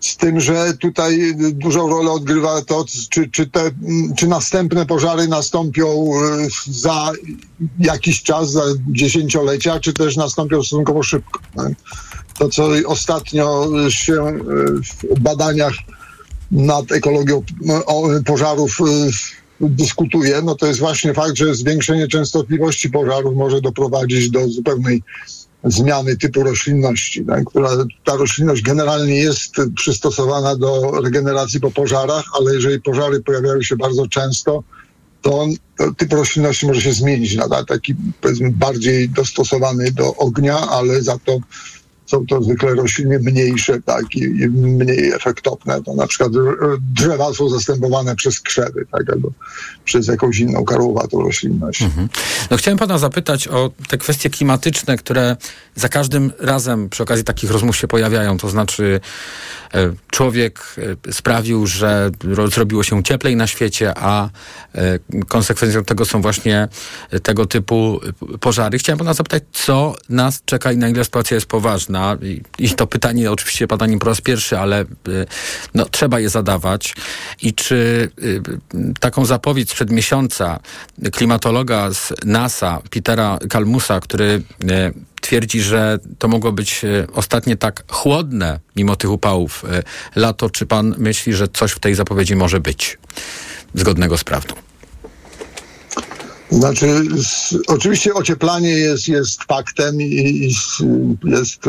Z 0.00 0.16
tym, 0.16 0.40
że 0.40 0.74
tutaj 0.80 1.34
dużą 1.52 1.88
rolę 1.88 2.10
odgrywa 2.10 2.62
to, 2.62 2.84
czy, 3.10 3.28
czy, 3.28 3.46
te, 3.46 3.70
czy 4.16 4.26
następne 4.26 4.86
pożary 4.86 5.28
nastąpią 5.28 5.86
e, 5.86 6.48
za 6.66 7.12
jakiś 7.78 8.22
czas, 8.22 8.50
za 8.50 8.62
dziesięciolecia, 8.88 9.80
czy 9.80 9.92
też 9.92 10.16
nastąpią 10.16 10.62
stosunkowo 10.62 11.02
szybko. 11.02 11.40
To, 12.38 12.48
co 12.48 12.68
ostatnio 12.86 13.68
się 13.88 14.14
e, 14.22 14.36
w 15.16 15.20
badaniach 15.20 15.74
nad 16.50 16.92
ekologią 16.92 17.42
pożarów 18.26 18.78
e, 18.80 19.10
dyskutuje, 19.60 20.42
no 20.42 20.54
to 20.54 20.66
jest 20.66 20.78
właśnie 20.78 21.14
fakt, 21.14 21.36
że 21.36 21.54
zwiększenie 21.54 22.08
częstotliwości 22.08 22.90
pożarów 22.90 23.36
może 23.36 23.60
doprowadzić 23.60 24.30
do 24.30 24.48
zupełnej 24.48 25.02
zmiany 25.64 26.16
typu 26.16 26.42
roślinności, 26.42 27.24
tak, 27.24 27.44
która 27.44 27.70
ta 28.04 28.16
roślinność 28.16 28.62
generalnie 28.62 29.16
jest 29.16 29.56
przystosowana 29.74 30.56
do 30.56 30.90
regeneracji 31.04 31.60
po 31.60 31.70
pożarach, 31.70 32.24
ale 32.40 32.54
jeżeli 32.54 32.80
pożary 32.80 33.22
pojawiają 33.22 33.62
się 33.62 33.76
bardzo 33.76 34.06
często, 34.06 34.62
to, 35.22 35.46
typ 35.96 36.12
roślinności 36.12 36.66
może 36.66 36.80
się 36.80 36.92
zmienić 36.92 37.36
na 37.36 37.64
taki 37.64 37.94
powiedzmy 38.20 38.50
bardziej 38.50 39.08
dostosowany 39.08 39.92
do 39.92 40.16
ognia, 40.16 40.58
ale 40.58 41.02
za 41.02 41.18
to 41.18 41.38
są 42.10 42.26
to 42.26 42.42
zwykle 42.42 42.74
rośliny 42.74 43.18
mniejsze 43.18 43.82
tak, 43.82 44.14
i, 44.14 44.20
i 44.20 44.48
mniej 44.48 45.12
efektowne. 45.12 45.82
To 45.82 45.94
na 45.94 46.06
przykład 46.06 46.32
drzewa 46.94 47.34
są 47.34 47.48
zastępowane 47.48 48.16
przez 48.16 48.40
krzewy 48.40 48.86
tak, 48.92 49.10
albo 49.12 49.30
przez 49.84 50.06
jakąś 50.06 50.38
inną 50.38 50.64
karłowatą 50.64 51.22
roślinność. 51.22 51.82
Mhm. 51.82 52.08
No, 52.50 52.56
chciałem 52.56 52.78
pana 52.78 52.98
zapytać 52.98 53.48
o 53.48 53.70
te 53.88 53.98
kwestie 53.98 54.30
klimatyczne, 54.30 54.96
które 54.96 55.36
za 55.74 55.88
każdym 55.88 56.32
razem 56.38 56.88
przy 56.88 57.02
okazji 57.02 57.24
takich 57.24 57.50
rozmów 57.50 57.76
się 57.76 57.88
pojawiają. 57.88 58.38
To 58.38 58.48
znaczy 58.48 59.00
e, 59.74 59.92
człowiek 60.10 60.76
e, 61.08 61.12
sprawił, 61.12 61.66
że 61.66 62.10
zrobiło 62.52 62.82
się 62.82 63.02
cieplej 63.02 63.36
na 63.36 63.46
świecie, 63.46 63.92
a 63.96 64.30
e, 64.74 64.98
konsekwencją 65.28 65.84
tego 65.84 66.04
są 66.04 66.22
właśnie 66.22 66.68
tego 67.22 67.46
typu 67.46 68.00
pożary. 68.40 68.78
Chciałem 68.78 68.98
pana 68.98 69.14
zapytać, 69.14 69.42
co 69.52 69.94
nas 70.08 70.42
czeka 70.44 70.72
i 70.72 70.76
na 70.76 70.88
ile 70.88 71.04
sytuacja 71.04 71.34
jest 71.34 71.46
poważna 71.46 71.99
i, 72.22 72.42
i 72.58 72.70
to 72.70 72.86
pytanie 72.86 73.30
oczywiście 73.30 73.66
pada 73.66 73.86
nim 73.86 73.98
po 73.98 74.06
raz 74.06 74.20
pierwszy, 74.20 74.58
ale 74.58 74.82
y, 74.82 74.86
no, 75.74 75.84
trzeba 75.84 76.20
je 76.20 76.28
zadawać. 76.28 76.94
I 77.42 77.54
czy 77.54 78.10
y, 78.22 78.42
taką 79.00 79.24
zapowiedź 79.24 79.70
sprzed 79.70 79.90
miesiąca 79.90 80.60
klimatologa 81.12 81.94
z 81.94 82.12
NASA, 82.24 82.82
Petera 82.90 83.38
Kalmusa, 83.50 84.00
który 84.00 84.42
y, 84.62 84.94
twierdzi, 85.20 85.62
że 85.62 85.98
to 86.18 86.28
mogło 86.28 86.52
być 86.52 86.82
ostatnie 87.14 87.56
tak 87.56 87.82
chłodne, 87.88 88.60
mimo 88.76 88.96
tych 88.96 89.10
upałów, 89.10 89.64
lato. 90.16 90.50
Czy 90.50 90.66
pan 90.66 90.94
myśli, 90.98 91.34
że 91.34 91.48
coś 91.48 91.72
w 91.72 91.78
tej 91.78 91.94
zapowiedzi 91.94 92.36
może 92.36 92.60
być 92.60 92.98
zgodnego 93.74 94.18
z 94.18 94.24
prawdą? 94.24 94.69
Znaczy, 96.52 97.02
oczywiście 97.66 98.14
ocieplanie 98.14 98.70
jest, 98.70 99.08
jest 99.08 99.44
faktem 99.44 100.00
i, 100.00 100.04
i 100.04 100.54
jest 101.24 101.60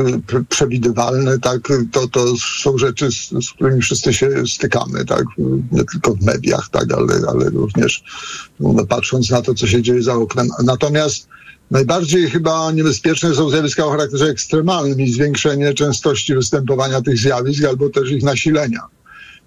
przewidywalne, 0.50 1.40
tak? 1.40 1.60
To, 1.92 2.08
to 2.08 2.26
są 2.64 2.78
rzeczy, 2.78 3.12
z, 3.12 3.30
z, 3.30 3.52
którymi 3.52 3.82
wszyscy 3.82 4.14
się 4.14 4.30
stykamy, 4.48 5.06
tak? 5.06 5.24
Nie 5.72 5.84
tylko 5.84 6.14
w 6.14 6.22
mediach, 6.22 6.70
tak? 6.70 6.94
Ale, 6.94 7.14
ale 7.28 7.50
również 7.50 8.04
no, 8.60 8.86
patrząc 8.86 9.30
na 9.30 9.42
to, 9.42 9.54
co 9.54 9.68
się 9.68 9.82
dzieje 9.82 10.04
za 10.04 10.14
oknem. 10.14 10.50
Natomiast 10.64 11.28
Najbardziej 11.72 12.30
chyba 12.30 12.72
niebezpieczne 12.72 13.36
są 13.36 13.50
zjawiska 13.50 13.86
o 13.86 13.92
charakterze 13.92 14.26
ekstremalnym 14.26 15.02
i 15.02 15.12
zwiększenie 15.12 15.74
częstości 15.74 16.36
występowania 16.36 17.02
tych 17.02 17.18
zjawisk 17.18 17.64
albo 17.64 17.90
też 17.90 18.12
ich 18.12 18.24
nasilenia. 18.24 18.82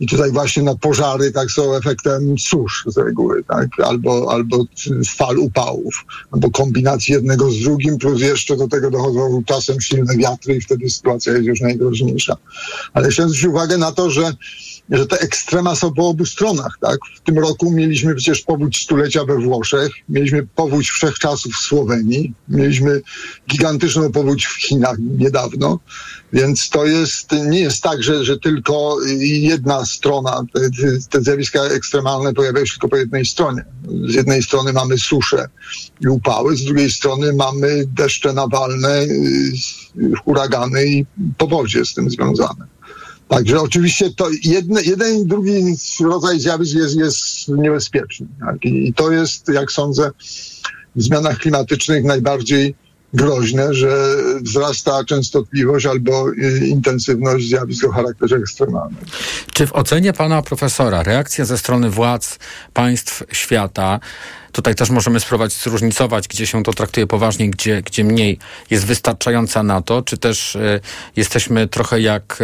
I 0.00 0.06
tutaj 0.06 0.32
właśnie 0.32 0.62
no, 0.62 0.76
pożary 0.76 1.32
tak 1.32 1.50
są 1.50 1.74
efektem 1.74 2.38
susz 2.38 2.84
z 2.86 2.96
reguły, 2.96 3.44
tak? 3.44 3.68
albo, 3.84 4.32
albo 4.32 4.64
fal 5.16 5.38
upałów, 5.38 6.04
albo 6.30 6.50
kombinacji 6.50 7.14
jednego 7.14 7.50
z 7.50 7.60
drugim, 7.60 7.98
plus 7.98 8.20
jeszcze 8.20 8.56
do 8.56 8.68
tego 8.68 8.90
dochodzą 8.90 9.42
czasem 9.46 9.80
silne 9.80 10.16
wiatry 10.16 10.54
i 10.54 10.60
wtedy 10.60 10.90
sytuacja 10.90 11.32
jest 11.32 11.44
już 11.44 11.60
najgroźniejsza. 11.60 12.36
Ale 12.94 13.08
chciałem 13.08 13.30
zwrócić 13.30 13.48
uwagę 13.48 13.78
na 13.78 13.92
to, 13.92 14.10
że 14.10 14.32
że 14.90 15.06
te 15.06 15.20
ekstrema 15.20 15.74
są 15.74 15.94
po 15.94 16.08
obu 16.08 16.26
stronach. 16.26 16.78
Tak? 16.80 16.98
W 17.16 17.20
tym 17.20 17.38
roku 17.38 17.70
mieliśmy 17.70 18.14
przecież 18.14 18.40
powódź 18.40 18.82
stulecia 18.82 19.24
we 19.24 19.38
Włoszech, 19.38 19.92
mieliśmy 20.08 20.46
powódź 20.54 20.90
wszechczasów 20.90 21.52
w 21.54 21.60
Słowenii, 21.60 22.34
mieliśmy 22.48 23.00
gigantyczną 23.50 24.12
powódź 24.12 24.46
w 24.46 24.62
Chinach 24.62 24.96
niedawno, 25.18 25.78
więc 26.32 26.68
to 26.68 26.86
jest, 26.86 27.32
nie 27.32 27.60
jest 27.60 27.82
tak, 27.82 28.02
że, 28.02 28.24
że 28.24 28.38
tylko 28.38 28.96
jedna 29.20 29.84
strona, 29.86 30.42
te, 30.52 30.60
te 31.10 31.22
zjawiska 31.22 31.62
ekstremalne 31.62 32.34
pojawiają 32.34 32.66
się 32.66 32.72
tylko 32.72 32.88
po 32.88 32.96
jednej 32.96 33.26
stronie. 33.26 33.64
Z 34.08 34.14
jednej 34.14 34.42
strony 34.42 34.72
mamy 34.72 34.98
susze 34.98 35.48
i 36.00 36.08
upały, 36.08 36.56
z 36.56 36.64
drugiej 36.64 36.90
strony 36.90 37.32
mamy 37.32 37.84
deszcze 37.86 38.32
nawalne, 38.32 39.02
y, 39.02 39.52
huragany 40.24 40.86
i 40.86 41.06
powodzie 41.38 41.84
z 41.84 41.94
tym 41.94 42.10
związane. 42.10 42.73
Także 43.34 43.60
oczywiście 43.60 44.10
to 44.10 44.28
jedne, 44.44 44.82
jeden 44.82 45.22
i 45.22 45.26
drugi 45.26 45.76
rodzaj 46.00 46.40
zjawisk 46.40 46.74
jest, 46.74 46.96
jest 46.96 47.48
niebezpieczny. 47.48 48.26
Tak? 48.40 48.64
I, 48.64 48.88
I 48.88 48.94
to 48.94 49.12
jest, 49.12 49.48
jak 49.48 49.72
sądzę, 49.72 50.10
w 50.96 51.02
zmianach 51.02 51.38
klimatycznych 51.38 52.04
najbardziej 52.04 52.74
groźne, 53.14 53.74
że 53.74 54.16
wzrasta 54.40 55.04
częstotliwość 55.04 55.86
albo 55.86 56.30
y, 56.30 56.66
intensywność 56.66 57.48
zjawisk 57.48 57.84
o 57.84 57.92
charakterze 57.92 58.36
ekstremalnym. 58.36 59.04
Czy 59.52 59.66
w 59.66 59.72
ocenie 59.72 60.12
pana 60.12 60.42
profesora 60.42 61.02
reakcja 61.02 61.44
ze 61.44 61.58
strony 61.58 61.90
władz 61.90 62.38
państw 62.72 63.22
świata 63.32 64.00
Tutaj 64.54 64.74
też 64.74 64.90
możemy 64.90 65.20
spróbować 65.20 65.52
zróżnicować, 65.52 66.28
gdzie 66.28 66.46
się 66.46 66.62
to 66.62 66.72
traktuje 66.72 67.06
poważnie, 67.06 67.50
gdzie, 67.50 67.82
gdzie 67.82 68.04
mniej 68.04 68.38
jest 68.70 68.86
wystarczająca 68.86 69.62
na 69.62 69.82
to, 69.82 70.02
czy 70.02 70.18
też 70.18 70.56
y, 70.56 70.80
jesteśmy 71.16 71.68
trochę 71.68 72.00
jak 72.00 72.32
y, 72.32 72.36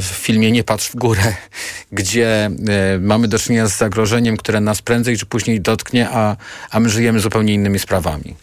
w 0.00 0.10
filmie 0.12 0.52
Nie 0.52 0.64
patrz 0.64 0.90
w 0.90 0.96
górę, 0.96 1.34
gdzie 1.92 2.50
y, 2.96 3.00
mamy 3.00 3.28
do 3.28 3.38
czynienia 3.38 3.68
z 3.68 3.78
zagrożeniem, 3.78 4.36
które 4.36 4.60
nas 4.60 4.82
prędzej 4.82 5.18
czy 5.18 5.26
później 5.26 5.60
dotknie, 5.60 6.08
a, 6.10 6.36
a 6.70 6.80
my 6.80 6.90
żyjemy 6.90 7.20
zupełnie 7.20 7.54
innymi 7.54 7.78
sprawami. 7.78 8.34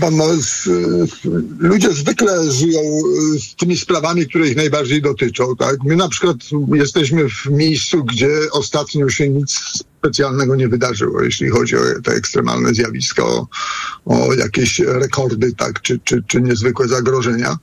Pan, 0.00 0.16
no, 0.16 0.24
ludzie 1.58 1.92
zwykle 1.92 2.52
żyją 2.52 2.80
tymi 3.58 3.76
sprawami, 3.76 4.26
które 4.26 4.48
ich 4.48 4.56
najbardziej 4.56 5.02
dotyczą. 5.02 5.56
Tak? 5.56 5.76
My 5.84 5.96
na 5.96 6.08
przykład 6.08 6.36
jesteśmy 6.74 7.28
w 7.28 7.46
miejscu, 7.46 8.04
gdzie 8.04 8.28
ostatnio 8.52 9.08
się 9.08 9.28
nic 9.28 9.60
specjalnego 9.98 10.56
nie 10.56 10.68
wydarzyło, 10.68 11.22
jeśli 11.22 11.48
chodzi 11.48 11.76
o 11.76 11.80
te 12.04 12.12
ekstremalne 12.12 12.74
zjawiska, 12.74 13.24
o, 13.24 13.48
o 14.04 14.34
jakieś 14.34 14.78
rekordy, 14.78 15.52
tak, 15.52 15.82
czy, 15.82 16.00
czy, 16.04 16.22
czy 16.26 16.42
niezwykłe 16.42 16.88
zagrożenia. 16.88 17.56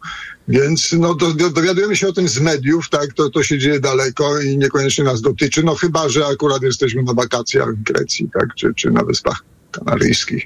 Więc 0.47 0.93
no, 0.93 1.15
do, 1.15 1.33
dowiadujemy 1.33 1.95
się 1.95 2.07
o 2.07 2.13
tym 2.13 2.27
z 2.27 2.39
mediów, 2.39 2.89
tak, 2.89 3.13
to, 3.13 3.29
to 3.29 3.43
się 3.43 3.59
dzieje 3.59 3.79
daleko 3.79 4.41
i 4.41 4.57
niekoniecznie 4.57 5.03
nas 5.03 5.21
dotyczy, 5.21 5.63
no 5.63 5.75
chyba, 5.75 6.09
że 6.09 6.27
akurat 6.27 6.63
jesteśmy 6.63 7.03
na 7.03 7.13
wakacjach 7.13 7.75
w 7.75 7.83
Grecji, 7.83 8.29
tak, 8.33 8.55
czy, 8.55 8.73
czy 8.73 8.91
na 8.91 9.03
Wyspach 9.03 9.52
Kanaryjskich, 9.73 10.43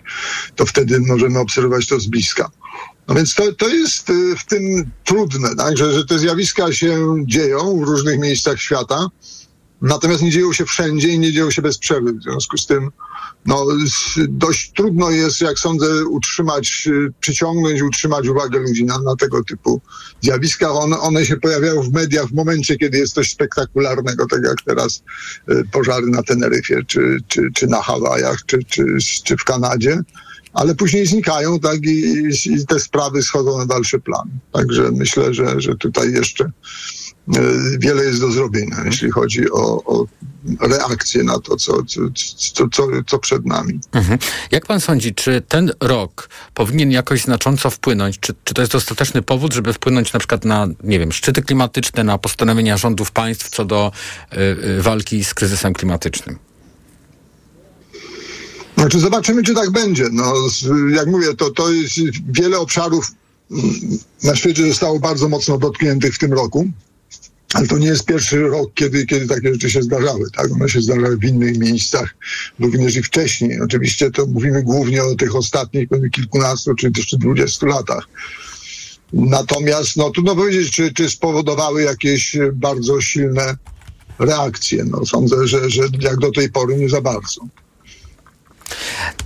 to 0.56 0.66
wtedy 0.66 1.00
możemy 1.00 1.40
obserwować 1.40 1.88
to 1.88 2.00
z 2.00 2.08
bliska. 2.08 2.50
No 3.08 3.16
więc 3.16 3.36
to, 3.36 3.54
to 3.54 3.68
jest 3.70 4.10
y, 4.10 4.36
w 4.36 4.46
tym 4.46 4.92
trudne, 5.04 5.56
tak? 5.56 5.78
że, 5.78 5.94
że 5.94 6.06
te 6.06 6.20
zjawiska 6.20 6.74
się 6.74 7.16
dzieją 7.26 7.80
w 7.80 7.84
różnych 7.84 8.20
miejscach 8.20 8.62
świata, 8.62 9.08
natomiast 9.82 10.22
nie 10.22 10.32
dzieją 10.32 10.54
się 10.54 10.66
wszędzie 10.66 11.08
i 11.08 11.20
nie 11.20 11.34
dzieją 11.34 11.52
się 11.52 11.62
bez 11.62 11.78
przerwy. 11.78 12.14
W 12.14 12.24
związku 12.24 12.58
z 12.58 12.66
tym 12.66 12.92
no, 13.46 13.66
dość 14.30 14.72
trudno 14.72 15.12
jest, 15.12 15.42
jak 15.42 15.60
sądzę, 15.60 16.06
utrzymać, 16.06 16.88
y, 16.88 17.14
przyciągnąć, 17.20 17.82
utrzymać 17.82 18.28
uwagę 18.28 18.60
ludzi 18.60 18.86
na, 18.86 19.00
na 19.00 19.16
tego 19.16 19.44
typu 19.44 19.82
zjawiska. 20.22 20.72
One, 20.72 21.00
one 21.00 21.26
się 21.26 21.38
pojawiają 21.38 21.82
w 21.82 21.92
mediach 21.92 22.26
w 22.26 22.34
momencie, 22.34 22.78
kiedy 22.78 22.98
jest 22.98 23.14
coś 23.14 23.32
spektakularnego, 23.32 24.26
tak 24.26 24.44
jak 24.44 24.62
teraz 24.66 25.04
y, 25.52 25.64
pożary 25.72 26.08
na 26.08 26.24
Teneryfie, 26.24 26.84
czy, 26.88 27.18
czy, 27.28 27.42
czy 27.54 27.68
na 27.68 27.82
Hawajach, 27.82 28.38
czy, 28.46 28.60
czy, 28.64 28.86
czy 29.24 29.38
w 29.38 29.44
Kanadzie 29.44 30.02
ale 30.54 30.76
później 30.76 31.08
znikają, 31.08 31.60
tak, 31.60 31.86
i, 31.86 32.24
i, 32.46 32.66
te 32.66 32.80
sprawy 32.80 33.24
schodzą 33.24 33.58
na 33.58 33.66
dalszy 33.66 34.00
plan. 34.00 34.30
Także 34.52 34.92
myślę, 34.92 35.34
że, 35.34 35.62
że 35.62 35.76
tutaj 35.76 36.12
jeszcze 36.12 36.52
wiele 37.80 38.06
jest 38.06 38.20
do 38.20 38.32
zrobienia, 38.32 38.78
jeśli 38.86 39.12
chodzi 39.12 39.52
o, 39.52 39.84
o 39.84 40.06
reakcję 40.60 41.24
na 41.24 41.40
to, 41.40 41.56
co, 41.56 41.84
co, 42.54 42.68
co, 42.72 42.88
co 43.08 43.20
przed 43.20 43.46
nami. 43.46 43.80
Mhm. 43.92 44.20
Jak 44.52 44.66
pan 44.66 44.82
sądzi, 44.82 45.14
czy 45.14 45.42
ten 45.48 45.72
rok 45.80 46.30
powinien 46.54 46.92
jakoś 46.92 47.22
znacząco 47.22 47.70
wpłynąć? 47.70 48.20
Czy, 48.20 48.34
czy 48.44 48.54
to 48.54 48.62
jest 48.62 48.72
dostateczny 48.72 49.22
powód, 49.22 49.54
żeby 49.54 49.74
wpłynąć 49.74 50.14
na 50.14 50.20
przykład 50.20 50.46
na, 50.46 50.68
nie 50.84 51.00
wiem, 51.00 51.12
szczyty 51.12 51.42
klimatyczne, 51.42 52.04
na 52.04 52.18
postanowienia 52.18 52.78
rządów 52.78 53.12
państw 53.12 53.50
co 53.50 53.66
do 53.66 53.92
y, 54.34 54.38
y, 54.38 54.82
walki 54.82 55.24
z 55.24 55.34
kryzysem 55.34 55.74
klimatycznym? 55.74 56.38
Znaczy 58.78 59.00
zobaczymy, 59.00 59.44
czy 59.44 59.54
tak 59.54 59.72
będzie. 59.72 60.06
No, 60.12 60.34
jak 60.96 61.08
mówię, 61.08 61.34
to, 61.34 61.50
to 61.50 61.72
jest 61.72 61.96
wiele 62.28 62.60
obszarów 62.60 63.12
mm, 63.52 63.64
na 64.24 64.36
świecie 64.36 64.68
zostało 64.68 65.00
bardzo 65.00 65.30
mocno 65.30 65.58
dotkniętych 65.58 66.16
w 66.16 66.20
tym 66.20 66.34
roku. 66.34 66.68
Ale 67.58 67.68
to 67.68 67.78
nie 67.78 67.88
jest 67.88 68.06
pierwszy 68.06 68.40
rok, 68.40 68.74
kiedy, 68.74 69.06
kiedy 69.06 69.28
takie 69.28 69.54
rzeczy 69.54 69.70
się 69.70 69.82
zdarzały. 69.84 70.32
Tak? 70.32 70.52
One 70.52 70.70
się 70.70 70.82
zdarzały 70.82 71.18
w 71.18 71.24
innych 71.24 71.58
miejscach, 71.58 72.16
również 72.60 72.96
i 72.96 73.04
wcześniej. 73.04 73.62
Oczywiście 73.62 74.12
to 74.12 74.26
mówimy 74.26 74.64
głównie 74.64 75.04
o 75.04 75.16
tych 75.16 75.36
ostatnich 75.36 75.90
kilkunastu 76.12 76.76
czy 76.76 76.92
też 76.92 77.16
dwudziestu 77.16 77.66
latach. 77.66 78.08
Natomiast 79.14 79.98
no, 79.98 80.10
trudno 80.10 80.36
powiedzieć, 80.36 80.72
czy, 80.72 80.94
czy 80.94 81.10
spowodowały 81.10 81.82
jakieś 81.82 82.38
bardzo 82.54 83.02
silne 83.02 83.58
reakcje. 84.20 84.84
No, 84.84 85.06
sądzę, 85.06 85.48
że, 85.48 85.70
że 85.70 85.82
jak 86.00 86.18
do 86.18 86.32
tej 86.32 86.52
pory 86.52 86.78
nie 86.78 86.90
za 86.90 87.02
bardzo. 87.02 87.42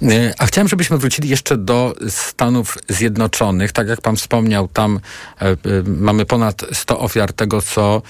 E, 0.03 0.33
a 0.37 0.45
chciałem, 0.45 0.67
żebyśmy 0.67 0.97
wrócili 0.97 1.29
jeszcze 1.29 1.57
do 1.57 1.95
Stanów 2.09 2.77
Zjednoczonych. 2.89 3.71
Tak 3.71 3.87
jak 3.87 4.01
pan 4.01 4.15
wspomniał, 4.15 4.67
tam 4.67 4.99
e, 5.41 5.45
e, 5.45 5.57
mamy 5.85 6.25
ponad 6.25 6.65
100 6.73 6.99
ofiar 6.99 7.33
tego, 7.33 7.61
co 7.61 8.01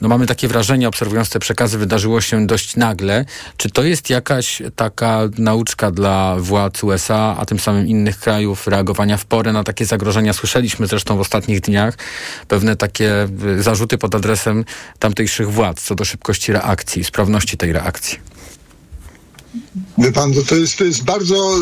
no 0.00 0.08
mamy 0.08 0.26
takie 0.26 0.48
wrażenie, 0.48 0.88
obserwując 0.88 1.30
te 1.30 1.38
przekazy, 1.38 1.78
wydarzyło 1.78 2.20
się 2.20 2.46
dość 2.46 2.76
nagle. 2.76 3.24
Czy 3.56 3.70
to 3.70 3.82
jest 3.82 4.10
jakaś 4.10 4.62
taka 4.76 5.20
nauczka 5.38 5.90
dla 5.90 6.36
władz 6.38 6.84
USA, 6.84 7.36
a 7.38 7.46
tym 7.46 7.58
samym 7.58 7.86
innych 7.86 8.18
krajów, 8.18 8.66
reagowania 8.66 9.16
w 9.16 9.24
porę 9.24 9.52
na 9.52 9.64
takie 9.64 9.86
zagrożenia? 9.86 10.32
Słyszeliśmy 10.32 10.86
zresztą 10.86 11.16
w 11.16 11.20
ostatnich 11.20 11.60
dniach 11.60 11.98
pewne 12.48 12.76
takie 12.76 13.28
zarzuty 13.58 13.98
pod 13.98 14.14
adresem 14.14 14.64
tamtejszych 14.98 15.50
władz 15.50 15.82
co 15.82 15.94
do 15.94 16.04
szybkości 16.04 16.52
reakcji, 16.52 17.04
sprawności 17.04 17.56
tej 17.56 17.72
reakcji. 17.72 18.18
Wie 20.00 20.12
pan, 20.12 20.32
to 20.48 20.54
jest, 20.54 20.76
to 20.76 20.84
jest 20.84 21.04
bardzo 21.04 21.56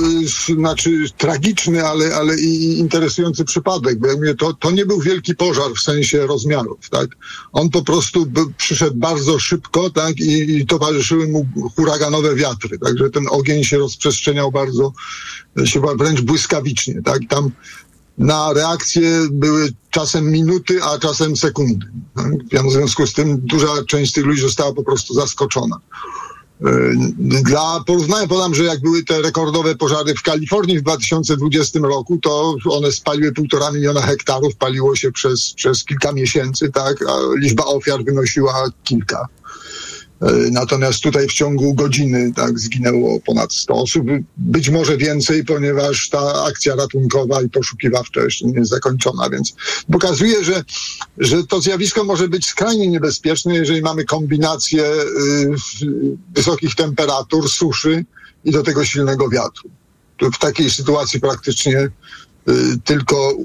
y, 0.49 0.55
znaczy, 0.55 1.05
tragiczny, 1.17 1.87
ale, 1.87 2.17
ale 2.17 2.41
i 2.41 2.79
interesujący 2.79 3.45
przypadek, 3.45 3.99
bo 3.99 4.09
to, 4.39 4.53
to 4.53 4.71
nie 4.71 4.87
był 4.87 5.01
wielki 5.01 5.35
pożar 5.35 5.73
w 5.77 5.83
sensie 5.83 6.27
rozmiarów. 6.27 6.91
Tak? 6.91 7.09
On 7.53 7.71
po 7.71 7.83
prostu 7.83 8.27
przyszedł 8.57 8.97
bardzo 8.97 9.39
szybko 9.39 9.91
tak? 9.91 10.21
I, 10.21 10.57
i 10.57 10.67
towarzyszyły 10.67 11.29
mu 11.29 11.47
huraganowe 11.77 12.35
wiatry. 12.35 12.79
Także 12.79 13.11
ten 13.11 13.27
ogień 13.31 13.65
się 13.65 13.79
rozprzestrzeniał 13.79 14.53
bardzo, 14.53 14.93
się 15.65 15.81
wręcz 15.99 16.21
błyskawicznie. 16.21 17.03
Tak? 17.05 17.21
Tam 17.29 17.51
na 18.19 18.53
reakcje 18.53 19.29
były 19.31 19.73
czasem 19.91 20.31
minuty, 20.31 20.83
a 20.83 20.99
czasem 20.99 21.37
sekundy. 21.37 21.87
Tak? 22.51 22.67
W 22.67 22.73
związku 22.73 23.07
z 23.07 23.13
tym 23.13 23.39
duża 23.41 23.85
część 23.87 24.13
tych 24.13 24.25
ludzi 24.25 24.43
została 24.43 24.73
po 24.73 24.83
prostu 24.83 25.15
zaskoczona. 25.15 25.77
Y, 26.67 27.43
dla 27.43 27.85
porównania 27.87 28.27
podam, 28.27 28.55
że 28.55 28.65
jak 28.65 28.81
były 28.81 29.05
te 29.05 29.23
rekordowe 29.23 29.75
pożary 29.75 30.15
w 30.15 30.23
Kalifornii 30.23 30.79
w 30.79 30.83
2020 30.83 31.79
roku, 31.79 32.19
to 32.23 32.57
one 32.71 32.93
spaliły 32.93 33.33
półtora 33.33 33.73
miliona 33.73 34.03
hektarów, 34.03 34.57
paliło 34.57 34.97
się 34.97 35.13
przez, 35.13 35.53
przez 35.53 35.85
kilka 35.85 36.13
miesięcy, 36.13 36.71
tak, 36.73 37.05
a 37.09 37.17
liczba 37.37 37.65
ofiar 37.65 38.05
wynosiła 38.05 38.71
kilka. 38.85 39.29
E, 40.23 40.51
natomiast 40.51 41.03
tutaj 41.03 41.29
w 41.29 41.33
ciągu 41.33 41.75
godziny 41.75 42.33
tak, 42.37 42.59
zginęło 42.59 43.21
ponad 43.21 43.53
100 43.53 43.75
osób, 43.75 44.07
być 44.37 44.71
może 44.71 44.97
więcej, 44.97 45.45
ponieważ 45.45 46.09
ta 46.09 46.45
akcja 46.45 46.75
ratunkowa 46.75 47.43
i 47.43 47.49
poszukiwawcza 47.49 48.21
jeszcze 48.21 48.47
nie 48.47 48.59
jest 48.59 48.71
zakończona, 48.71 49.31
więc 49.31 49.55
pokazuje, 49.93 50.45
że, 50.45 50.65
że 51.19 51.45
to 51.45 51.61
zjawisko 51.61 52.05
może 52.05 52.29
być 52.29 52.47
skrajnie 52.47 52.89
niebezpieczne, 52.89 53.55
jeżeli 53.55 53.83
mamy 53.83 54.05
kombinację 54.05 54.85
y, 54.85 55.55
wysokich 56.35 56.75
temperatur, 56.75 57.51
suszy 57.51 58.05
i 58.45 58.51
do 58.51 58.63
tego 58.63 58.85
silnego 58.85 59.29
wiatru. 59.29 59.71
W 60.35 60.39
takiej 60.39 60.71
sytuacji 60.71 61.21
praktycznie 61.21 61.79
y, 61.79 61.91
tylko 62.85 63.37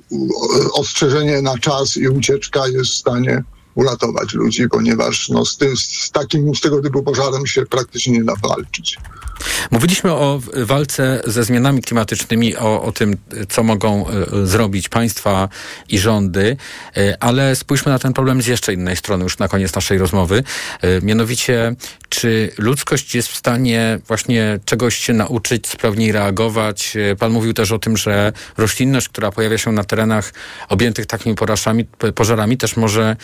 ostrzeżenie 0.73 1.41
na 1.41 1.57
czas 1.57 1.97
i 1.97 2.07
ucieczka 2.07 2.67
jest 2.67 2.91
w 2.91 2.97
stanie 2.97 3.43
uratować 3.75 4.33
ludzi, 4.33 4.69
ponieważ 4.69 5.29
no, 5.29 5.45
z, 5.45 5.57
tym, 5.57 5.77
z 5.77 6.11
takim, 6.11 6.55
z 6.55 6.61
tego 6.61 6.81
typu 6.81 7.03
pożarem 7.03 7.47
się 7.47 7.65
praktycznie 7.65 8.13
nie 8.13 8.23
da 8.23 8.33
walczyć. 8.35 8.97
Mówiliśmy 9.71 10.11
o 10.11 10.41
walce 10.55 11.21
ze 11.25 11.43
zmianami 11.43 11.81
klimatycznymi, 11.81 12.57
o, 12.57 12.83
o 12.83 12.91
tym, 12.91 13.17
co 13.49 13.63
mogą 13.63 14.07
e, 14.07 14.25
zrobić 14.47 14.89
państwa 14.89 15.49
i 15.89 15.99
rządy, 15.99 16.57
e, 16.97 17.17
ale 17.19 17.55
spójrzmy 17.55 17.91
na 17.91 17.99
ten 17.99 18.13
problem 18.13 18.41
z 18.41 18.47
jeszcze 18.47 18.73
innej 18.73 18.95
strony, 18.95 19.23
już 19.23 19.37
na 19.37 19.47
koniec 19.47 19.75
naszej 19.75 19.97
rozmowy. 19.97 20.43
E, 20.81 21.01
mianowicie, 21.01 21.75
czy 22.09 22.51
ludzkość 22.57 23.15
jest 23.15 23.27
w 23.27 23.35
stanie 23.35 23.99
właśnie 24.07 24.59
czegoś 24.65 24.97
się 24.97 25.13
nauczyć, 25.13 25.67
sprawniej 25.67 26.11
reagować? 26.11 26.97
Pan 27.19 27.31
mówił 27.31 27.53
też 27.53 27.71
o 27.71 27.79
tym, 27.79 27.97
że 27.97 28.33
roślinność, 28.57 29.09
która 29.09 29.31
pojawia 29.31 29.57
się 29.57 29.71
na 29.71 29.83
terenach 29.83 30.33
objętych 30.69 31.05
takimi 31.05 31.35
porażami, 31.35 31.85
pożarami, 32.15 32.57
też 32.57 32.77
może 32.77 33.15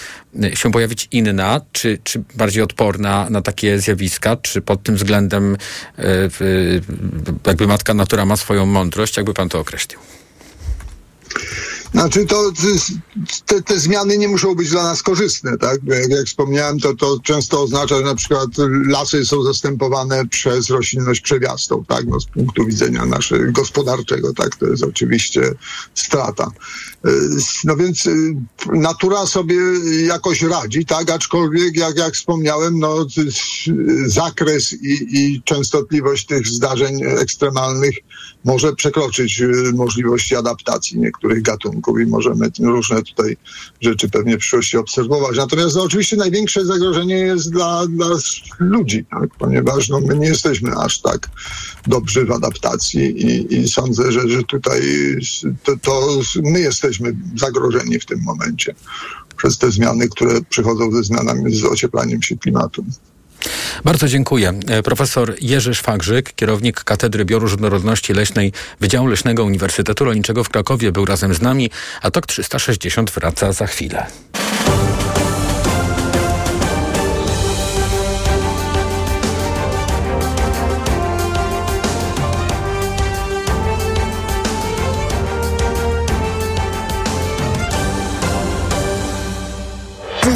się 0.53 0.71
pojawić 0.71 1.07
inna, 1.11 1.61
czy, 1.71 1.97
czy 2.03 2.23
bardziej 2.35 2.63
odporna 2.63 3.27
na 3.29 3.41
takie 3.41 3.79
zjawiska, 3.79 4.35
czy 4.35 4.61
pod 4.61 4.83
tym 4.83 4.95
względem 4.95 5.57
jakby 7.45 7.67
matka 7.67 7.93
natura 7.93 8.25
ma 8.25 8.35
swoją 8.35 8.65
mądrość, 8.65 9.17
jakby 9.17 9.33
pan 9.33 9.49
to 9.49 9.59
określił? 9.59 9.99
Znaczy 11.91 12.25
to 12.25 12.51
te, 13.45 13.61
te, 13.61 13.79
zmiany 13.79 14.17
nie 14.17 14.27
muszą 14.27 14.55
być 14.55 14.69
dla 14.69 14.83
nas 14.83 15.03
korzystne, 15.03 15.57
tak? 15.57 15.79
Jak, 15.85 16.09
jak 16.09 16.25
wspomniałem, 16.25 16.79
to, 16.79 16.93
to 16.93 17.19
często 17.23 17.61
oznacza, 17.61 17.97
że 17.97 18.03
na 18.03 18.15
przykład 18.15 18.49
lasy 18.87 19.25
są 19.25 19.43
zastępowane 19.43 20.27
przez 20.27 20.69
roślinność 20.69 21.21
przewiastą, 21.21 21.85
tak? 21.87 22.05
No, 22.07 22.19
z 22.19 22.25
punktu 22.25 22.65
widzenia 22.65 23.05
naszego 23.05 23.51
gospodarczego, 23.51 24.33
tak? 24.33 24.55
To 24.55 24.67
jest 24.67 24.83
oczywiście 24.83 25.41
strata. 25.95 26.51
Y, 27.05 27.09
no 27.63 27.75
więc 27.75 28.05
y, 28.05 28.35
natura 28.73 29.25
sobie 29.25 29.55
jakoś 30.07 30.41
radzi, 30.41 30.85
tak? 30.85 31.11
Aczkolwiek, 31.11 31.77
jak, 31.77 31.97
jak 31.97 32.13
wspomniałem, 32.13 32.79
no, 32.79 33.05
zakres 34.05 34.73
i, 34.73 35.07
i 35.11 35.41
częstotliwość 35.43 36.25
tych 36.25 36.47
zdarzeń 36.47 37.03
ekstremalnych 37.03 37.95
może 38.45 38.75
przekroczyć 38.75 39.41
y, 39.41 39.73
możliwości 39.73 40.35
adaptacji 40.35 40.99
niektórych 40.99 41.41
gatunków 41.41 41.99
i 41.99 42.05
możemy 42.05 42.51
różne 42.59 43.03
tutaj 43.03 43.37
rzeczy 43.81 44.09
pewnie 44.09 44.35
w 44.35 44.39
przyszłości 44.39 44.77
obserwować. 44.77 45.37
Natomiast 45.37 45.75
no, 45.75 45.83
oczywiście 45.83 46.17
największe 46.17 46.65
zagrożenie 46.65 47.15
jest 47.15 47.51
dla, 47.51 47.87
dla 47.87 48.07
ludzi, 48.59 49.05
tak? 49.11 49.29
ponieważ 49.39 49.89
no, 49.89 49.99
my 50.01 50.17
nie 50.17 50.27
jesteśmy 50.27 50.75
aż 50.77 51.01
tak 51.01 51.29
dobrzy 51.87 52.25
w 52.25 52.31
adaptacji 52.31 53.25
i, 53.25 53.55
i 53.55 53.69
sądzę, 53.69 54.11
że, 54.11 54.29
że 54.29 54.43
tutaj 54.43 54.81
to, 55.63 55.77
to 55.81 56.19
my 56.43 56.59
jesteśmy 56.59 57.15
zagrożeni 57.37 57.99
w 57.99 58.05
tym 58.05 58.21
momencie 58.23 58.75
przez 59.37 59.57
te 59.57 59.71
zmiany, 59.71 60.09
które 60.09 60.41
przychodzą 60.41 60.91
ze 60.91 61.03
zmianami, 61.03 61.55
z 61.55 61.63
ocieplaniem 61.65 62.21
się 62.21 62.37
klimatu. 62.37 62.85
Bardzo 63.83 64.07
dziękuję. 64.07 64.53
E, 64.67 64.83
profesor 64.83 65.35
Jerzy 65.41 65.75
Szwagrzyk, 65.75 66.33
kierownik 66.35 66.83
Katedry 66.83 67.25
Bioróżnorodności 67.25 68.13
Leśnej 68.13 68.53
Wydziału 68.79 69.07
Leśnego 69.07 69.43
Uniwersytetu 69.43 70.05
Rolniczego 70.05 70.43
w 70.43 70.49
Krakowie 70.49 70.91
był 70.91 71.05
razem 71.05 71.33
z 71.33 71.41
nami, 71.41 71.69
a 72.01 72.11
TOK 72.11 72.27
360 72.27 73.11
wraca 73.11 73.51
za 73.51 73.67
chwilę. 73.67 74.05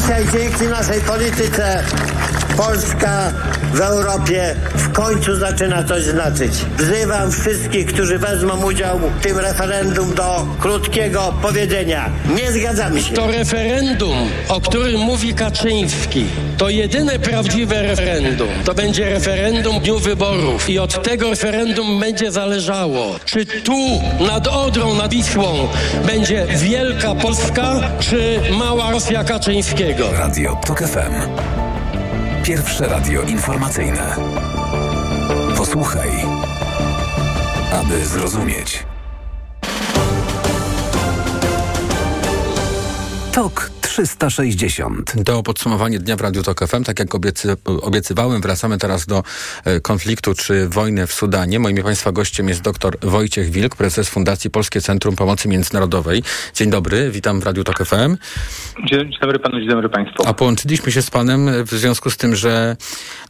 Dzisiaj 0.04 0.26
dzięki 0.34 0.64
naszej 0.64 1.02
polityce 1.02 1.84
Polska 2.58 3.34
w 3.74 3.80
Europie 3.82 4.56
w 4.76 4.92
końcu 4.92 5.36
zaczyna 5.36 5.84
coś 5.84 6.04
znaczyć. 6.04 6.52
Wzywam 6.78 7.32
wszystkich, 7.32 7.86
którzy 7.86 8.20
wezmą 8.20 8.66
udział 8.66 9.00
w 9.00 9.24
tym 9.24 9.40
referendum 9.40 10.14
do 10.14 10.46
krótkiego 10.60 11.34
powiedzenia. 11.42 12.10
Nie 12.36 12.52
zgadzamy 12.52 13.02
się. 13.02 13.14
To 13.14 13.28
referendum, 13.28 14.18
o 14.50 14.62
którym 14.62 15.02
mówi 15.02 15.34
Kaczyński, 15.34 16.26
to 16.58 16.70
jedyne 16.70 17.20
prawdziwe 17.20 17.82
referendum. 17.82 18.48
To 18.66 18.74
będzie 18.74 19.10
referendum 19.10 19.80
dniu 19.80 20.00
wyborów 20.00 20.70
i 20.70 20.80
od 20.80 21.04
tego 21.04 21.30
referendum 21.30 22.00
będzie 22.00 22.32
zależało, 22.32 23.16
czy 23.26 23.46
tu 23.46 24.02
nad 24.28 24.48
Odrą, 24.48 24.96
nad 24.96 25.12
Wisłą 25.12 25.68
będzie 26.06 26.46
wielka 26.56 27.16
Polska, 27.16 27.80
czy 28.00 28.40
mała 28.52 28.92
Rosja 28.92 29.24
Kaczyńskiego. 29.24 29.93
Radio 30.00 30.56
TOK 30.56 30.80
FM. 30.80 31.14
Pierwsze 32.44 32.88
radio 32.88 33.22
informacyjne. 33.22 34.16
Posłuchaj, 35.58 36.10
aby 37.74 38.06
zrozumieć. 38.06 38.86
TOK 43.32 43.73
360. 43.94 45.14
To 45.26 45.44
podsumowanie 45.44 46.00
dnia 46.00 46.16
w 46.16 46.22
Radiu 46.22 46.44
Tok 46.44 46.68
FM. 46.68 46.84
Tak 46.84 47.00
jak 47.00 47.16
obiecy, 47.16 47.56
obiecywałem, 47.66 48.42
wracamy 48.42 48.78
teraz 48.78 49.06
do 49.06 49.24
e, 49.66 49.80
konfliktu 49.80 50.34
czy 50.36 50.70
wojny 50.70 51.08
w 51.08 51.14
Sudanie. 51.14 51.60
Moim 51.60 51.84
Państwa 51.84 52.12
gościem 52.12 52.50
jest 52.50 52.62
dr 52.62 52.98
Wojciech 53.02 53.50
Wilk, 53.52 53.76
prezes 53.76 54.10
Fundacji 54.10 54.50
Polskie 54.50 54.82
Centrum 54.82 55.16
Pomocy 55.16 55.50
Międzynarodowej. 55.50 56.24
Dzień 56.56 56.70
dobry, 56.70 57.12
witam 57.12 57.40
w 57.40 57.44
Radiu 57.44 57.64
Tok 57.64 57.86
FM. 57.86 58.18
Dzień 58.86 59.12
dobry 59.22 59.40
panu, 59.40 59.60
dzień 59.60 59.70
dobry 59.70 59.90
państwu. 59.90 60.28
A 60.28 60.34
połączyliśmy 60.34 60.92
się 60.92 61.02
z 61.02 61.10
panem 61.10 61.66
w 61.66 61.72
związku 61.72 62.10
z 62.10 62.18
tym, 62.18 62.36
że 62.36 62.78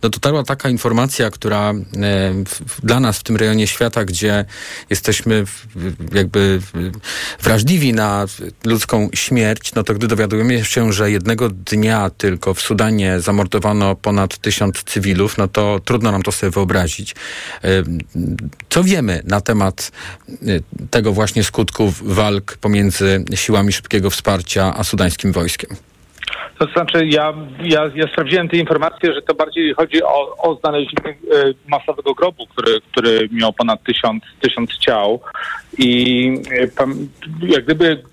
no, 0.04 0.10
dotarła 0.10 0.44
taka 0.44 0.70
informacja, 0.70 1.30
która 1.30 1.70
e, 1.70 1.74
w, 2.46 2.82
dla 2.84 3.00
nas 3.00 3.20
w 3.20 3.24
tym 3.24 3.38
rejonie 3.38 3.68
świata, 3.68 4.06
gdzie 4.06 4.46
jesteśmy 4.90 5.46
w, 5.46 5.66
jakby 6.16 6.60
wrażliwi 7.42 7.94
na 7.94 8.26
ludzką 8.66 9.10
śmierć, 9.14 9.74
no 9.76 9.84
to 9.84 9.94
gdy 9.94 10.08
dowiadujemy 10.08 10.53
się, 10.64 10.94
że 10.94 11.12
jednego 11.12 11.50
dnia 11.50 12.10
tylko 12.10 12.54
w 12.54 12.62
Sudanie 12.62 13.20
zamordowano 13.20 13.96
ponad 13.96 14.38
tysiąc 14.38 14.84
cywilów, 14.84 15.38
no 15.38 15.48
to 15.48 15.80
trudno 15.86 16.12
nam 16.12 16.22
to 16.22 16.32
sobie 16.32 16.52
wyobrazić. 16.52 17.16
E, 17.64 17.68
co 18.70 18.84
wiemy 18.84 19.22
na 19.26 19.42
temat 19.42 19.92
e, 20.30 20.36
tego 20.90 21.14
właśnie 21.14 21.44
skutków 21.44 22.16
walk 22.16 22.58
pomiędzy 22.58 23.26
siłami 23.36 23.74
szybkiego 23.74 24.10
wsparcia 24.10 24.74
a 24.78 24.84
sudańskim 24.84 25.32
wojskiem? 25.32 25.70
To 26.60 26.66
znaczy, 26.66 27.06
ja, 27.06 27.34
ja, 27.62 27.92
ja 27.96 28.08
sprawdziłem 28.08 28.50
te 28.50 28.58
informacje, 28.58 29.14
że 29.14 29.22
to 29.22 29.34
bardziej 29.36 29.74
chodzi 29.74 30.04
o, 30.04 30.38
o 30.38 30.56
znalezienie 30.56 31.10
e, 31.10 31.54
masowego 31.68 32.14
grobu, 32.14 32.48
który, 32.48 32.82
który 32.92 33.30
miał 33.32 33.54
ponad 33.54 33.84
tysiąc, 33.84 34.24
tysiąc 34.42 34.78
ciał 34.78 35.22
i 35.78 36.28
jak 37.42 37.64
gdyby 37.64 38.04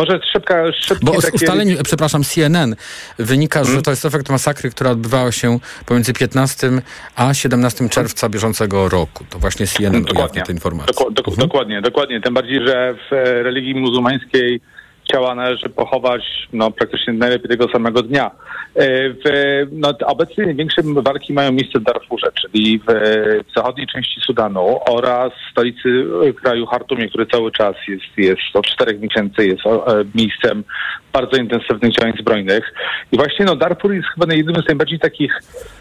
może 0.00 0.20
szybka, 0.32 0.72
szybkie 0.72 1.06
Bo 1.06 1.20
z 1.20 1.24
takie... 1.24 1.34
ustaleń, 1.34 1.76
przepraszam, 1.84 2.24
CNN 2.24 2.76
wynika, 3.18 3.60
hmm. 3.60 3.76
że 3.76 3.82
to 3.82 3.90
jest 3.90 4.04
efekt 4.04 4.28
masakry, 4.30 4.70
która 4.70 4.90
odbywała 4.90 5.32
się 5.32 5.58
pomiędzy 5.86 6.12
15 6.12 6.70
a 7.16 7.34
17 7.34 7.88
czerwca 7.88 8.28
bieżącego 8.28 8.88
roku. 8.88 9.24
To 9.30 9.38
właśnie 9.38 9.66
CNN 9.66 10.04
ujawnia 10.16 10.42
te 10.42 10.52
informacje. 10.52 10.94
Dok 10.94 11.12
dok 11.12 11.28
mhm. 11.28 11.48
Dokładnie, 11.48 11.82
dokładnie. 11.82 12.20
Tym 12.20 12.34
bardziej, 12.34 12.66
że 12.66 12.94
w 13.10 13.14
religii 13.44 13.74
muzułmańskiej 13.74 14.60
ciała 15.12 15.34
należy 15.34 15.68
pochować 15.68 16.22
no, 16.52 16.70
praktycznie 16.70 17.12
najlepiej 17.12 17.50
tego 17.50 17.68
samego 17.72 18.02
dnia. 18.02 18.30
W, 19.24 19.66
no, 19.72 19.92
obecnie 20.06 20.44
największe 20.44 20.82
walki 20.84 21.32
mają 21.32 21.52
miejsce 21.52 21.78
w 21.78 21.82
Darfurze, 21.82 22.32
czyli 22.40 22.78
w, 22.78 22.84
w 23.50 23.54
zachodniej 23.56 23.86
części 23.86 24.20
Sudanu 24.20 24.80
oraz 24.88 25.32
stolicy 25.52 26.06
kraju 26.42 26.66
Hartumie, 26.66 27.08
który 27.08 27.26
cały 27.26 27.52
czas 27.52 27.76
jest, 27.88 28.04
jest 28.16 28.40
od 28.54 28.66
czterech 28.66 29.00
miesięcy 29.00 29.46
jest 29.46 29.62
miejscem 30.14 30.64
bardzo 31.12 31.36
intensywnych 31.36 31.92
działań 31.92 32.12
zbrojnych. 32.20 32.74
I 33.12 33.16
właśnie 33.16 33.44
no, 33.44 33.56
Darfur 33.56 33.92
jest 33.92 34.08
chyba 34.14 34.34
jednym 34.34 34.62
z 34.62 34.66
najbardziej 34.66 34.98
takich 34.98 35.32
e, 35.38 35.79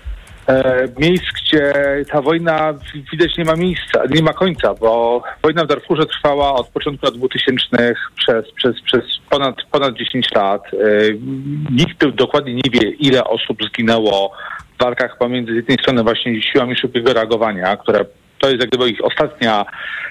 miejsc, 1.00 1.26
gdzie 1.44 1.74
ta 2.12 2.22
wojna 2.22 2.74
widać 3.12 3.38
nie 3.38 3.46
ma 3.46 3.56
miejsca, 3.56 4.04
nie 4.10 4.22
ma 4.22 4.34
końca, 4.34 4.74
bo 4.74 5.22
wojna 5.44 5.64
w 5.64 5.68
Darfurze 5.68 6.06
trwała 6.06 6.54
od 6.54 6.68
początku 6.68 7.06
lat 7.06 7.16
2000 7.16 7.94
przez, 8.16 8.52
przez, 8.52 8.82
przez 8.82 9.04
ponad, 9.30 9.56
ponad 9.72 9.94
10 9.94 10.28
lat. 10.36 10.64
E, 10.74 10.78
nikt 11.72 12.06
dokładnie 12.06 12.54
nie 12.54 12.72
wie, 12.72 12.90
ile 12.90 13.24
osób 13.24 13.58
zginęło 13.64 14.32
w 14.78 14.84
walkach 14.84 15.18
pomiędzy 15.18 15.52
z 15.54 15.56
jednej 15.56 15.78
strony 15.78 16.04
właśnie 16.04 16.42
siłami 16.42 16.76
szybkiego 16.76 17.14
reagowania, 17.14 17.78
które 17.78 18.06
to 18.40 18.50
jest 18.50 18.62
jak 18.62 18.70
gdyby 18.70 18.90
ich 18.90 19.06
ostatnia 19.06 19.66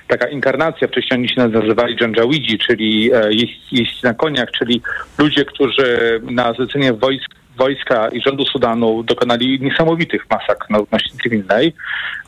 taka 0.09 0.29
inkarnacja. 0.29 0.89
Wcześniej 0.89 1.19
oni 1.21 1.29
się 1.29 1.49
nazywali 1.49 1.97
Janjawidzi, 2.01 2.59
czyli 2.59 3.11
e, 3.13 3.33
jeźdźcy 3.73 4.05
na 4.05 4.15
koniach, 4.15 4.51
czyli 4.51 4.83
ludzie, 5.19 5.45
którzy 5.45 6.21
na 6.23 6.53
zlecenie 6.53 6.93
wojsk 6.93 7.38
wojska 7.59 8.09
i 8.09 8.21
rządu 8.21 8.45
Sudanu 8.45 9.03
dokonali 9.03 9.61
niesamowitych 9.61 10.27
masakr 10.31 10.71
na 10.71 10.79
ludności 10.79 11.19
cywilnej, 11.23 11.75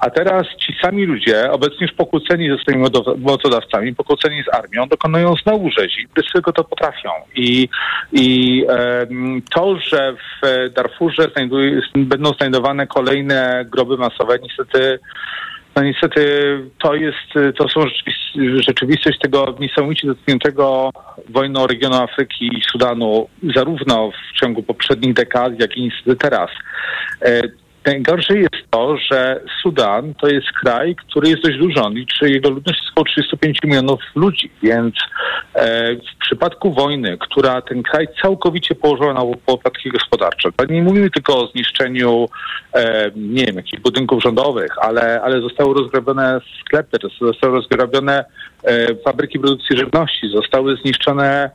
a 0.00 0.10
teraz 0.10 0.46
ci 0.58 0.76
sami 0.82 1.04
ludzie, 1.04 1.50
obecnie 1.50 1.86
już 1.86 1.92
pokłóceni 1.92 2.50
ze 2.50 2.58
swoimi 2.58 2.84
mocodawcami, 3.18 3.94
pokłóceni 3.94 4.42
z 4.42 4.54
armią, 4.54 4.88
dokonują 4.88 5.34
znowu 5.42 5.70
rzezi, 5.70 6.08
czego 6.32 6.52
to 6.52 6.64
potrafią. 6.64 7.10
I, 7.36 7.68
i 8.12 8.64
um, 8.68 9.42
to, 9.54 9.76
że 9.78 10.12
w 10.12 10.46
Darfurze 10.74 11.28
znajduje, 11.32 11.80
będą 11.94 12.32
znajdowane 12.32 12.86
kolejne 12.86 13.64
groby 13.70 13.96
masowe, 13.96 14.38
niestety 14.42 14.98
no 15.76 15.82
niestety 15.82 16.24
to 16.82 16.94
jest, 16.94 17.56
to 17.58 17.68
są 17.68 17.80
rzeczywistość 18.56 19.18
tego 19.18 19.56
niesamowicie 19.60 20.06
dotkniętego 20.06 20.90
wojną 21.28 21.66
regionu 21.66 21.94
Afryki 21.94 22.46
i 22.46 22.62
Sudanu, 22.72 23.28
zarówno 23.54 24.10
w 24.10 24.40
ciągu 24.40 24.62
poprzednich 24.62 25.14
dekad, 25.14 25.60
jak 25.60 25.76
i 25.76 25.82
niestety 25.82 26.16
teraz. 26.16 26.50
Najgorsze 27.86 28.38
jest 28.38 28.70
to, 28.70 28.96
że 28.96 29.40
Sudan 29.62 30.14
to 30.14 30.28
jest 30.28 30.46
kraj, 30.62 30.96
który 30.96 31.28
jest 31.28 31.42
dość 31.42 31.58
duży. 31.58 31.80
On 31.80 31.94
liczy, 31.94 32.30
jego 32.30 32.50
ludność 32.50 32.80
około 32.92 33.04
35 33.04 33.58
milionów 33.64 34.00
ludzi, 34.14 34.50
więc 34.62 34.94
e, 35.54 35.94
w 35.96 36.18
przypadku 36.20 36.74
wojny, 36.74 37.18
która 37.18 37.62
ten 37.62 37.82
kraj 37.82 38.08
całkowicie 38.22 38.74
położyła 38.74 39.14
na 39.14 39.22
łopatki 39.22 39.90
gospodarcze, 39.90 40.48
nie 40.68 40.82
mówimy 40.82 41.10
tylko 41.10 41.42
o 41.42 41.46
zniszczeniu, 41.46 42.28
e, 42.74 43.10
nie 43.16 43.44
wiem, 43.44 43.56
jakichś 43.56 43.82
budynków 43.82 44.22
rządowych, 44.22 44.70
ale, 44.80 45.22
ale 45.22 45.40
zostały 45.40 45.74
rozgrabione 45.74 46.40
sklepy, 46.60 46.98
zostały 47.20 47.56
rozgrabione 47.56 48.24
e, 48.64 48.94
fabryki 48.94 49.38
produkcji 49.38 49.76
żywności, 49.76 50.28
zostały 50.28 50.76
zniszczone 50.76 51.50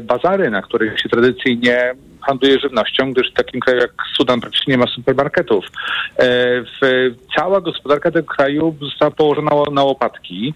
bazary, 0.00 0.50
na 0.50 0.62
których 0.62 1.00
się 1.00 1.08
tradycyjnie 1.08 1.94
handluje 2.28 2.60
żywnością, 2.60 3.12
gdyż 3.12 3.30
w 3.30 3.34
takim 3.34 3.60
kraju 3.60 3.80
jak 3.80 3.92
Sudan 4.16 4.40
praktycznie 4.40 4.70
nie 4.72 4.78
ma 4.78 4.86
supermarketów. 4.86 5.64
E, 5.64 6.26
w, 6.62 7.10
cała 7.36 7.60
gospodarka 7.60 8.10
tego 8.10 8.26
kraju 8.26 8.76
została 8.80 9.10
położona 9.10 9.50
na 9.72 9.82
łopatki, 9.82 10.54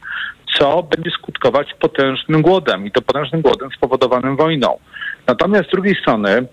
co 0.59 0.83
będzie 0.83 1.11
skutkować 1.11 1.75
potężnym 1.81 2.43
głodem 2.43 2.87
i 2.87 2.91
to 2.91 3.03
potężnym 3.03 3.41
głodem 3.41 3.71
spowodowanym 3.77 4.37
wojną. 4.37 4.79
Natomiast 5.27 5.69
z 5.69 5.73
drugiej 5.73 5.95
strony 5.95 6.47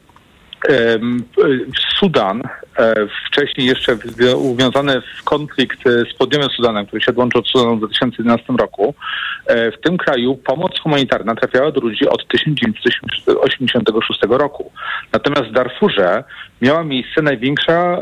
Sudan, 1.99 2.41
e, 2.79 2.93
wcześniej 3.27 3.67
jeszcze 3.67 3.97
uwiązany 4.35 5.01
w 5.01 5.23
konflikt 5.23 5.87
e, 5.87 5.89
z 5.89 6.13
południowym 6.13 6.49
Sudanem, 6.49 6.85
który 6.85 7.01
się 7.01 7.11
odłączył 7.11 7.39
od 7.39 7.47
Sudanu 7.47 7.75
w 7.75 7.79
2011 7.79 8.53
roku, 8.57 8.95
e, 9.45 9.71
w 9.71 9.81
tym 9.81 9.97
kraju 9.97 10.35
pomoc 10.35 10.79
humanitarna 10.79 11.35
trafiała 11.35 11.71
do 11.71 11.81
ludzi 11.81 12.09
od 12.09 12.27
1986 12.27 14.19
roku. 14.29 14.71
Natomiast 15.13 15.43
w 15.43 15.53
Darfurze 15.53 16.23
miała 16.61 16.83
miejsce 16.83 17.21
największa 17.21 18.01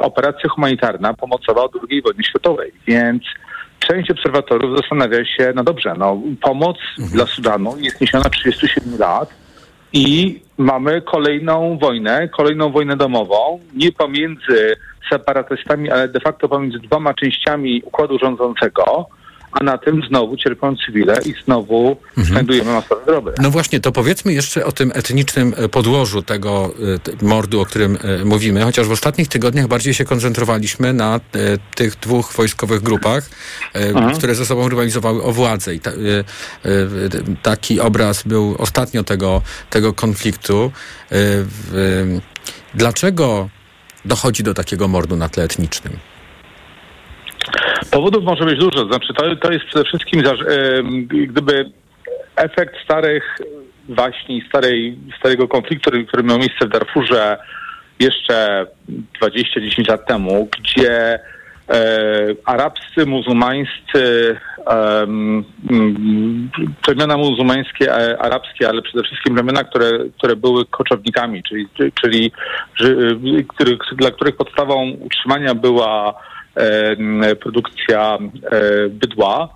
operacja 0.00 0.50
humanitarna 0.50 1.14
pomocowa 1.14 1.62
od 1.62 1.72
II 1.90 2.02
wojny 2.02 2.24
światowej, 2.24 2.72
więc 2.86 3.22
część 3.78 4.10
obserwatorów 4.10 4.76
zastanawia 4.76 5.24
się, 5.24 5.52
no 5.54 5.64
dobrze, 5.64 5.94
no 5.98 6.20
pomoc 6.42 6.76
mhm. 6.98 7.16
dla 7.16 7.26
Sudanu 7.26 7.76
jest 7.78 8.00
niesiona 8.00 8.30
37 8.30 8.98
lat, 8.98 9.34
i 9.92 10.40
mamy 10.58 11.02
kolejną 11.02 11.78
wojnę, 11.78 12.28
kolejną 12.28 12.70
wojnę 12.72 12.96
domową, 12.96 13.60
nie 13.74 13.92
pomiędzy 13.92 14.76
separatystami, 15.12 15.90
ale 15.90 16.08
de 16.08 16.20
facto 16.20 16.48
pomiędzy 16.48 16.78
dwoma 16.78 17.14
częściami 17.14 17.82
układu 17.84 18.18
rządzącego, 18.18 19.06
a 19.52 19.64
na 19.64 19.78
tym 19.78 20.02
znowu 20.08 20.36
cierpią 20.36 20.76
cywile 20.86 21.16
i 21.26 21.34
znowu 21.44 21.96
mhm. 22.08 22.26
znajdujemy 22.26 22.72
masowe 22.72 23.04
groby. 23.06 23.32
No 23.38 23.50
właśnie, 23.50 23.80
to 23.80 23.92
powiedzmy 23.92 24.32
jeszcze 24.32 24.64
o 24.64 24.72
tym 24.72 24.92
etnicznym 24.94 25.54
e, 25.56 25.68
podłożu 25.68 26.22
tego 26.22 26.74
e, 27.22 27.24
mordu, 27.24 27.60
o 27.60 27.64
którym 27.64 27.98
e, 28.02 28.24
mówimy, 28.24 28.62
chociaż 28.62 28.86
w 28.86 28.92
ostatnich 28.92 29.28
tygodniach 29.28 29.66
bardziej 29.66 29.94
się 29.94 30.04
koncentrowaliśmy 30.04 30.92
na 30.92 31.20
tych 31.74 31.96
dwóch 31.96 32.32
wojskowych 32.32 32.82
grupach, 32.82 33.30
mhm. 33.74 34.16
które 34.16 34.34
ze 34.34 34.46
sobą 34.46 34.68
rywalizowały 34.68 35.22
o 35.22 35.32
władzę. 35.32 35.74
I 35.74 35.80
ta, 35.80 35.90
taki 37.42 37.80
obraz 37.80 38.22
był 38.22 38.56
ostatnio 38.58 39.04
tego, 39.04 39.42
tego 39.70 39.92
konfliktu. 39.92 40.72
Dlaczego 42.74 43.48
dochodzi 44.04 44.42
do 44.42 44.54
takiego 44.54 44.88
mordu 44.88 45.16
na 45.16 45.28
tle 45.28 45.44
etnicznym? 45.44 46.09
Powodów 47.90 48.24
może 48.24 48.44
być 48.44 48.58
dużo. 48.58 48.86
Znaczy, 48.86 49.14
to, 49.14 49.36
to 49.36 49.52
jest 49.52 49.64
przede 49.64 49.84
wszystkim, 49.84 50.22
gdyby 51.02 51.70
efekt 52.36 52.74
starych 52.84 53.38
waśni, 53.88 54.42
starej, 54.48 54.98
starego 55.18 55.48
konfliktu, 55.48 55.90
który 56.08 56.22
miał 56.22 56.38
miejsce 56.38 56.66
w 56.66 56.68
Darfurze 56.68 57.38
jeszcze 58.00 58.66
20-10 59.22 59.88
lat 59.88 60.06
temu, 60.06 60.48
gdzie 60.58 61.14
e, 61.14 61.20
arabscy, 62.44 63.06
muzułmańscy, 63.06 64.36
e, 64.66 65.06
plemiona 66.82 67.16
muzułmańskie, 67.16 67.94
e, 67.94 68.18
arabskie, 68.18 68.68
ale 68.68 68.82
przede 68.82 69.02
wszystkim 69.04 69.34
plemiona, 69.34 69.64
które, 69.64 69.90
które 70.18 70.36
były 70.36 70.66
koczownikami, 70.66 71.42
czyli, 71.42 71.68
czyli 72.02 72.32
których, 73.48 73.78
dla 73.96 74.10
których 74.10 74.36
podstawą 74.36 74.90
utrzymania 74.90 75.54
była 75.54 76.14
produkcja 77.40 78.18
e, 78.52 78.88
bydła, 78.88 79.48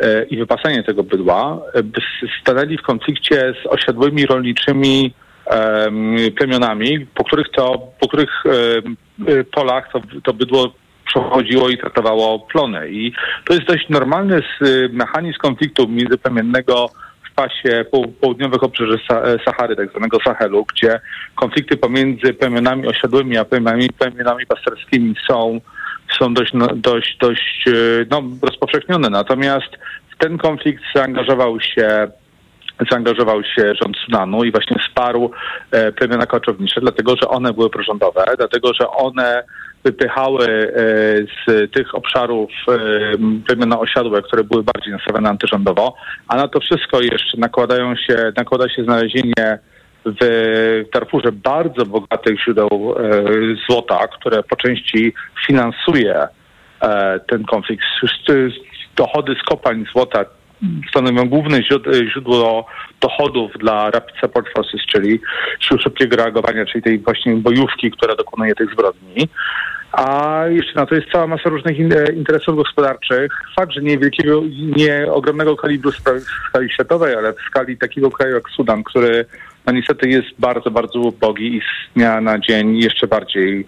e, 0.00 0.24
i 0.24 0.36
wypasanie 0.36 0.82
tego 0.82 1.02
bydła, 1.02 1.60
stanęli 2.42 2.78
w 2.78 2.82
konflikcie 2.82 3.54
z 3.62 3.66
osiadłymi 3.66 4.26
rolniczymi 4.26 5.14
plemionami, 6.36 7.06
po 7.14 7.24
których 7.24 7.46
to, 7.56 7.92
po 8.00 8.08
których 8.08 8.42
polach 9.52 9.92
to, 9.92 10.00
to 10.24 10.32
bydło 10.32 10.72
przechodziło 11.08 11.68
i 11.68 11.78
traktowało 11.78 12.38
plony. 12.38 12.90
I 12.90 13.12
to 13.44 13.54
jest 13.54 13.66
dość 13.66 13.88
normalny 13.88 14.42
mechanizm 14.92 15.38
konfliktu 15.38 15.88
międzyplemiennego 15.88 16.90
w 17.30 17.34
pasie 17.34 17.84
południowych 18.20 18.62
obrzeży 18.62 18.98
Sahary, 19.44 19.76
tak 19.76 19.90
zwanego 19.90 20.18
Sahelu, 20.24 20.66
gdzie 20.74 21.00
konflikty 21.34 21.76
pomiędzy 21.76 22.34
plemionami 22.34 22.86
osiadłymi 22.86 23.36
a 23.36 23.44
plemionami, 23.44 23.88
plemionami 23.98 24.46
pasterskimi 24.46 25.14
są, 25.30 25.60
są 26.18 26.34
dość, 26.34 26.52
no, 26.54 26.66
dość, 26.74 27.16
dość 27.20 27.64
no, 28.10 28.22
rozpowszechnione. 28.42 29.10
Natomiast 29.10 29.78
w 30.14 30.18
ten 30.18 30.38
konflikt 30.38 30.82
zaangażował 30.94 31.60
się 31.60 32.08
zaangażował 32.90 33.44
się 33.44 33.74
rząd 33.82 33.96
Sudanu 33.96 34.44
i 34.44 34.52
właśnie 34.52 34.76
wsparł 34.78 35.30
e, 35.70 35.92
plemiona 35.92 36.26
koczownicze, 36.26 36.80
dlatego 36.80 37.16
że 37.22 37.28
one 37.28 37.52
były 37.52 37.70
prorządowe, 37.70 38.24
dlatego 38.38 38.74
że 38.74 38.90
one 38.90 39.44
wypychały 39.84 40.46
e, 40.46 40.72
z 41.46 41.70
tych 41.72 41.94
obszarów 41.94 42.50
e, 42.68 42.78
plemiona 43.46 43.78
osiadłe, 43.78 44.22
które 44.22 44.44
były 44.44 44.62
bardziej 44.62 44.92
nastawione 44.92 45.28
antyrządowo, 45.28 45.94
a 46.28 46.36
na 46.36 46.48
to 46.48 46.60
wszystko 46.60 47.00
jeszcze 47.00 47.38
nakładają 47.38 47.96
się, 47.96 48.32
nakłada 48.36 48.68
się 48.68 48.84
znalezienie 48.84 49.58
w 50.20 50.84
Darfurze 50.92 51.32
bardzo 51.32 51.86
bogatych 51.86 52.42
źródeł 52.44 52.68
e, 52.68 53.22
złota, 53.68 54.08
które 54.08 54.42
po 54.42 54.56
części 54.56 55.12
finansuje 55.46 56.26
e, 56.82 57.20
ten 57.28 57.44
konflikt. 57.44 57.84
Dochody 58.96 59.34
z 59.42 59.42
kopalń 59.42 59.84
złota 59.92 60.24
stanowią 60.90 61.28
główne 61.28 61.60
źródło 62.12 62.66
dochodów 63.00 63.52
dla 63.58 63.90
Rapid 63.90 64.16
Support 64.20 64.48
Forces, 64.56 64.80
czyli 64.92 65.20
sił 65.60 65.78
szybkiego 65.78 66.16
reagowania, 66.16 66.66
czyli 66.66 66.82
tej 66.82 66.98
właśnie 66.98 67.34
bojówki, 67.34 67.90
która 67.90 68.16
dokonuje 68.16 68.54
tych 68.54 68.72
zbrodni. 68.72 69.28
A 69.92 70.42
jeszcze 70.48 70.74
na 70.74 70.86
to 70.86 70.94
jest 70.94 71.10
cała 71.12 71.26
masa 71.26 71.50
różnych 71.50 71.78
interesów 72.16 72.56
gospodarczych. 72.56 73.32
Fakt, 73.56 73.72
że 73.72 73.80
nie 73.80 73.98
wielkiego, 73.98 74.42
nie 74.76 75.12
ogromnego 75.12 75.56
kalibru 75.56 75.92
w 75.92 75.96
skali 76.48 76.70
światowej, 76.70 77.14
ale 77.14 77.32
w 77.32 77.40
skali 77.50 77.78
takiego 77.78 78.10
kraju 78.10 78.34
jak 78.34 78.50
Sudan, 78.50 78.84
który 78.84 79.24
no 79.68 79.72
niestety 79.72 80.08
jest 80.08 80.28
bardzo, 80.38 80.70
bardzo 80.70 80.98
ubogi 81.00 81.56
i 81.56 81.60
z 81.60 81.94
dnia 81.94 82.20
na 82.20 82.38
dzień 82.38 82.78
jeszcze 82.78 83.06
bardziej 83.06 83.66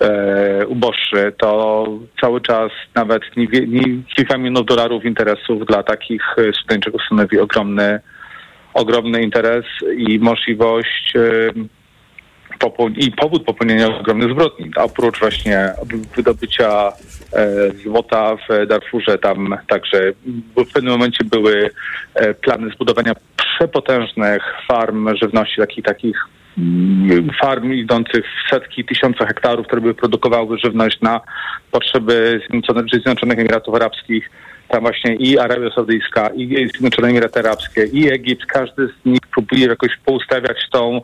e, 0.00 0.66
uboższy, 0.66 1.32
to 1.38 1.86
cały 2.20 2.40
czas 2.40 2.72
nawet 2.94 3.22
nie, 3.36 3.46
nie, 3.66 4.02
kilka 4.16 4.38
milionów 4.38 4.66
dolarów 4.66 5.04
interesów 5.04 5.66
dla 5.66 5.82
takich 5.82 6.22
e, 6.38 6.52
Sudańczyków 6.52 7.02
stanowi 7.06 7.38
ogromny, 7.38 8.00
ogromny 8.74 9.22
interes 9.22 9.64
i 9.96 10.18
możliwość 10.18 11.12
e, 11.16 11.50
i 12.96 13.12
powód 13.12 13.44
popełnienia 13.44 13.98
ogromnych 13.98 14.30
zbrodni. 14.30 14.70
Oprócz 14.76 15.20
właśnie 15.20 15.72
wydobycia 16.16 16.92
e, 17.32 17.70
złota 17.84 18.36
w 18.36 18.66
Darfurze, 18.66 19.18
tam 19.18 19.56
także 19.68 20.12
w 20.56 20.72
pewnym 20.72 20.92
momencie 20.92 21.24
były 21.24 21.70
e, 22.14 22.34
plany 22.34 22.70
zbudowania 22.70 23.12
przepotężnych 23.36 24.42
farm 24.68 25.16
żywności, 25.22 25.60
takich, 25.60 25.84
takich 25.84 26.16
farm 27.40 27.72
idących 27.72 28.24
w 28.26 28.50
setki, 28.50 28.84
tysiące 28.84 29.26
hektarów, 29.26 29.66
które 29.66 29.82
by 29.82 29.94
produkowały 29.94 30.58
żywność 30.58 31.00
na 31.00 31.20
potrzeby 31.70 32.40
Zjednoczonych 32.92 33.38
Emiratów 33.38 33.74
Arabskich. 33.74 34.30
Tam 34.68 34.80
właśnie 34.80 35.14
i 35.14 35.38
Arabia 35.38 35.70
Saudyjska, 35.74 36.28
i 36.28 36.68
Zjednoczone 36.68 37.08
Emiraty 37.08 37.40
Arabskie, 37.40 37.84
i 37.84 38.12
Egipt, 38.12 38.46
każdy 38.46 38.88
z 38.88 39.04
nich 39.04 39.20
próbuje 39.32 39.66
jakoś 39.66 39.96
poustawiać 40.04 40.56
tą 40.70 41.00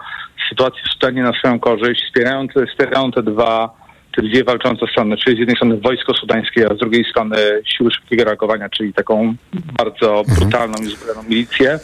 sytuację 0.48 0.82
w 0.86 0.92
Sudanie 0.92 1.22
na 1.22 1.32
swoją 1.32 1.61
korzyść, 1.61 2.05
wspierają 2.05 2.48
te, 2.48 2.66
wspierają 2.66 3.12
te 3.12 3.22
dwa 3.22 3.80
te 4.17 4.23
dwie 4.23 4.45
walczące 4.45 4.87
strony, 4.87 5.17
czyli 5.17 5.37
z 5.37 5.39
jednej 5.39 5.57
strony 5.57 5.77
wojsko 5.77 6.15
sudańskie, 6.15 6.71
a 6.71 6.75
z 6.75 6.79
drugiej 6.79 7.05
strony 7.11 7.37
siły 7.77 7.91
szybkiego 7.91 8.25
reagowania, 8.25 8.69
czyli 8.69 8.95
taką 8.95 9.35
bardzo 9.79 10.19
mhm. 10.21 10.37
brutalną 10.39 10.75
i 10.83 10.91
zbrojoną 10.91 11.23
milicję, 11.23 11.79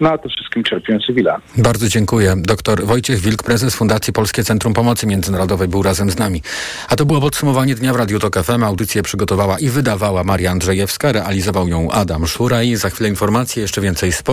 no 0.00 0.10
a 0.10 0.18
to 0.18 0.28
wszystkim 0.28 0.64
cierpią 0.64 0.98
cywile. 1.06 1.36
Bardzo 1.58 1.88
dziękuję. 1.88 2.34
Doktor 2.36 2.84
Wojciech 2.84 3.20
Wilk, 3.20 3.42
prezes 3.42 3.76
Fundacji 3.76 4.12
Polskie 4.12 4.44
Centrum 4.44 4.74
Pomocy 4.74 5.06
Międzynarodowej 5.06 5.68
był 5.68 5.82
razem 5.82 6.10
z 6.10 6.18
nami. 6.18 6.42
A 6.88 6.96
to 6.96 7.06
było 7.06 7.20
podsumowanie 7.20 7.74
dnia 7.74 7.92
w 7.92 7.96
Radiu 7.96 8.18
Tok 8.18 8.38
FM. 8.42 8.64
Audycję 8.64 9.02
przygotowała 9.02 9.58
i 9.58 9.68
wydawała 9.68 10.24
Maria 10.24 10.50
Andrzejewska, 10.50 11.12
realizował 11.12 11.68
ją 11.68 11.90
Adam 11.90 12.26
Szuraj. 12.26 12.76
Za 12.76 12.90
chwilę 12.90 13.08
informacje, 13.08 13.62
jeszcze 13.62 13.80
więcej 13.80 14.12
sport. 14.12 14.28